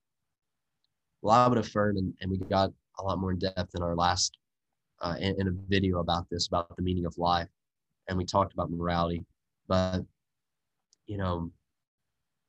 Well, 1.21 1.35
I 1.35 1.47
would 1.47 1.57
affirm, 1.57 1.97
and, 1.97 2.13
and 2.21 2.31
we 2.31 2.37
got 2.37 2.71
a 2.99 3.03
lot 3.03 3.19
more 3.19 3.31
in 3.31 3.39
depth 3.39 3.75
in 3.75 3.83
our 3.83 3.95
last 3.95 4.37
uh, 5.01 5.15
in, 5.19 5.39
in 5.39 5.47
a 5.47 5.51
video 5.67 5.99
about 5.99 6.27
this, 6.31 6.47
about 6.47 6.75
the 6.75 6.81
meaning 6.81 7.05
of 7.05 7.17
life, 7.17 7.49
and 8.07 8.17
we 8.17 8.25
talked 8.25 8.53
about 8.53 8.71
morality. 8.71 9.23
But 9.67 10.03
you 11.05 11.17
know, 11.17 11.51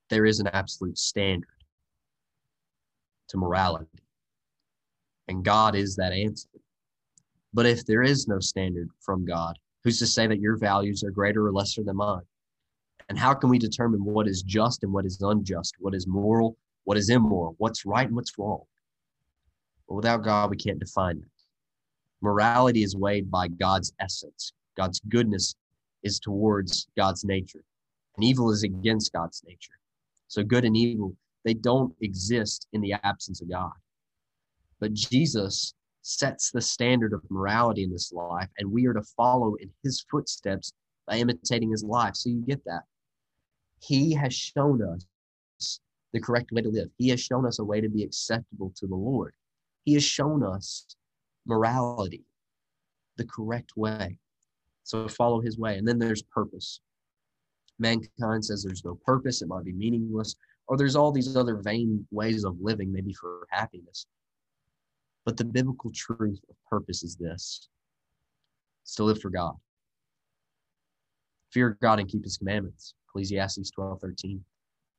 there 0.09 0.25
is 0.25 0.41
an 0.41 0.47
absolute 0.49 0.97
standard 0.97 1.49
to 3.29 3.37
morality, 3.37 3.87
and 5.29 5.45
God 5.45 5.75
is 5.75 5.97
that 5.97 6.13
answer. 6.13 6.49
But 7.53 7.67
if 7.67 7.87
there 7.87 8.03
is 8.03 8.29
no 8.29 8.41
standard 8.41 8.91
from 9.01 9.25
God, 9.25 9.59
who's 9.83 9.99
to 10.01 10.07
say 10.07 10.27
that 10.27 10.41
your 10.41 10.57
values 10.57 11.05
are 11.05 11.11
greater 11.11 11.47
or 11.47 11.53
lesser 11.53 11.83
than 11.83 11.97
mine? 11.97 12.23
And 13.09 13.19
how 13.19 13.35
can 13.35 13.51
we 13.51 13.59
determine 13.59 14.05
what 14.05 14.27
is 14.27 14.43
just 14.43 14.83
and 14.83 14.93
what 14.93 15.05
is 15.05 15.21
unjust, 15.21 15.75
what 15.79 15.95
is 15.95 16.07
moral 16.07 16.57
what 16.85 16.99
is 16.99 17.11
immoral, 17.11 17.55
what's 17.59 17.85
right 17.85 18.07
and 18.07 18.15
what's 18.15 18.39
wrong. 18.39 18.63
But 19.89 19.97
without 19.97 20.23
God, 20.23 20.51
we 20.51 20.57
can't 20.57 20.79
define 20.79 21.21
that. 21.21 21.29
Morality 22.21 22.83
is 22.83 22.97
weighed 22.97 23.31
by 23.31 23.49
God's 23.49 23.93
essence. 24.01 24.53
God's 24.77 25.01
goodness 25.09 25.55
is 26.03 26.21
towards 26.21 26.89
God's 26.97 27.25
nature, 27.25 27.65
and 28.17 28.25
evil 28.25 28.51
is 28.51 28.63
against 28.63 29.13
God's 29.13 29.43
nature. 29.47 29.73
So 30.29 30.43
good 30.43 30.65
and 30.65 30.77
evil, 30.77 31.15
they 31.45 31.55
don't 31.55 31.95
exist 32.01 32.67
in 32.73 32.81
the 32.81 32.95
absence 33.05 33.41
of 33.41 33.51
God. 33.51 33.73
But 34.81 34.95
Jesus 34.95 35.75
sets 36.03 36.51
the 36.51 36.61
standard 36.61 37.13
of 37.13 37.23
morality 37.31 37.83
in 37.83 37.91
this 37.91 38.13
life, 38.13 38.49
and 38.59 38.71
we 38.71 38.87
are 38.87 38.93
to 38.93 39.03
follow 39.17 39.55
in 39.57 39.71
his 39.83 40.05
footsteps 40.11 40.73
by 41.07 41.17
imitating 41.17 41.71
his 41.71 41.85
life. 41.85 42.17
So 42.17 42.31
you 42.31 42.43
get 42.47 42.65
that. 42.65 42.83
He 43.81 44.13
has 44.15 44.35
shown 44.35 44.83
us 44.83 45.81
the 46.13 46.21
correct 46.21 46.53
way 46.53 46.63
to 46.63 46.69
live. 46.69 46.89
He 46.99 47.09
has 47.09 47.21
shown 47.21 47.47
us 47.47 47.59
a 47.59 47.65
way 47.65 47.81
to 47.81 47.89
be 47.89 48.05
acceptable 48.05 48.73
to 48.77 48.87
the 48.87 48.95
Lord. 48.95 49.35
He 49.85 49.95
has 49.95 50.05
shown 50.05 50.43
us 50.43 50.87
morality, 51.47 52.25
the 53.17 53.27
correct 53.27 53.73
way. 53.77 54.17
So 54.85 55.09
follow 55.09 55.41
his 55.41 55.59
way. 55.59 55.77
And 55.77 55.87
then 55.87 55.99
there's 55.99 56.23
purpose. 56.23 56.81
Mankind 57.79 58.45
says 58.45 58.63
there's 58.63 58.85
no 58.85 58.99
purpose, 59.05 59.43
it 59.43 59.49
might 59.49 59.65
be 59.65 59.73
meaningless, 59.73 60.37
or 60.67 60.77
there's 60.77 60.97
all 60.97 61.13
these 61.13 61.37
other 61.37 61.57
vain 61.57 62.07
ways 62.11 62.45
of 62.45 62.57
living, 62.61 62.93
maybe 62.93 63.13
for 63.13 63.47
happiness. 63.51 64.07
But 65.25 65.37
the 65.37 65.45
biblical 65.45 65.91
truth 65.95 66.41
of 66.49 66.57
purpose 66.69 67.03
is 67.03 67.17
this 67.17 67.69
it's 68.83 68.95
to 68.97 69.05
live 69.05 69.21
for 69.21 69.31
God. 69.31 69.55
Fear 71.51 71.79
God 71.81 72.01
and 72.01 72.09
keep 72.09 72.25
his 72.25 72.37
commandments. 72.37 72.95
Ecclesiastes 73.09 73.71
12 73.71 74.01
13. 74.01 74.45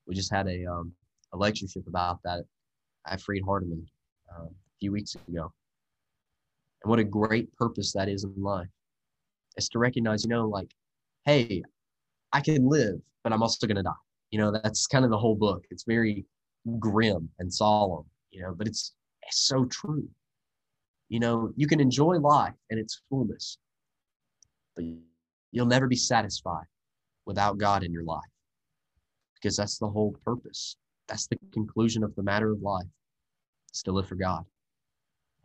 We 0.07 0.15
just 0.15 0.31
had 0.31 0.47
a 0.47 0.65
um, 0.65 0.93
a 1.33 1.37
lectureship 1.37 1.87
about 1.87 2.19
that 2.23 2.45
at 3.07 3.21
Freed 3.21 3.43
Hardeman 3.43 3.85
um, 4.35 4.47
a 4.47 4.75
few 4.79 4.91
weeks 4.91 5.15
ago. 5.15 5.51
And 6.83 6.89
what 6.89 6.99
a 6.99 7.03
great 7.03 7.53
purpose 7.55 7.91
that 7.93 8.09
is 8.09 8.23
in 8.23 8.33
life. 8.37 8.67
Is 9.57 9.69
to 9.69 9.79
recognize, 9.79 10.23
you 10.23 10.29
know, 10.29 10.47
like, 10.47 10.71
hey, 11.25 11.63
I 12.33 12.41
can 12.41 12.67
live, 12.67 12.99
but 13.23 13.31
I'm 13.31 13.41
also 13.41 13.67
going 13.67 13.77
to 13.77 13.83
die. 13.83 14.04
You 14.35 14.41
know, 14.41 14.51
that's 14.51 14.85
kind 14.85 15.05
of 15.05 15.11
the 15.11 15.17
whole 15.17 15.35
book. 15.35 15.63
It's 15.71 15.85
very 15.85 16.25
grim 16.77 17.29
and 17.39 17.53
solemn, 17.53 18.03
you 18.31 18.41
know, 18.41 18.53
but 18.53 18.67
it's, 18.67 18.93
it's 19.23 19.47
so 19.47 19.63
true. 19.63 20.05
You 21.07 21.21
know, 21.21 21.53
you 21.55 21.67
can 21.67 21.79
enjoy 21.79 22.19
life 22.19 22.53
and 22.69 22.77
its 22.77 23.01
fullness, 23.09 23.57
but 24.75 24.83
you'll 25.53 25.65
never 25.67 25.87
be 25.87 25.95
satisfied 25.95 26.65
without 27.25 27.57
God 27.57 27.85
in 27.85 27.93
your 27.93 28.03
life 28.03 28.19
because 29.35 29.55
that's 29.55 29.77
the 29.77 29.87
whole 29.87 30.17
purpose 30.25 30.75
that's 31.07 31.27
the 31.27 31.37
conclusion 31.53 32.03
of 32.03 32.15
the 32.15 32.23
matter 32.23 32.51
of 32.51 32.61
life. 32.61 32.87
It's 33.69 33.83
to 33.83 33.91
live 33.91 34.07
for 34.07 34.15
God. 34.15 34.43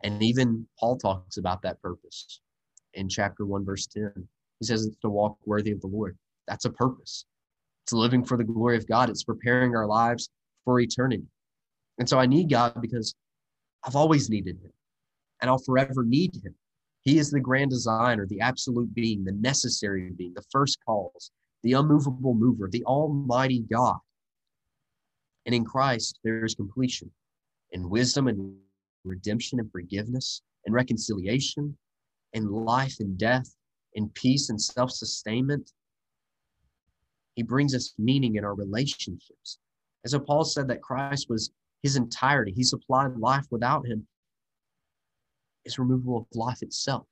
And 0.03 0.21
even 0.23 0.67
Paul 0.79 0.97
talks 0.97 1.37
about 1.37 1.61
that 1.61 1.81
purpose 1.81 2.41
in 2.93 3.07
chapter 3.07 3.45
1, 3.45 3.63
verse 3.63 3.87
10. 3.87 4.11
He 4.59 4.65
says 4.65 4.85
it's 4.85 4.97
to 4.97 5.09
walk 5.09 5.37
worthy 5.45 5.71
of 5.71 5.81
the 5.81 5.87
Lord. 5.87 6.17
That's 6.47 6.65
a 6.65 6.71
purpose. 6.71 7.25
It's 7.85 7.93
living 7.93 8.23
for 8.25 8.37
the 8.37 8.43
glory 8.43 8.77
of 8.77 8.87
God. 8.87 9.09
It's 9.09 9.23
preparing 9.23 9.75
our 9.75 9.87
lives 9.87 10.29
for 10.65 10.79
eternity. 10.79 11.25
And 11.99 12.07
so 12.09 12.19
I 12.19 12.25
need 12.27 12.49
God 12.49 12.75
because 12.81 13.15
I've 13.85 13.95
always 13.95 14.29
needed 14.29 14.57
Him. 14.57 14.71
and 15.41 15.49
I'll 15.49 15.59
forever 15.59 16.03
need 16.03 16.35
him. 16.43 16.55
He 17.03 17.17
is 17.19 17.31
the 17.31 17.39
grand 17.39 17.71
designer, 17.71 18.27
the 18.27 18.41
absolute 18.41 18.93
being, 18.93 19.23
the 19.23 19.33
necessary 19.33 20.11
being, 20.11 20.33
the 20.35 20.45
first 20.51 20.79
cause, 20.87 21.31
the 21.63 21.73
unmovable 21.73 22.35
mover, 22.35 22.69
the 22.71 22.83
almighty 22.85 23.61
God. 23.71 23.97
And 25.45 25.55
in 25.55 25.65
Christ, 25.65 26.19
there 26.23 26.45
is 26.45 26.55
completion 26.55 27.11
in 27.71 27.89
wisdom 27.89 28.27
and 28.27 28.55
redemption 29.05 29.59
and 29.59 29.71
forgiveness 29.71 30.41
and 30.65 30.75
reconciliation, 30.75 31.77
in 32.33 32.47
life 32.51 32.95
and 32.99 33.17
death, 33.17 33.55
in 33.95 34.09
peace 34.09 34.49
and 34.49 34.61
self 34.61 34.91
sustainment. 34.91 35.71
He 37.41 37.43
brings 37.43 37.73
us 37.73 37.95
meaning 37.97 38.35
in 38.35 38.45
our 38.45 38.53
relationships. 38.53 39.57
And 40.03 40.11
so 40.11 40.19
Paul 40.19 40.43
said 40.43 40.67
that 40.67 40.83
Christ 40.83 41.25
was 41.27 41.49
his 41.81 41.95
entirety, 41.95 42.51
he 42.55 42.61
supplied 42.61 43.17
life 43.17 43.47
without 43.49 43.83
him, 43.87 44.05
is 45.65 45.79
removal 45.79 46.17
of 46.17 46.25
life 46.35 46.61
itself. 46.61 47.07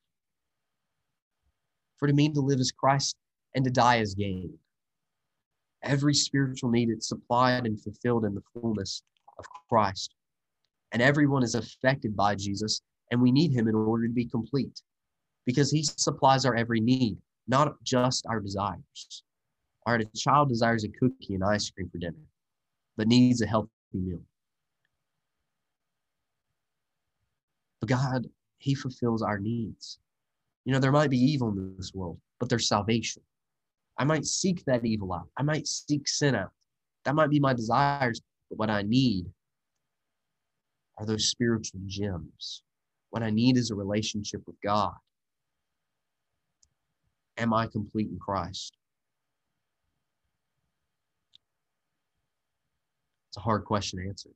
For 1.97 2.07
to 2.07 2.13
mean 2.13 2.35
to 2.35 2.41
live 2.41 2.59
as 2.59 2.71
Christ 2.71 3.15
and 3.55 3.65
to 3.65 3.71
die 3.71 4.01
as 4.01 4.13
gain. 4.13 4.53
Every 5.81 6.13
spiritual 6.13 6.69
need 6.69 6.91
is 6.91 7.07
supplied 7.07 7.65
and 7.65 7.81
fulfilled 7.81 8.23
in 8.23 8.35
the 8.35 8.43
fullness 8.53 9.01
of 9.39 9.45
Christ. 9.67 10.13
And 10.91 11.01
everyone 11.01 11.41
is 11.41 11.55
affected 11.55 12.15
by 12.15 12.35
Jesus, 12.35 12.81
and 13.09 13.19
we 13.19 13.31
need 13.31 13.51
him 13.51 13.67
in 13.67 13.73
order 13.73 14.05
to 14.05 14.13
be 14.13 14.25
complete 14.25 14.79
because 15.47 15.71
he 15.71 15.81
supplies 15.81 16.45
our 16.45 16.53
every 16.53 16.81
need, 16.81 17.17
not 17.47 17.83
just 17.83 18.27
our 18.27 18.39
desires. 18.39 19.23
All 19.89 19.95
right, 19.95 20.05
a 20.05 20.17
child 20.17 20.49
desires 20.49 20.83
a 20.83 20.87
cookie 20.87 21.33
and 21.33 21.43
ice 21.43 21.67
cream 21.71 21.89
for 21.89 21.97
dinner, 21.97 22.13
but 22.95 23.07
needs 23.07 23.41
a 23.41 23.47
healthy 23.47 23.71
meal. 23.91 24.21
But 27.79 27.89
God, 27.89 28.27
He 28.59 28.75
fulfills 28.75 29.23
our 29.23 29.39
needs. 29.39 29.97
You 30.63 30.73
know, 30.73 30.79
there 30.79 30.91
might 30.91 31.09
be 31.09 31.17
evil 31.17 31.49
in 31.49 31.73
this 31.75 31.91
world, 31.91 32.19
but 32.39 32.49
there's 32.49 32.67
salvation. 32.67 33.23
I 33.97 34.03
might 34.03 34.25
seek 34.25 34.63
that 34.65 34.85
evil 34.85 35.11
out. 35.11 35.27
I 35.37 35.41
might 35.41 35.65
seek 35.65 36.07
sin 36.07 36.35
out. 36.35 36.51
That 37.05 37.15
might 37.15 37.31
be 37.31 37.39
my 37.39 37.55
desires, 37.55 38.21
but 38.51 38.59
what 38.59 38.69
I 38.69 38.83
need 38.83 39.25
are 40.99 41.05
those 41.07 41.29
spiritual 41.29 41.81
gems. 41.87 42.61
What 43.09 43.23
I 43.23 43.31
need 43.31 43.57
is 43.57 43.71
a 43.71 43.75
relationship 43.75 44.43
with 44.45 44.61
God. 44.61 44.93
Am 47.37 47.55
I 47.55 47.65
complete 47.65 48.09
in 48.09 48.19
Christ? 48.19 48.77
It's 53.29 53.37
a 53.37 53.41
hard 53.41 53.65
question 53.65 53.99
to 53.99 54.07
answer. 54.07 54.29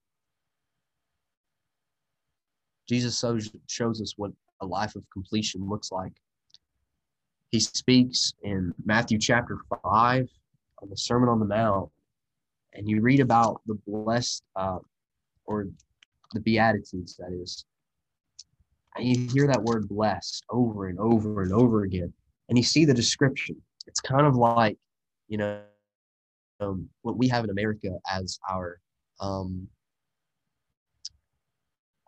Jesus 2.88 3.24
shows 3.68 4.02
us 4.02 4.14
what 4.18 4.32
a 4.62 4.66
life 4.66 4.96
of 4.96 5.04
completion 5.12 5.68
looks 5.68 5.91
like. 5.91 6.14
He 7.52 7.60
speaks 7.60 8.34
in 8.44 8.74
Matthew 8.86 9.20
chapter 9.20 9.58
5 9.84 10.30
on 10.82 10.89
the 10.89 10.98
Sermon 10.98 11.30
on 11.30 11.39
the 11.39 11.46
Mount, 11.46 11.89
and 12.74 12.89
you 12.89 13.02
read 13.02 13.20
about 13.20 13.62
the 13.66 13.76
blessed 13.88 14.44
uh, 14.56 14.80
or 15.46 15.68
the 16.34 16.39
Beatitudes, 16.39 17.16
that 17.18 17.32
is. 17.32 17.66
And 18.96 19.06
you 19.06 19.30
hear 19.30 19.48
that 19.48 19.64
word 19.64 19.88
blessed 19.88 20.44
over 20.50 20.88
and 20.88 21.00
over 21.00 21.41
and 21.41 21.54
over 21.54 21.84
again 21.84 22.14
and 22.50 22.58
you 22.58 22.64
see 22.64 22.86
the 22.86 22.94
description. 22.94 23.56
It's 23.88 24.00
kind 24.00 24.26
of 24.26 24.36
like, 24.36 24.78
you 25.28 25.38
know, 25.38 25.62
um, 26.60 26.89
what 27.02 27.18
we 27.18 27.28
have 27.30 27.44
in 27.44 27.50
America 27.50 27.89
as 28.08 28.39
our, 28.50 28.80
um, 29.24 29.67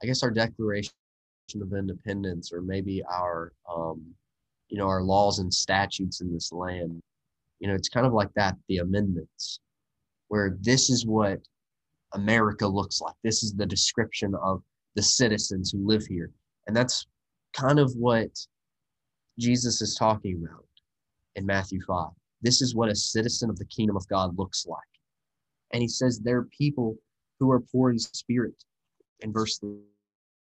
I 0.04 0.06
guess, 0.06 0.22
our 0.22 0.32
Declaration 0.32 0.92
of 1.62 1.74
Independence, 1.74 2.52
or 2.52 2.62
maybe 2.62 3.02
our, 3.10 3.54
um, 3.74 4.04
you 4.68 4.78
know, 4.78 4.88
our 4.88 5.02
laws 5.02 5.40
and 5.40 5.54
statutes 5.54 6.22
in 6.22 6.34
this 6.34 6.52
land. 6.52 7.02
You 7.60 7.70
know, 7.70 7.74
it's 7.74 7.90
kind 7.90 8.06
of 8.06 8.14
like 8.14 8.34
that, 8.36 8.56
the 8.68 8.80
amendments, 8.80 9.62
where 10.28 10.58
this 10.62 10.90
is 10.90 11.06
what 11.06 11.40
America 12.14 12.68
looks 12.68 13.00
like. 13.00 13.16
This 13.24 13.44
is 13.44 13.54
the 13.54 13.66
description 13.66 14.36
of 14.36 14.62
the 14.96 15.02
citizens 15.02 15.72
who 15.72 15.88
live 15.88 16.06
here. 16.06 16.32
And 16.68 16.76
that's 16.76 17.08
kind 17.54 17.80
of 17.80 17.94
what 17.96 18.30
Jesus 19.40 19.82
is 19.82 19.96
talking 19.96 20.44
about 20.44 20.66
in 21.36 21.46
Matthew 21.46 21.80
5. 21.88 22.10
This 22.42 22.62
is 22.62 22.76
what 22.76 22.90
a 22.90 22.96
citizen 22.96 23.50
of 23.50 23.58
the 23.58 23.66
kingdom 23.66 23.96
of 23.96 24.08
God 24.10 24.38
looks 24.38 24.66
like. 24.68 24.80
And 25.72 25.82
he 25.82 25.88
says 25.88 26.20
there 26.20 26.40
are 26.40 26.50
people 26.58 26.98
who 27.40 27.52
are 27.52 27.60
poor 27.60 27.92
in 27.92 28.00
spirit 28.00 28.64
in 29.22 29.32
verse 29.32 29.60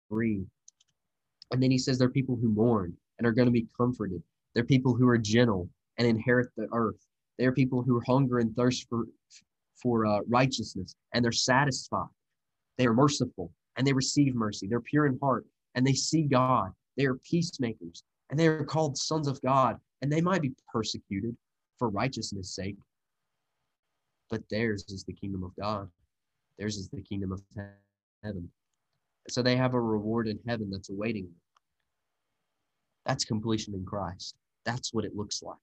3. 0.10 0.46
And 1.52 1.64
then 1.64 1.72
he 1.72 1.78
says 1.78 1.98
there 1.98 2.08
are 2.08 2.12
people 2.12 2.36
who 2.36 2.50
mourn 2.50 2.96
and 3.18 3.28
are 3.28 3.32
going 3.32 3.48
to 3.48 3.52
be 3.52 3.68
comforted. 3.76 4.22
They're 4.54 4.64
people 4.64 4.96
who 4.96 5.08
are 5.08 5.18
gentle 5.18 5.70
and 5.98 6.08
inherit 6.08 6.50
the 6.56 6.68
earth. 6.74 7.06
They 7.38 7.46
are 7.46 7.52
people 7.52 7.82
who 7.82 8.02
hunger 8.06 8.40
and 8.40 8.56
thirst 8.56 8.88
for, 8.90 9.06
for 9.82 10.06
uh, 10.06 10.20
righteousness 10.28 10.96
and 11.14 11.24
they're 11.24 11.32
satisfied. 11.32 12.08
They 12.78 12.86
are 12.86 12.94
merciful 12.94 13.52
and 13.78 13.86
they 13.86 13.94
receive 13.94 14.36
mercy. 14.36 14.68
They're 14.68 14.82
pure 14.82 15.06
in 15.06 15.18
heart 15.22 15.46
and 15.76 15.86
they 15.86 15.94
see 15.94 16.24
God. 16.24 16.72
They 16.98 17.06
are 17.06 17.16
peacemakers 17.16 18.04
and 18.30 18.40
they 18.40 18.48
are 18.48 18.64
called 18.64 18.98
sons 18.98 19.28
of 19.28 19.42
God, 19.42 19.78
and 20.02 20.12
they 20.12 20.22
might 20.22 20.42
be 20.42 20.54
persecuted 20.72 21.36
for 21.78 21.90
righteousness' 21.90 22.56
sake. 22.56 22.78
But 24.30 24.44
theirs 24.50 24.86
is 24.90 25.04
the 25.04 25.14
kingdom 25.14 25.44
of 25.44 25.52
God. 25.60 25.90
Theirs 26.60 26.76
is 26.76 26.90
the 26.90 27.02
kingdom 27.02 27.32
of 27.32 27.42
heaven. 28.22 28.50
So 29.30 29.42
they 29.42 29.56
have 29.56 29.74
a 29.74 29.82
reward 29.82 30.28
in 30.28 30.38
heaven 30.46 30.70
that's 30.70 30.90
awaiting 30.90 31.24
them. 31.24 31.36
That's 33.06 33.24
completion 33.24 33.74
in 33.74 33.86
Christ. 33.86 34.36
That's 34.66 34.94
what 34.94 35.06
it 35.06 35.16
looks 35.16 35.42
like. 35.42 35.56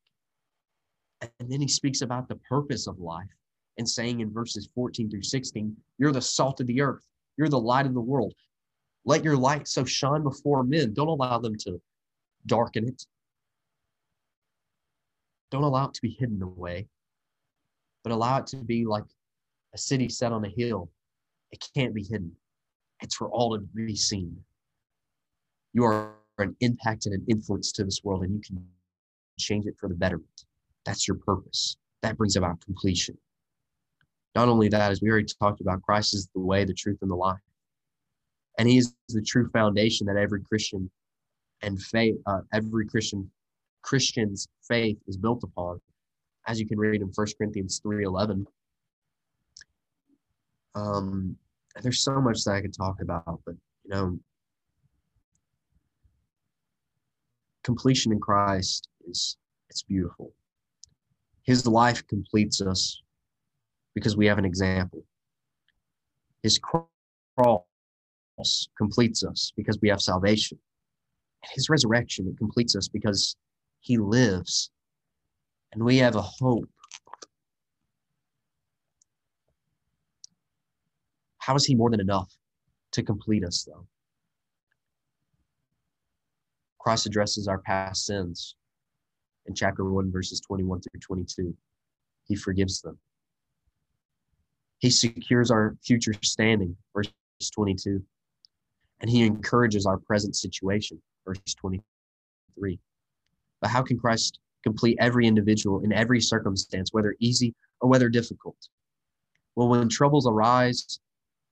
And 1.20 1.50
then 1.50 1.60
he 1.60 1.68
speaks 1.68 2.00
about 2.00 2.28
the 2.28 2.36
purpose 2.48 2.86
of 2.86 2.98
life 2.98 3.28
and 3.78 3.88
saying 3.88 4.20
in 4.20 4.32
verses 4.32 4.68
14 4.74 5.10
through 5.10 5.22
16, 5.22 5.76
You're 5.98 6.12
the 6.12 6.22
salt 6.22 6.60
of 6.60 6.66
the 6.66 6.80
earth, 6.80 7.06
you're 7.36 7.48
the 7.48 7.60
light 7.60 7.86
of 7.86 7.94
the 7.94 8.00
world. 8.00 8.34
Let 9.04 9.22
your 9.22 9.36
light 9.36 9.68
so 9.68 9.84
shine 9.84 10.22
before 10.22 10.64
men. 10.64 10.94
Don't 10.94 11.08
allow 11.08 11.38
them 11.38 11.56
to 11.58 11.80
darken 12.46 12.88
it. 12.88 13.04
Don't 15.50 15.62
allow 15.62 15.86
it 15.86 15.94
to 15.94 16.02
be 16.02 16.16
hidden 16.18 16.42
away, 16.42 16.88
but 18.02 18.12
allow 18.12 18.38
it 18.38 18.46
to 18.48 18.56
be 18.56 18.84
like 18.84 19.04
a 19.76 19.78
city 19.78 20.08
set 20.08 20.32
on 20.32 20.42
a 20.42 20.48
hill. 20.48 20.90
It 21.52 21.62
can't 21.74 21.94
be 21.94 22.02
hidden, 22.02 22.32
it's 23.02 23.14
for 23.14 23.28
all 23.28 23.56
to 23.56 23.60
be 23.74 23.94
seen. 23.94 24.34
You 25.74 25.84
are 25.84 26.14
an 26.38 26.56
impact 26.60 27.04
and 27.04 27.14
an 27.14 27.24
influence 27.28 27.72
to 27.72 27.84
this 27.84 28.00
world, 28.02 28.22
and 28.24 28.32
you 28.34 28.40
can 28.40 28.66
change 29.38 29.66
it 29.66 29.74
for 29.78 29.88
the 29.88 29.94
betterment. 29.94 30.44
That's 30.86 31.06
your 31.06 31.18
purpose. 31.18 31.76
That 32.02 32.16
brings 32.16 32.36
about 32.36 32.64
completion. 32.64 33.18
Not 34.34 34.48
only 34.48 34.68
that, 34.68 34.90
as 34.90 35.02
we 35.02 35.10
already 35.10 35.26
talked 35.40 35.60
about, 35.60 35.82
Christ 35.82 36.14
is 36.14 36.28
the 36.34 36.40
way, 36.40 36.64
the 36.64 36.74
truth, 36.74 36.98
and 37.02 37.10
the 37.10 37.14
life. 37.14 37.38
And 38.58 38.66
he 38.66 38.78
is 38.78 38.94
the 39.10 39.22
true 39.22 39.50
foundation 39.50 40.06
that 40.06 40.16
every 40.16 40.42
Christian 40.42 40.90
and 41.60 41.80
faith, 41.80 42.16
uh, 42.26 42.40
every 42.52 42.86
Christian 42.86 43.30
Christian's 43.82 44.48
faith 44.66 44.98
is 45.06 45.18
built 45.18 45.44
upon, 45.44 45.80
as 46.48 46.58
you 46.58 46.66
can 46.66 46.78
read 46.78 47.02
in 47.02 47.08
1 47.14 47.26
Corinthians 47.38 47.80
3.11. 47.84 48.46
Um, 50.76 51.36
there's 51.82 52.02
so 52.02 52.20
much 52.20 52.44
that 52.44 52.52
I 52.52 52.60
could 52.60 52.74
talk 52.74 53.00
about, 53.00 53.40
but, 53.44 53.56
you 53.84 53.90
know, 53.90 54.18
completion 57.64 58.12
in 58.12 58.20
Christ 58.20 58.88
is, 59.08 59.36
it's 59.68 59.82
beautiful. 59.82 60.32
His 61.42 61.66
life 61.66 62.06
completes 62.06 62.60
us 62.60 63.02
because 63.94 64.16
we 64.16 64.26
have 64.26 64.38
an 64.38 64.44
example. 64.44 65.04
His 66.42 66.60
cross 66.60 67.64
completes 68.78 69.24
us 69.24 69.52
because 69.56 69.78
we 69.82 69.88
have 69.88 70.00
salvation 70.00 70.58
his 71.52 71.68
resurrection, 71.68 72.28
it 72.28 72.38
completes 72.38 72.76
us 72.76 72.88
because 72.88 73.36
he 73.80 73.98
lives 73.98 74.70
and 75.72 75.82
we 75.84 75.98
have 75.98 76.16
a 76.16 76.22
hope. 76.22 76.68
How 81.46 81.54
is 81.54 81.64
he 81.64 81.76
more 81.76 81.90
than 81.90 82.00
enough 82.00 82.36
to 82.90 83.04
complete 83.04 83.44
us, 83.44 83.62
though? 83.62 83.86
Christ 86.80 87.06
addresses 87.06 87.46
our 87.46 87.58
past 87.58 88.04
sins 88.04 88.56
in 89.46 89.54
chapter 89.54 89.84
1, 89.84 90.10
verses 90.10 90.40
21 90.40 90.80
through 90.80 91.00
22. 91.00 91.56
He 92.24 92.34
forgives 92.34 92.80
them. 92.80 92.98
He 94.78 94.90
secures 94.90 95.52
our 95.52 95.76
future 95.84 96.14
standing, 96.20 96.76
verse 96.92 97.12
22. 97.54 98.02
And 98.98 99.08
he 99.08 99.22
encourages 99.22 99.86
our 99.86 99.98
present 99.98 100.34
situation, 100.34 101.00
verse 101.24 101.38
23. 101.60 102.80
But 103.60 103.70
how 103.70 103.84
can 103.84 104.00
Christ 104.00 104.40
complete 104.64 104.98
every 105.00 105.28
individual 105.28 105.84
in 105.84 105.92
every 105.92 106.20
circumstance, 106.20 106.92
whether 106.92 107.14
easy 107.20 107.54
or 107.80 107.88
whether 107.88 108.08
difficult? 108.08 108.56
Well, 109.54 109.68
when 109.68 109.88
troubles 109.88 110.26
arise, 110.26 110.98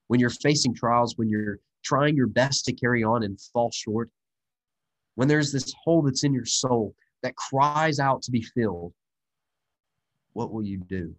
when 0.09 0.21
you're 0.21 0.31
facing 0.31 0.75
trials, 0.75 1.17
when 1.17 1.29
you're 1.29 1.59
trying 1.85 2.17
your 2.17 2.27
best 2.27 2.65
to 2.67 2.73
carry 2.73 3.03
on 3.05 3.23
and 3.23 3.41
fall 3.53 3.71
short, 3.71 4.11
when 5.15 5.29
there's 5.29 5.53
this 5.53 5.75
hole 5.85 6.03
that's 6.03 6.25
in 6.25 6.35
your 6.35 6.45
soul 6.45 6.95
that 7.23 7.37
cries 7.37 7.99
out 7.99 8.23
to 8.23 8.31
be 8.31 8.43
filled, 8.43 8.93
what 10.33 10.53
will 10.53 10.65
you 10.65 10.79
do? 10.79 11.15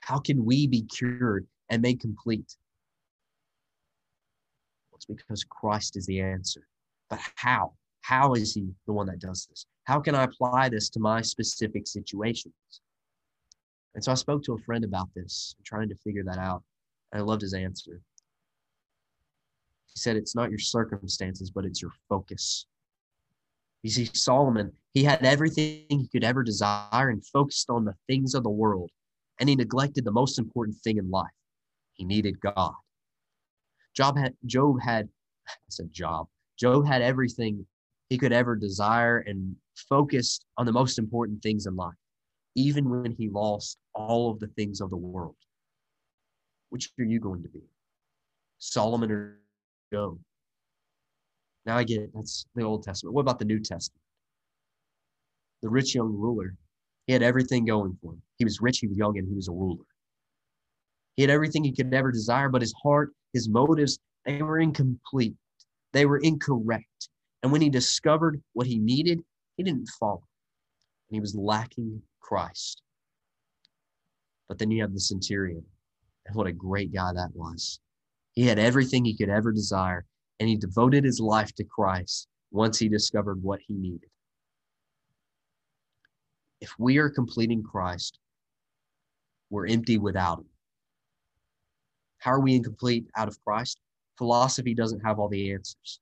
How 0.00 0.18
can 0.18 0.44
we 0.44 0.66
be 0.66 0.82
cured 0.82 1.46
and 1.68 1.82
made 1.82 2.00
complete? 2.00 2.56
It's 4.94 5.04
because 5.04 5.44
Christ 5.44 5.96
is 5.96 6.06
the 6.06 6.20
answer. 6.20 6.66
But 7.08 7.20
how? 7.36 7.74
How 8.00 8.32
is 8.34 8.54
he 8.54 8.68
the 8.86 8.92
one 8.92 9.06
that 9.06 9.20
does 9.20 9.46
this? 9.48 9.66
How 9.84 10.00
can 10.00 10.14
I 10.14 10.24
apply 10.24 10.70
this 10.70 10.88
to 10.90 11.00
my 11.00 11.22
specific 11.22 11.86
situations? 11.86 12.54
And 13.94 14.02
so 14.02 14.12
I 14.12 14.16
spoke 14.16 14.42
to 14.44 14.54
a 14.54 14.58
friend 14.58 14.84
about 14.84 15.08
this, 15.14 15.54
trying 15.64 15.88
to 15.88 15.94
figure 15.96 16.24
that 16.24 16.38
out. 16.38 16.62
I 17.12 17.20
loved 17.20 17.42
his 17.42 17.54
answer. 17.54 18.00
He 19.86 19.98
said, 19.98 20.16
It's 20.16 20.34
not 20.34 20.50
your 20.50 20.58
circumstances, 20.58 21.50
but 21.50 21.64
it's 21.64 21.80
your 21.80 21.92
focus. 22.08 22.66
You 23.82 23.90
see, 23.90 24.10
Solomon, 24.12 24.72
he 24.92 25.04
had 25.04 25.24
everything 25.24 25.84
he 25.88 26.08
could 26.10 26.24
ever 26.24 26.42
desire 26.42 27.10
and 27.10 27.24
focused 27.26 27.70
on 27.70 27.84
the 27.84 27.94
things 28.06 28.34
of 28.34 28.42
the 28.42 28.50
world, 28.50 28.90
and 29.38 29.48
he 29.48 29.56
neglected 29.56 30.04
the 30.04 30.12
most 30.12 30.38
important 30.38 30.76
thing 30.78 30.98
in 30.98 31.10
life. 31.10 31.30
He 31.94 32.04
needed 32.04 32.40
God. 32.40 32.74
Job 33.94 34.16
had, 34.18 34.34
Job 34.46 34.80
had, 34.80 35.08
I 35.48 35.52
said 35.68 35.92
Job, 35.92 36.28
Job 36.58 36.86
had 36.86 37.02
everything 37.02 37.66
he 38.10 38.18
could 38.18 38.32
ever 38.32 38.56
desire 38.56 39.18
and 39.18 39.54
focused 39.88 40.44
on 40.56 40.66
the 40.66 40.72
most 40.72 40.98
important 40.98 41.42
things 41.42 41.66
in 41.66 41.76
life, 41.76 41.94
even 42.54 42.88
when 42.88 43.12
he 43.12 43.28
lost 43.28 43.78
all 43.94 44.30
of 44.30 44.40
the 44.40 44.48
things 44.48 44.80
of 44.80 44.90
the 44.90 44.96
world. 44.96 45.36
Which 46.70 46.90
are 46.98 47.04
you 47.04 47.20
going 47.20 47.42
to 47.42 47.48
be? 47.48 47.62
Solomon 48.58 49.10
or 49.10 49.38
Job? 49.92 50.18
Now 51.64 51.76
I 51.76 51.84
get 51.84 52.00
it. 52.00 52.10
That's 52.14 52.46
the 52.54 52.62
Old 52.62 52.82
Testament. 52.82 53.14
What 53.14 53.22
about 53.22 53.38
the 53.38 53.44
New 53.44 53.60
Testament? 53.60 54.00
The 55.62 55.68
rich 55.68 55.94
young 55.94 56.12
ruler. 56.12 56.54
He 57.06 57.12
had 57.12 57.22
everything 57.22 57.64
going 57.64 57.96
for 58.02 58.12
him. 58.12 58.22
He 58.36 58.44
was 58.44 58.60
rich, 58.60 58.78
he 58.78 58.86
was 58.86 58.96
young, 58.96 59.18
and 59.18 59.26
he 59.26 59.34
was 59.34 59.48
a 59.48 59.52
ruler. 59.52 59.84
He 61.16 61.22
had 61.22 61.30
everything 61.30 61.64
he 61.64 61.74
could 61.74 61.92
ever 61.92 62.12
desire, 62.12 62.48
but 62.48 62.62
his 62.62 62.74
heart, 62.82 63.12
his 63.32 63.48
motives, 63.48 63.98
they 64.24 64.42
were 64.42 64.58
incomplete. 64.58 65.34
They 65.92 66.06
were 66.06 66.18
incorrect. 66.18 67.08
And 67.42 67.50
when 67.50 67.60
he 67.60 67.70
discovered 67.70 68.42
what 68.52 68.66
he 68.66 68.78
needed, 68.78 69.20
he 69.56 69.62
didn't 69.62 69.88
follow. 69.98 70.22
And 71.08 71.16
he 71.16 71.20
was 71.20 71.34
lacking 71.34 72.02
Christ. 72.20 72.82
But 74.48 74.58
then 74.58 74.70
you 74.70 74.82
have 74.82 74.92
the 74.92 75.00
centurion. 75.00 75.64
What 76.32 76.46
a 76.46 76.52
great 76.52 76.92
guy 76.92 77.12
that 77.14 77.30
was. 77.34 77.80
He 78.32 78.46
had 78.46 78.58
everything 78.58 79.04
he 79.04 79.16
could 79.16 79.30
ever 79.30 79.52
desire, 79.52 80.04
and 80.38 80.48
he 80.48 80.56
devoted 80.56 81.04
his 81.04 81.20
life 81.20 81.52
to 81.54 81.64
Christ 81.64 82.28
once 82.50 82.78
he 82.78 82.88
discovered 82.88 83.42
what 83.42 83.60
he 83.66 83.74
needed. 83.74 84.10
If 86.60 86.74
we 86.78 86.98
are 86.98 87.08
completing 87.08 87.62
Christ, 87.62 88.18
we're 89.50 89.66
empty 89.66 89.98
without 89.98 90.38
him. 90.38 90.48
How 92.18 92.32
are 92.32 92.40
we 92.40 92.54
incomplete 92.56 93.06
out 93.16 93.28
of 93.28 93.42
Christ? 93.44 93.78
Philosophy 94.16 94.74
doesn't 94.74 95.00
have 95.00 95.18
all 95.18 95.28
the 95.28 95.52
answers. 95.52 96.00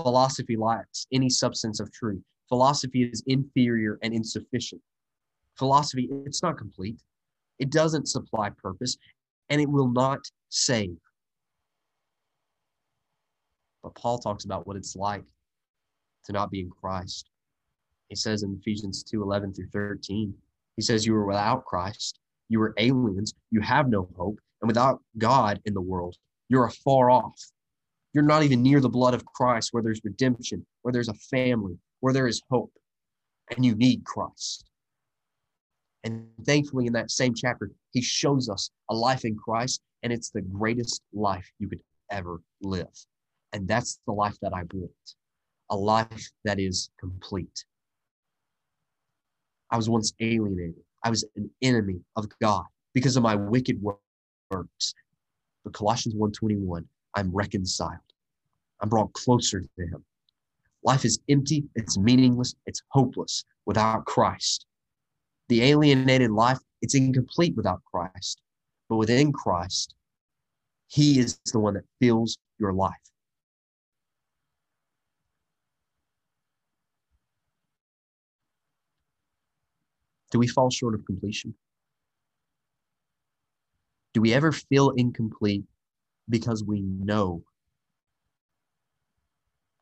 Philosophy 0.00 0.56
lacks 0.56 1.06
any 1.12 1.28
substance 1.28 1.80
of 1.80 1.90
truth. 1.92 2.22
Philosophy 2.48 3.02
is 3.02 3.24
inferior 3.26 3.98
and 4.02 4.14
insufficient. 4.14 4.80
Philosophy, 5.58 6.08
it's 6.24 6.42
not 6.42 6.58
complete. 6.58 7.00
It 7.58 7.70
doesn't 7.70 8.08
supply 8.08 8.50
purpose, 8.50 8.96
and 9.48 9.60
it 9.60 9.68
will 9.68 9.88
not 9.88 10.20
save. 10.48 10.96
But 13.82 13.94
Paul 13.94 14.18
talks 14.18 14.44
about 14.44 14.66
what 14.66 14.76
it's 14.76 14.96
like 14.96 15.24
to 16.24 16.32
not 16.32 16.50
be 16.50 16.60
in 16.60 16.70
Christ. 16.70 17.30
He 18.08 18.16
says 18.16 18.42
in 18.42 18.58
Ephesians 18.60 19.02
2 19.04 19.22
11 19.22 19.54
through 19.54 19.68
13, 19.68 20.34
he 20.76 20.82
says, 20.82 21.06
You 21.06 21.14
were 21.14 21.26
without 21.26 21.64
Christ, 21.64 22.18
you 22.48 22.58
were 22.58 22.74
aliens, 22.78 23.34
you 23.50 23.60
have 23.60 23.88
no 23.88 24.08
hope, 24.16 24.38
and 24.60 24.68
without 24.68 25.00
God 25.18 25.60
in 25.64 25.74
the 25.74 25.80
world, 25.80 26.16
you're 26.48 26.66
afar 26.66 27.10
off. 27.10 27.40
You're 28.12 28.24
not 28.24 28.42
even 28.42 28.62
near 28.62 28.80
the 28.80 28.88
blood 28.88 29.14
of 29.14 29.24
Christ 29.24 29.70
where 29.72 29.82
there's 29.82 30.00
redemption, 30.04 30.64
where 30.82 30.92
there's 30.92 31.08
a 31.08 31.14
family, 31.14 31.78
where 32.00 32.12
there 32.12 32.26
is 32.26 32.42
hope, 32.50 32.72
and 33.54 33.64
you 33.64 33.74
need 33.74 34.04
Christ. 34.04 34.64
And 36.04 36.28
thankfully, 36.44 36.86
in 36.86 36.92
that 36.92 37.10
same 37.10 37.34
chapter, 37.34 37.70
he 37.96 38.02
shows 38.02 38.50
us 38.50 38.70
a 38.90 38.94
life 38.94 39.24
in 39.24 39.34
Christ, 39.34 39.80
and 40.02 40.12
it's 40.12 40.28
the 40.28 40.42
greatest 40.42 41.00
life 41.14 41.50
you 41.58 41.66
could 41.66 41.80
ever 42.10 42.42
live. 42.60 42.94
And 43.54 43.66
that's 43.66 44.00
the 44.06 44.12
life 44.12 44.36
that 44.42 44.52
I 44.52 44.64
want 44.74 44.92
a 45.70 45.76
life 45.76 46.30
that 46.44 46.60
is 46.60 46.90
complete. 47.00 47.64
I 49.70 49.78
was 49.78 49.88
once 49.88 50.12
alienated, 50.20 50.74
I 51.04 51.08
was 51.08 51.24
an 51.36 51.50
enemy 51.62 51.98
of 52.16 52.26
God 52.38 52.66
because 52.92 53.16
of 53.16 53.22
my 53.22 53.34
wicked 53.34 53.82
works. 53.82 54.94
But 55.64 55.72
Colossians 55.72 56.14
1:21, 56.14 56.86
I'm 57.14 57.34
reconciled. 57.34 58.12
I'm 58.80 58.90
brought 58.90 59.14
closer 59.14 59.62
to 59.62 59.82
him. 59.82 60.04
Life 60.84 61.06
is 61.06 61.18
empty, 61.30 61.64
it's 61.74 61.96
meaningless, 61.96 62.54
it's 62.66 62.82
hopeless 62.90 63.42
without 63.64 64.04
Christ. 64.04 64.66
The 65.48 65.62
alienated 65.62 66.30
life, 66.30 66.58
it's 66.82 66.94
incomplete 66.94 67.56
without 67.56 67.82
Christ. 67.84 68.40
But 68.88 68.96
within 68.96 69.32
Christ, 69.32 69.94
he 70.88 71.18
is 71.18 71.38
the 71.52 71.58
one 71.58 71.74
that 71.74 71.84
fills 72.00 72.38
your 72.58 72.72
life. 72.72 72.94
Do 80.30 80.38
we 80.38 80.46
fall 80.46 80.70
short 80.70 80.94
of 80.94 81.04
completion? 81.04 81.54
Do 84.12 84.20
we 84.20 84.32
ever 84.32 84.52
feel 84.52 84.90
incomplete 84.90 85.64
because 86.28 86.64
we 86.64 86.80
know 86.82 87.42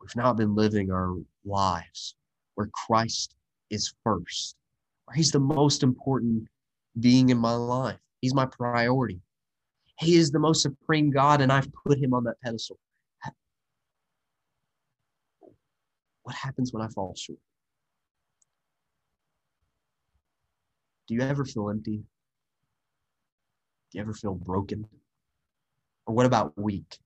we've 0.00 0.16
not 0.16 0.36
been 0.36 0.54
living 0.54 0.90
our 0.90 1.16
lives 1.44 2.14
where 2.54 2.68
Christ 2.86 3.34
is 3.70 3.94
first, 4.02 4.56
where 5.04 5.14
He's 5.14 5.30
the 5.30 5.40
most 5.40 5.82
important 5.82 6.48
being 6.98 7.30
in 7.30 7.38
my 7.38 7.54
life? 7.54 7.98
He's 8.20 8.34
my 8.34 8.46
priority. 8.46 9.20
He 9.98 10.16
is 10.16 10.30
the 10.30 10.38
most 10.38 10.62
supreme 10.62 11.10
God, 11.10 11.40
and 11.40 11.52
I've 11.52 11.68
put 11.86 11.98
Him 11.98 12.14
on 12.14 12.24
that 12.24 12.40
pedestal. 12.42 12.78
What 16.22 16.34
happens 16.34 16.72
when 16.72 16.82
I 16.82 16.88
fall 16.88 17.14
short? 17.16 17.38
Do 21.06 21.14
you 21.14 21.20
ever 21.20 21.44
feel 21.44 21.68
empty? 21.68 21.98
Do 21.98 23.98
you 23.98 24.00
ever 24.00 24.14
feel 24.14 24.34
broken? 24.34 24.86
Or 26.06 26.14
what 26.14 26.26
about 26.26 26.54
weak? 26.56 26.98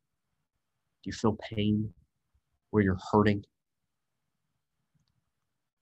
Do 1.03 1.11
you 1.11 1.13
feel 1.13 1.37
pain 1.51 1.93
where 2.71 2.83
you're 2.83 2.99
hurting? 3.11 3.45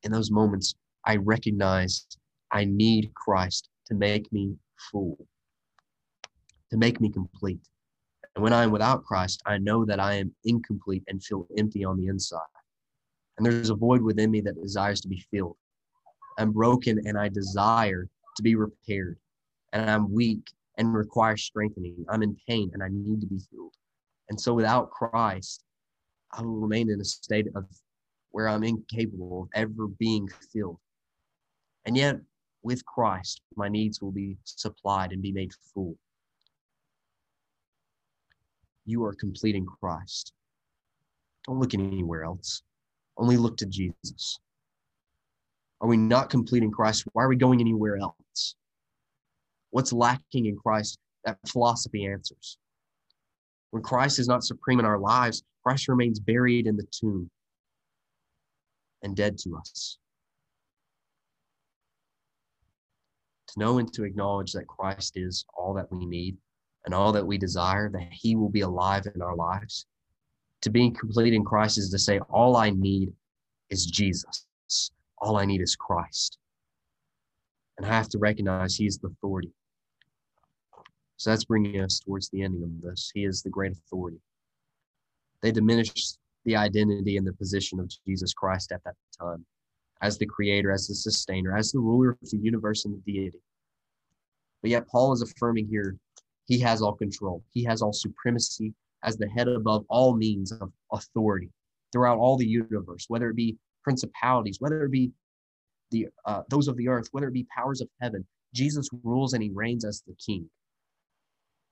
In 0.02 0.12
those 0.12 0.30
moments, 0.30 0.74
I 1.04 1.16
recognize 1.16 2.06
I 2.50 2.64
need 2.64 3.12
Christ 3.14 3.68
to 3.86 3.94
make 3.94 4.30
me 4.32 4.56
full, 4.90 5.26
to 6.70 6.76
make 6.76 7.00
me 7.00 7.10
complete. 7.10 7.60
And 8.34 8.42
when 8.42 8.52
I 8.52 8.64
am 8.64 8.70
without 8.70 9.04
Christ, 9.04 9.42
I 9.46 9.58
know 9.58 9.84
that 9.84 10.00
I 10.00 10.14
am 10.14 10.34
incomplete 10.44 11.04
and 11.08 11.22
feel 11.22 11.46
empty 11.56 11.84
on 11.84 11.96
the 11.96 12.08
inside. 12.08 12.40
And 13.38 13.46
there's 13.46 13.70
a 13.70 13.74
void 13.74 14.02
within 14.02 14.30
me 14.30 14.40
that 14.42 14.60
desires 14.60 15.00
to 15.02 15.08
be 15.08 15.24
filled. 15.30 15.56
I'm 16.38 16.52
broken 16.52 17.00
and 17.06 17.18
I 17.18 17.28
desire 17.28 18.08
to 18.36 18.42
be 18.42 18.54
repaired. 18.54 19.18
And 19.72 19.90
I'm 19.90 20.12
weak 20.12 20.50
and 20.78 20.92
require 20.92 21.36
strengthening. 21.36 22.04
I'm 22.08 22.22
in 22.22 22.36
pain 22.48 22.70
and 22.74 22.82
I 22.82 22.88
need 22.90 23.20
to 23.20 23.26
be 23.26 23.40
healed. 23.50 23.74
And 24.28 24.40
so 24.40 24.54
without 24.54 24.90
Christ, 24.90 25.64
I 26.32 26.42
will 26.42 26.56
remain 26.56 26.90
in 26.90 27.00
a 27.00 27.04
state 27.04 27.46
of 27.54 27.64
where 28.30 28.48
I'm 28.48 28.64
incapable 28.64 29.44
of 29.44 29.48
ever 29.54 29.86
being 29.98 30.28
filled. 30.52 30.78
And 31.86 31.96
yet, 31.96 32.16
with 32.66 32.84
Christ, 32.84 33.42
my 33.54 33.68
needs 33.68 34.02
will 34.02 34.10
be 34.10 34.36
supplied 34.42 35.12
and 35.12 35.22
be 35.22 35.30
made 35.30 35.52
full. 35.72 35.96
You 38.84 39.04
are 39.04 39.14
completing 39.14 39.64
Christ. 39.64 40.32
Don't 41.46 41.60
look 41.60 41.74
anywhere 41.74 42.24
else. 42.24 42.62
Only 43.16 43.36
look 43.36 43.56
to 43.58 43.66
Jesus. 43.66 44.40
Are 45.80 45.86
we 45.86 45.96
not 45.96 46.28
completing 46.28 46.72
Christ? 46.72 47.04
Why 47.12 47.22
are 47.22 47.28
we 47.28 47.36
going 47.36 47.60
anywhere 47.60 47.98
else? 47.98 48.56
What's 49.70 49.92
lacking 49.92 50.46
in 50.46 50.56
Christ 50.56 50.98
that 51.24 51.38
philosophy 51.46 52.04
answers? 52.04 52.58
When 53.70 53.82
Christ 53.84 54.18
is 54.18 54.26
not 54.26 54.42
supreme 54.42 54.80
in 54.80 54.86
our 54.86 54.98
lives, 54.98 55.44
Christ 55.62 55.86
remains 55.86 56.18
buried 56.18 56.66
in 56.66 56.76
the 56.76 56.86
tomb 56.90 57.30
and 59.04 59.14
dead 59.14 59.38
to 59.38 59.56
us. 59.56 59.98
To 63.56 63.60
know 63.64 63.80
to 63.80 64.04
acknowledge 64.04 64.52
that 64.52 64.66
Christ 64.66 65.16
is 65.16 65.44
all 65.56 65.72
that 65.74 65.90
we 65.90 66.04
need 66.04 66.36
and 66.84 66.94
all 66.94 67.12
that 67.12 67.26
we 67.26 67.38
desire, 67.38 67.88
that 67.90 68.08
He 68.12 68.36
will 68.36 68.50
be 68.50 68.60
alive 68.60 69.06
in 69.14 69.22
our 69.22 69.34
lives. 69.34 69.86
To 70.62 70.70
be 70.70 70.90
complete 70.90 71.32
in 71.32 71.44
Christ 71.44 71.78
is 71.78 71.90
to 71.90 71.98
say, 71.98 72.18
all 72.30 72.56
I 72.56 72.70
need 72.70 73.12
is 73.70 73.86
Jesus. 73.86 74.46
All 75.18 75.38
I 75.38 75.44
need 75.44 75.62
is 75.62 75.74
Christ. 75.74 76.38
And 77.78 77.86
I 77.86 77.90
have 77.90 78.08
to 78.10 78.18
recognize 78.18 78.76
He 78.76 78.86
is 78.86 78.98
the 78.98 79.08
authority. 79.08 79.52
So 81.16 81.30
that's 81.30 81.44
bringing 81.44 81.80
us 81.80 81.98
towards 82.00 82.28
the 82.28 82.42
ending 82.42 82.62
of 82.62 82.82
this. 82.82 83.10
He 83.14 83.24
is 83.24 83.42
the 83.42 83.50
great 83.50 83.72
authority. 83.72 84.18
They 85.40 85.50
diminished 85.50 86.18
the 86.44 86.56
identity 86.56 87.16
and 87.16 87.26
the 87.26 87.32
position 87.32 87.80
of 87.80 87.90
Jesus 88.06 88.34
Christ 88.34 88.70
at 88.72 88.84
that 88.84 88.94
time 89.18 89.46
as 90.02 90.18
the 90.18 90.26
creator, 90.26 90.70
as 90.70 90.88
the 90.88 90.94
sustainer, 90.94 91.56
as 91.56 91.72
the 91.72 91.78
ruler 91.78 92.10
of 92.10 92.30
the 92.30 92.36
universe 92.36 92.84
and 92.84 92.94
the 92.94 93.12
deity. 93.12 93.40
But 94.66 94.70
yet, 94.70 94.88
Paul 94.88 95.12
is 95.12 95.22
affirming 95.22 95.68
here 95.68 95.96
he 96.46 96.58
has 96.58 96.82
all 96.82 96.96
control, 96.96 97.44
he 97.52 97.62
has 97.62 97.82
all 97.82 97.92
supremacy 97.92 98.74
as 99.04 99.16
the 99.16 99.28
head 99.28 99.46
above 99.46 99.84
all 99.88 100.16
means 100.16 100.50
of 100.50 100.72
authority 100.92 101.52
throughout 101.92 102.18
all 102.18 102.36
the 102.36 102.48
universe, 102.48 103.04
whether 103.06 103.30
it 103.30 103.36
be 103.36 103.56
principalities, 103.84 104.60
whether 104.60 104.84
it 104.84 104.90
be 104.90 105.12
the 105.92 106.08
uh, 106.24 106.42
those 106.48 106.66
of 106.66 106.76
the 106.78 106.88
earth, 106.88 107.06
whether 107.12 107.28
it 107.28 107.32
be 107.32 107.46
powers 107.56 107.80
of 107.80 107.88
heaven. 108.00 108.26
Jesus 108.54 108.88
rules 109.04 109.34
and 109.34 109.42
he 109.44 109.50
reigns 109.50 109.84
as 109.84 110.02
the 110.04 110.14
king. 110.14 110.50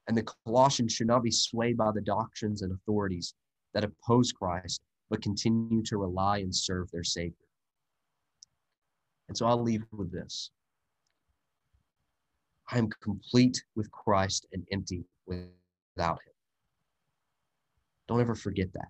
And 0.06 0.16
the 0.16 0.32
Colossians 0.46 0.92
should 0.92 1.08
not 1.08 1.24
be 1.24 1.32
swayed 1.32 1.76
by 1.76 1.90
the 1.90 2.00
doctrines 2.00 2.62
and 2.62 2.70
authorities 2.72 3.34
that 3.72 3.82
oppose 3.82 4.30
Christ, 4.30 4.82
but 5.10 5.20
continue 5.20 5.82
to 5.82 5.98
rely 5.98 6.38
and 6.38 6.54
serve 6.54 6.92
their 6.92 7.02
Savior. 7.02 7.34
And 9.26 9.36
so 9.36 9.46
I'll 9.46 9.60
leave 9.60 9.82
with 9.90 10.12
this 10.12 10.52
I 12.70 12.78
am 12.78 12.88
complete 13.02 13.62
with 13.76 13.90
Christ 13.90 14.46
and 14.52 14.66
empty 14.72 15.04
without 15.26 16.18
Him. 16.20 16.32
Don't 18.08 18.20
ever 18.20 18.34
forget 18.34 18.72
that. 18.72 18.88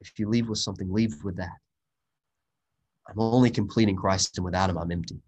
If 0.00 0.18
you 0.18 0.28
leave 0.28 0.48
with 0.48 0.58
something, 0.58 0.92
leave 0.92 1.22
with 1.24 1.36
that. 1.36 1.58
I'm 3.08 3.18
only 3.18 3.50
complete 3.50 3.88
in 3.88 3.96
Christ, 3.96 4.38
and 4.38 4.44
without 4.44 4.70
Him, 4.70 4.78
I'm 4.78 4.92
empty. 4.92 5.20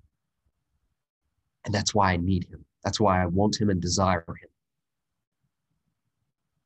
And 1.65 1.75
that's 1.75 1.95
why 1.95 2.13
I 2.13 2.17
need 2.17 2.45
Him. 2.45 2.65
That's 2.85 3.01
why 3.01 3.23
I 3.23 3.27
want 3.27 3.61
Him 3.61 3.71
and 3.71 3.81
desire 3.81 4.25
Him. 4.27 4.49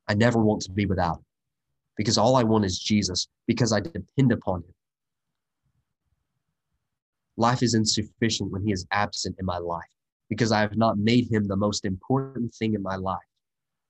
I 0.07 0.13
never 0.13 0.39
want 0.39 0.61
to 0.63 0.71
be 0.71 0.85
without 0.85 1.17
Him 1.17 1.25
because 1.97 2.17
all 2.17 2.35
I 2.35 2.43
want 2.43 2.65
is 2.65 2.79
Jesus 2.79 3.27
because 3.45 3.73
I 3.73 3.79
depend 3.79 4.31
upon 4.31 4.59
Him. 4.59 4.73
Life 7.37 7.61
is 7.61 7.75
insufficient 7.75 8.51
when 8.51 8.63
He 8.63 8.71
is 8.71 8.85
absent 8.91 9.35
in 9.39 9.45
my 9.45 9.59
life 9.59 9.85
because 10.29 10.51
I 10.51 10.59
have 10.61 10.75
not 10.75 10.97
made 10.97 11.31
Him 11.31 11.47
the 11.47 11.55
most 11.55 11.85
important 11.85 12.53
thing 12.55 12.73
in 12.73 12.81
my 12.81 12.95
life. 12.95 13.17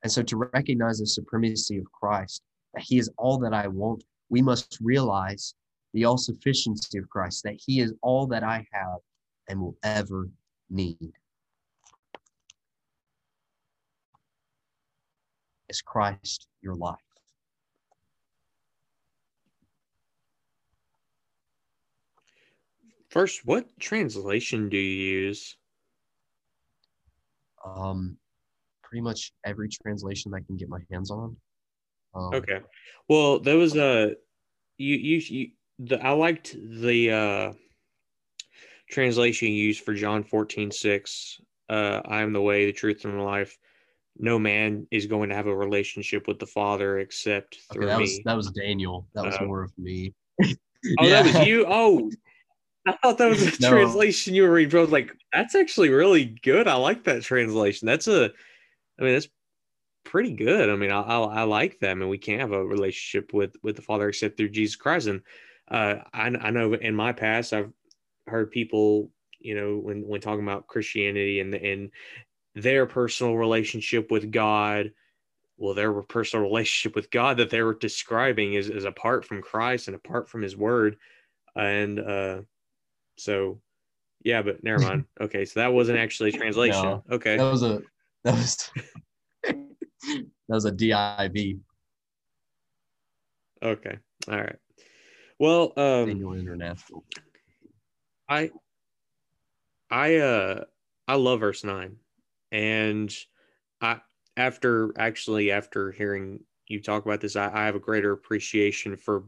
And 0.04 0.12
so, 0.12 0.22
to 0.24 0.38
recognize 0.38 1.00
the 1.00 1.08
supremacy 1.08 1.78
of 1.78 1.92
Christ, 1.92 2.44
that 2.74 2.84
He 2.84 3.00
is 3.00 3.10
all 3.18 3.38
that 3.40 3.54
I 3.54 3.68
want, 3.68 4.04
we 4.30 4.42
must 4.42 4.78
realize 4.82 5.56
the 5.94 6.06
all 6.06 6.18
sufficiency 6.18 6.98
of 6.98 7.10
Christ, 7.10 7.44
that 7.44 7.60
He 7.66 7.80
is 7.80 7.94
all 8.02 8.28
that 8.28 8.44
I 8.44 8.66
have 8.72 9.00
and 9.48 9.60
will 9.60 9.78
ever 9.84 10.30
need. 10.70 11.14
Is 15.70 15.82
Christ 15.82 16.48
your 16.62 16.76
life? 16.76 17.07
First, 23.18 23.48
what 23.48 23.66
translation 23.80 24.70
do 24.70 24.78
you 24.78 25.22
use? 25.22 25.58
Um, 27.66 28.16
pretty 28.84 29.02
much 29.02 29.34
every 29.44 29.70
translation 29.70 30.36
I 30.36 30.42
can 30.42 30.56
get 30.56 30.70
my 30.70 30.82
hands 30.92 31.10
on. 31.10 31.36
Um, 32.14 32.36
okay. 32.36 32.60
Well, 33.10 33.40
there 33.40 33.58
was 33.58 33.76
a 33.76 34.14
you 34.78 34.96
you, 34.98 35.22
you 35.30 35.48
the 35.80 36.00
I 36.00 36.12
liked 36.12 36.56
the 36.62 37.12
uh 37.12 37.54
translation 38.88 39.48
you 39.48 39.64
used 39.64 39.84
for 39.84 39.96
John 39.96 40.24
14, 40.24 40.70
6. 40.70 41.42
Uh, 41.70 42.02
I 42.06 42.22
am 42.22 42.34
the 42.34 42.42
way, 42.44 42.68
the 42.68 42.72
truth, 42.72 43.04
and 43.04 43.20
the 43.20 43.24
life 43.24 43.58
no 44.20 44.38
man 44.38 44.86
is 44.92 45.08
going 45.08 45.30
to 45.30 45.36
have 45.36 45.48
a 45.48 45.58
relationship 45.58 46.28
with 46.28 46.38
the 46.38 46.46
Father 46.46 47.00
except 47.00 47.58
through 47.74 47.86
okay, 47.86 47.94
that 47.94 47.98
me. 47.98 48.04
Was, 48.04 48.20
that 48.26 48.38
was 48.38 48.52
Daniel. 48.52 49.08
That 49.16 49.26
was 49.26 49.38
uh, 49.38 49.46
more 49.46 49.64
of 49.64 49.76
me. 49.76 50.14
oh, 50.44 50.54
yeah. 51.02 51.24
that 51.24 51.40
was 51.40 51.48
you. 51.48 51.66
Oh, 51.68 52.12
I 52.88 52.94
thought 52.94 53.18
that 53.18 53.30
was 53.30 53.42
a 53.42 53.52
no. 53.62 53.70
translation 53.70 54.34
you 54.34 54.44
were 54.44 54.52
reading. 54.52 54.78
I 54.78 54.82
was 54.82 54.92
like, 54.92 55.12
that's 55.34 55.56
actually 55.56 55.90
really 55.90 56.26
good. 56.26 56.68
I 56.68 56.76
like 56.76 57.04
that 57.04 57.24
translation. 57.24 57.86
That's 57.86 58.08
a, 58.08 58.32
I 59.00 59.04
mean, 59.04 59.14
that's 59.14 59.28
pretty 60.06 60.32
good. 60.32 60.70
I 60.70 60.76
mean, 60.76 60.92
I, 60.92 61.02
I, 61.02 61.20
I 61.20 61.44
like 61.44 61.80
that. 61.80 61.92
I 61.92 61.94
mean, 61.94 62.10
we 62.10 62.18
can't 62.18 62.42
have 62.42 62.54
a 62.54 62.66
relationship 62.66 63.34
with 63.34 63.56
with 63.62 63.76
the 63.76 63.82
Father 63.82 64.08
except 64.08 64.38
through 64.38 64.50
Jesus 64.50 64.76
Christ. 64.76 65.08
And 65.08 65.22
uh, 65.70 65.96
I, 66.14 66.28
I 66.28 66.52
know 66.52 66.74
in 66.74 66.96
my 66.96 67.12
past, 67.12 67.54
I've 67.54 67.72
heard 68.26 68.52
people, 68.52 69.12
you 69.40 69.56
know, 69.56 69.78
when 69.78 70.08
when 70.08 70.22
talking 70.22 70.44
about 70.44 70.68
Christianity 70.68 71.42
and 71.42 71.54
and 71.54 71.92
their 72.56 72.86
personal 72.86 73.36
relationship 73.36 74.10
with 74.10 74.32
God, 74.32 74.92
well, 75.58 75.74
their 75.74 75.94
personal 76.04 76.46
relationship 76.48 76.96
with 76.96 77.12
God 77.12 77.38
that 77.38 77.50
they 77.50 77.62
were 77.62 77.76
describing 77.76 78.54
is, 78.54 78.70
is 78.70 78.86
apart 78.86 79.26
from 79.26 79.42
Christ 79.42 79.88
and 79.88 79.96
apart 79.96 80.30
from 80.30 80.42
His 80.42 80.56
Word, 80.56 80.98
and 81.56 82.00
uh, 82.00 82.42
so 83.18 83.60
yeah, 84.24 84.42
but 84.42 84.64
never 84.64 84.80
mind. 84.80 85.06
Okay, 85.22 85.46
so 85.46 85.60
that 85.60 85.74
wasn't 85.74 85.98
actually 85.98 86.30
a 86.30 86.34
translation. 86.34 86.84
No, 86.84 87.04
okay, 87.12 87.38
that 87.38 87.52
was 87.52 87.64
a 87.64 87.82
that 88.24 88.34
was 88.34 88.72
that 89.44 90.26
was 90.48 90.66
a 90.66 90.72
div. 90.72 90.96
Okay, 93.64 93.98
all 94.30 94.38
right. 94.38 94.56
Well, 95.40 95.74
um, 95.78 96.10
International. 96.10 97.04
I 98.30 98.52
I 99.90 100.16
uh 100.18 100.66
I 101.08 101.16
love 101.16 101.40
verse 101.40 101.64
nine. 101.64 101.98
And 102.52 103.14
I, 103.82 104.02
after 104.36 104.94
actually 104.98 105.52
after 105.52 105.92
hearing 105.92 106.44
you 106.68 106.82
talk 106.82 107.06
about 107.06 107.22
this, 107.22 107.36
I, 107.36 107.52
I 107.54 107.66
have 107.66 107.76
a 107.76 107.80
greater 107.80 108.12
appreciation 108.12 108.98
for 108.98 109.24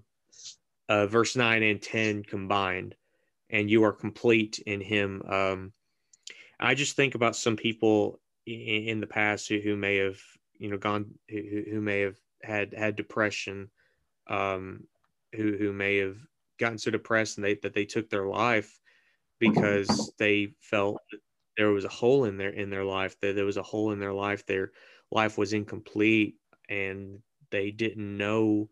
uh, 0.87 1.07
verse 1.07 1.35
nine 1.35 1.63
and 1.63 1.81
ten 1.81 2.23
combined. 2.23 2.95
And 3.49 3.69
you 3.69 3.83
are 3.83 3.93
complete 3.93 4.59
in 4.59 4.81
Him. 4.81 5.23
Um, 5.27 5.73
I 6.59 6.75
just 6.75 6.95
think 6.95 7.15
about 7.15 7.35
some 7.35 7.55
people 7.55 8.19
in, 8.45 8.87
in 8.87 8.99
the 8.99 9.07
past 9.07 9.47
who, 9.47 9.59
who, 9.59 9.75
may 9.75 9.97
have, 9.97 10.19
you 10.57 10.69
know, 10.69 10.77
gone, 10.77 11.13
who, 11.29 11.63
who 11.71 11.81
may 11.81 12.01
have 12.01 12.17
had 12.43 12.73
had 12.73 12.95
depression, 12.95 13.69
um, 14.27 14.83
who 15.35 15.57
who 15.57 15.73
may 15.73 15.97
have 15.97 16.17
gotten 16.59 16.77
so 16.77 16.91
depressed 16.91 17.37
and 17.37 17.45
they 17.45 17.55
that 17.55 17.73
they 17.73 17.85
took 17.85 18.09
their 18.09 18.27
life 18.27 18.79
because 19.39 20.11
they 20.17 20.53
felt 20.59 20.97
there 21.57 21.71
was 21.71 21.85
a 21.85 21.89
hole 21.89 22.25
in 22.25 22.37
their 22.37 22.49
in 22.49 22.69
their 22.69 22.83
life 22.83 23.19
that 23.19 23.35
there 23.35 23.45
was 23.45 23.57
a 23.57 23.63
hole 23.63 23.91
in 23.91 23.99
their 23.99 24.13
life 24.13 24.45
their 24.45 24.71
life 25.11 25.37
was 25.37 25.53
incomplete 25.53 26.35
and 26.69 27.19
they 27.51 27.71
didn't 27.71 28.17
know 28.17 28.69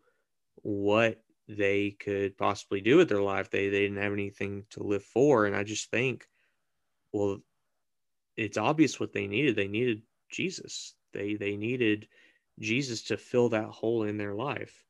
what 0.62 1.20
they 1.48 1.90
could 1.92 2.36
possibly 2.36 2.80
do 2.80 2.96
with 2.96 3.08
their 3.08 3.22
life 3.22 3.50
they, 3.50 3.68
they 3.68 3.80
didn't 3.80 4.02
have 4.02 4.12
anything 4.12 4.64
to 4.70 4.82
live 4.82 5.02
for 5.02 5.46
and 5.46 5.56
i 5.56 5.62
just 5.62 5.90
think 5.90 6.26
well 7.12 7.38
it's 8.36 8.58
obvious 8.58 9.00
what 9.00 9.12
they 9.12 9.26
needed 9.26 9.56
they 9.56 9.68
needed 9.68 10.02
jesus 10.30 10.94
they 11.12 11.34
they 11.34 11.56
needed 11.56 12.06
jesus 12.60 13.02
to 13.02 13.16
fill 13.16 13.48
that 13.48 13.68
hole 13.68 14.02
in 14.02 14.18
their 14.18 14.34
life 14.34 14.84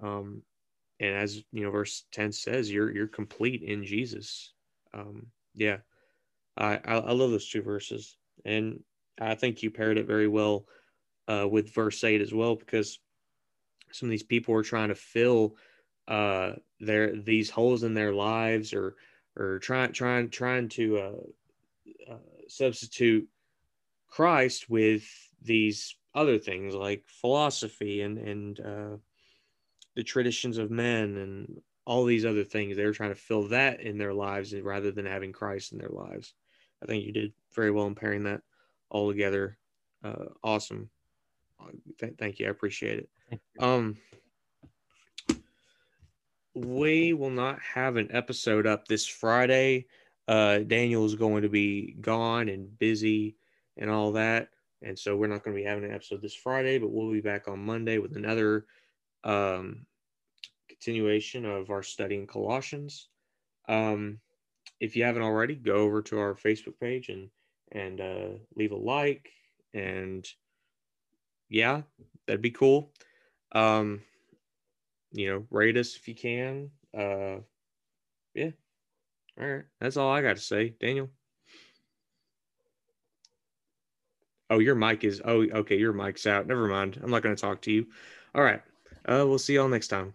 um 0.00 0.42
and 0.98 1.14
as 1.14 1.42
you 1.52 1.62
know 1.62 1.70
verse 1.70 2.04
10 2.12 2.32
says 2.32 2.70
you're 2.70 2.92
you're 2.92 3.06
complete 3.06 3.62
in 3.62 3.84
jesus 3.84 4.52
um 4.92 5.26
yeah 5.54 5.78
I, 6.56 6.80
I, 6.84 7.12
love 7.12 7.30
those 7.30 7.48
two 7.48 7.62
verses, 7.62 8.16
and 8.44 8.82
I 9.20 9.34
think 9.34 9.62
you 9.62 9.70
paired 9.70 9.98
it 9.98 10.06
very 10.06 10.28
well 10.28 10.66
uh, 11.28 11.46
with 11.50 11.74
verse 11.74 12.04
eight 12.04 12.20
as 12.20 12.34
well, 12.34 12.56
because 12.56 12.98
some 13.90 14.08
of 14.08 14.10
these 14.10 14.22
people 14.22 14.52
were 14.52 14.62
trying 14.62 14.88
to 14.88 14.94
fill 14.94 15.56
uh, 16.08 16.52
their 16.80 17.16
these 17.16 17.50
holes 17.50 17.82
in 17.82 17.94
their 17.94 18.12
lives, 18.12 18.72
or 18.72 18.96
or 19.36 19.58
trying 19.58 19.92
trying 19.92 20.30
trying 20.30 20.68
to 20.70 20.98
uh, 20.98 22.12
uh, 22.12 22.18
substitute 22.48 23.28
Christ 24.08 24.68
with 24.68 25.04
these 25.40 25.96
other 26.14 26.38
things 26.38 26.74
like 26.74 27.04
philosophy 27.06 28.02
and 28.02 28.18
and 28.18 28.60
uh, 28.60 28.96
the 29.94 30.02
traditions 30.02 30.58
of 30.58 30.70
men 30.70 31.16
and 31.16 31.60
all 31.84 32.04
these 32.04 32.24
other 32.24 32.44
things. 32.44 32.76
They're 32.76 32.92
trying 32.92 33.10
to 33.10 33.16
fill 33.16 33.48
that 33.48 33.80
in 33.80 33.98
their 33.98 34.14
lives 34.14 34.54
rather 34.54 34.92
than 34.92 35.06
having 35.06 35.32
Christ 35.32 35.72
in 35.72 35.78
their 35.78 35.90
lives. 35.90 36.34
I 36.82 36.86
think 36.86 37.04
you 37.04 37.12
did 37.12 37.32
very 37.54 37.70
well 37.70 37.86
in 37.86 37.94
pairing 37.94 38.24
that 38.24 38.42
all 38.90 39.10
together. 39.10 39.56
Uh, 40.04 40.26
awesome. 40.42 40.90
Th- 41.98 42.14
thank 42.18 42.38
you. 42.38 42.46
I 42.46 42.50
appreciate 42.50 42.98
it. 42.98 43.08
Um, 43.58 43.96
we 46.54 47.12
will 47.12 47.30
not 47.30 47.58
have 47.60 47.96
an 47.96 48.08
episode 48.10 48.66
up 48.66 48.86
this 48.86 49.06
Friday. 49.06 49.86
Uh, 50.28 50.58
Daniel 50.58 51.04
is 51.04 51.14
going 51.14 51.42
to 51.42 51.48
be 51.48 51.96
gone 52.00 52.48
and 52.48 52.78
busy 52.78 53.36
and 53.76 53.90
all 53.90 54.12
that. 54.12 54.48
And 54.82 54.98
so 54.98 55.16
we're 55.16 55.28
not 55.28 55.44
going 55.44 55.56
to 55.56 55.62
be 55.62 55.68
having 55.68 55.84
an 55.84 55.94
episode 55.94 56.22
this 56.22 56.34
Friday, 56.34 56.78
but 56.78 56.90
we'll 56.90 57.12
be 57.12 57.20
back 57.20 57.48
on 57.48 57.64
Monday 57.64 57.98
with 57.98 58.16
another 58.16 58.66
um, 59.24 59.86
continuation 60.68 61.44
of 61.44 61.70
our 61.70 61.82
study 61.82 62.16
in 62.16 62.26
Colossians. 62.26 63.08
Um, 63.68 64.18
if 64.80 64.96
you 64.96 65.04
haven't 65.04 65.22
already, 65.22 65.54
go 65.54 65.76
over 65.76 66.02
to 66.02 66.18
our 66.18 66.34
Facebook 66.34 66.78
page 66.80 67.08
and 67.08 67.30
and 67.70 68.00
uh, 68.00 68.28
leave 68.56 68.72
a 68.72 68.76
like 68.76 69.30
and 69.72 70.26
yeah, 71.48 71.82
that'd 72.26 72.42
be 72.42 72.50
cool. 72.50 72.92
Um, 73.52 74.02
you 75.12 75.30
know, 75.30 75.46
rate 75.50 75.76
us 75.76 75.96
if 75.96 76.08
you 76.08 76.14
can. 76.14 76.70
Uh, 76.96 77.40
yeah. 78.34 78.50
All 79.40 79.46
right, 79.46 79.64
that's 79.80 79.96
all 79.96 80.10
I 80.10 80.22
got 80.22 80.36
to 80.36 80.42
say, 80.42 80.74
Daniel. 80.80 81.08
Oh, 84.50 84.58
your 84.58 84.74
mic 84.74 85.04
is. 85.04 85.22
Oh, 85.24 85.42
okay, 85.42 85.78
your 85.78 85.94
mic's 85.94 86.26
out. 86.26 86.46
Never 86.46 86.68
mind. 86.68 87.00
I'm 87.02 87.10
not 87.10 87.22
going 87.22 87.34
to 87.34 87.40
talk 87.40 87.62
to 87.62 87.72
you. 87.72 87.86
All 88.34 88.42
right. 88.42 88.60
Uh, 89.06 89.24
we'll 89.26 89.38
see 89.38 89.54
y'all 89.54 89.68
next 89.68 89.88
time. 89.88 90.12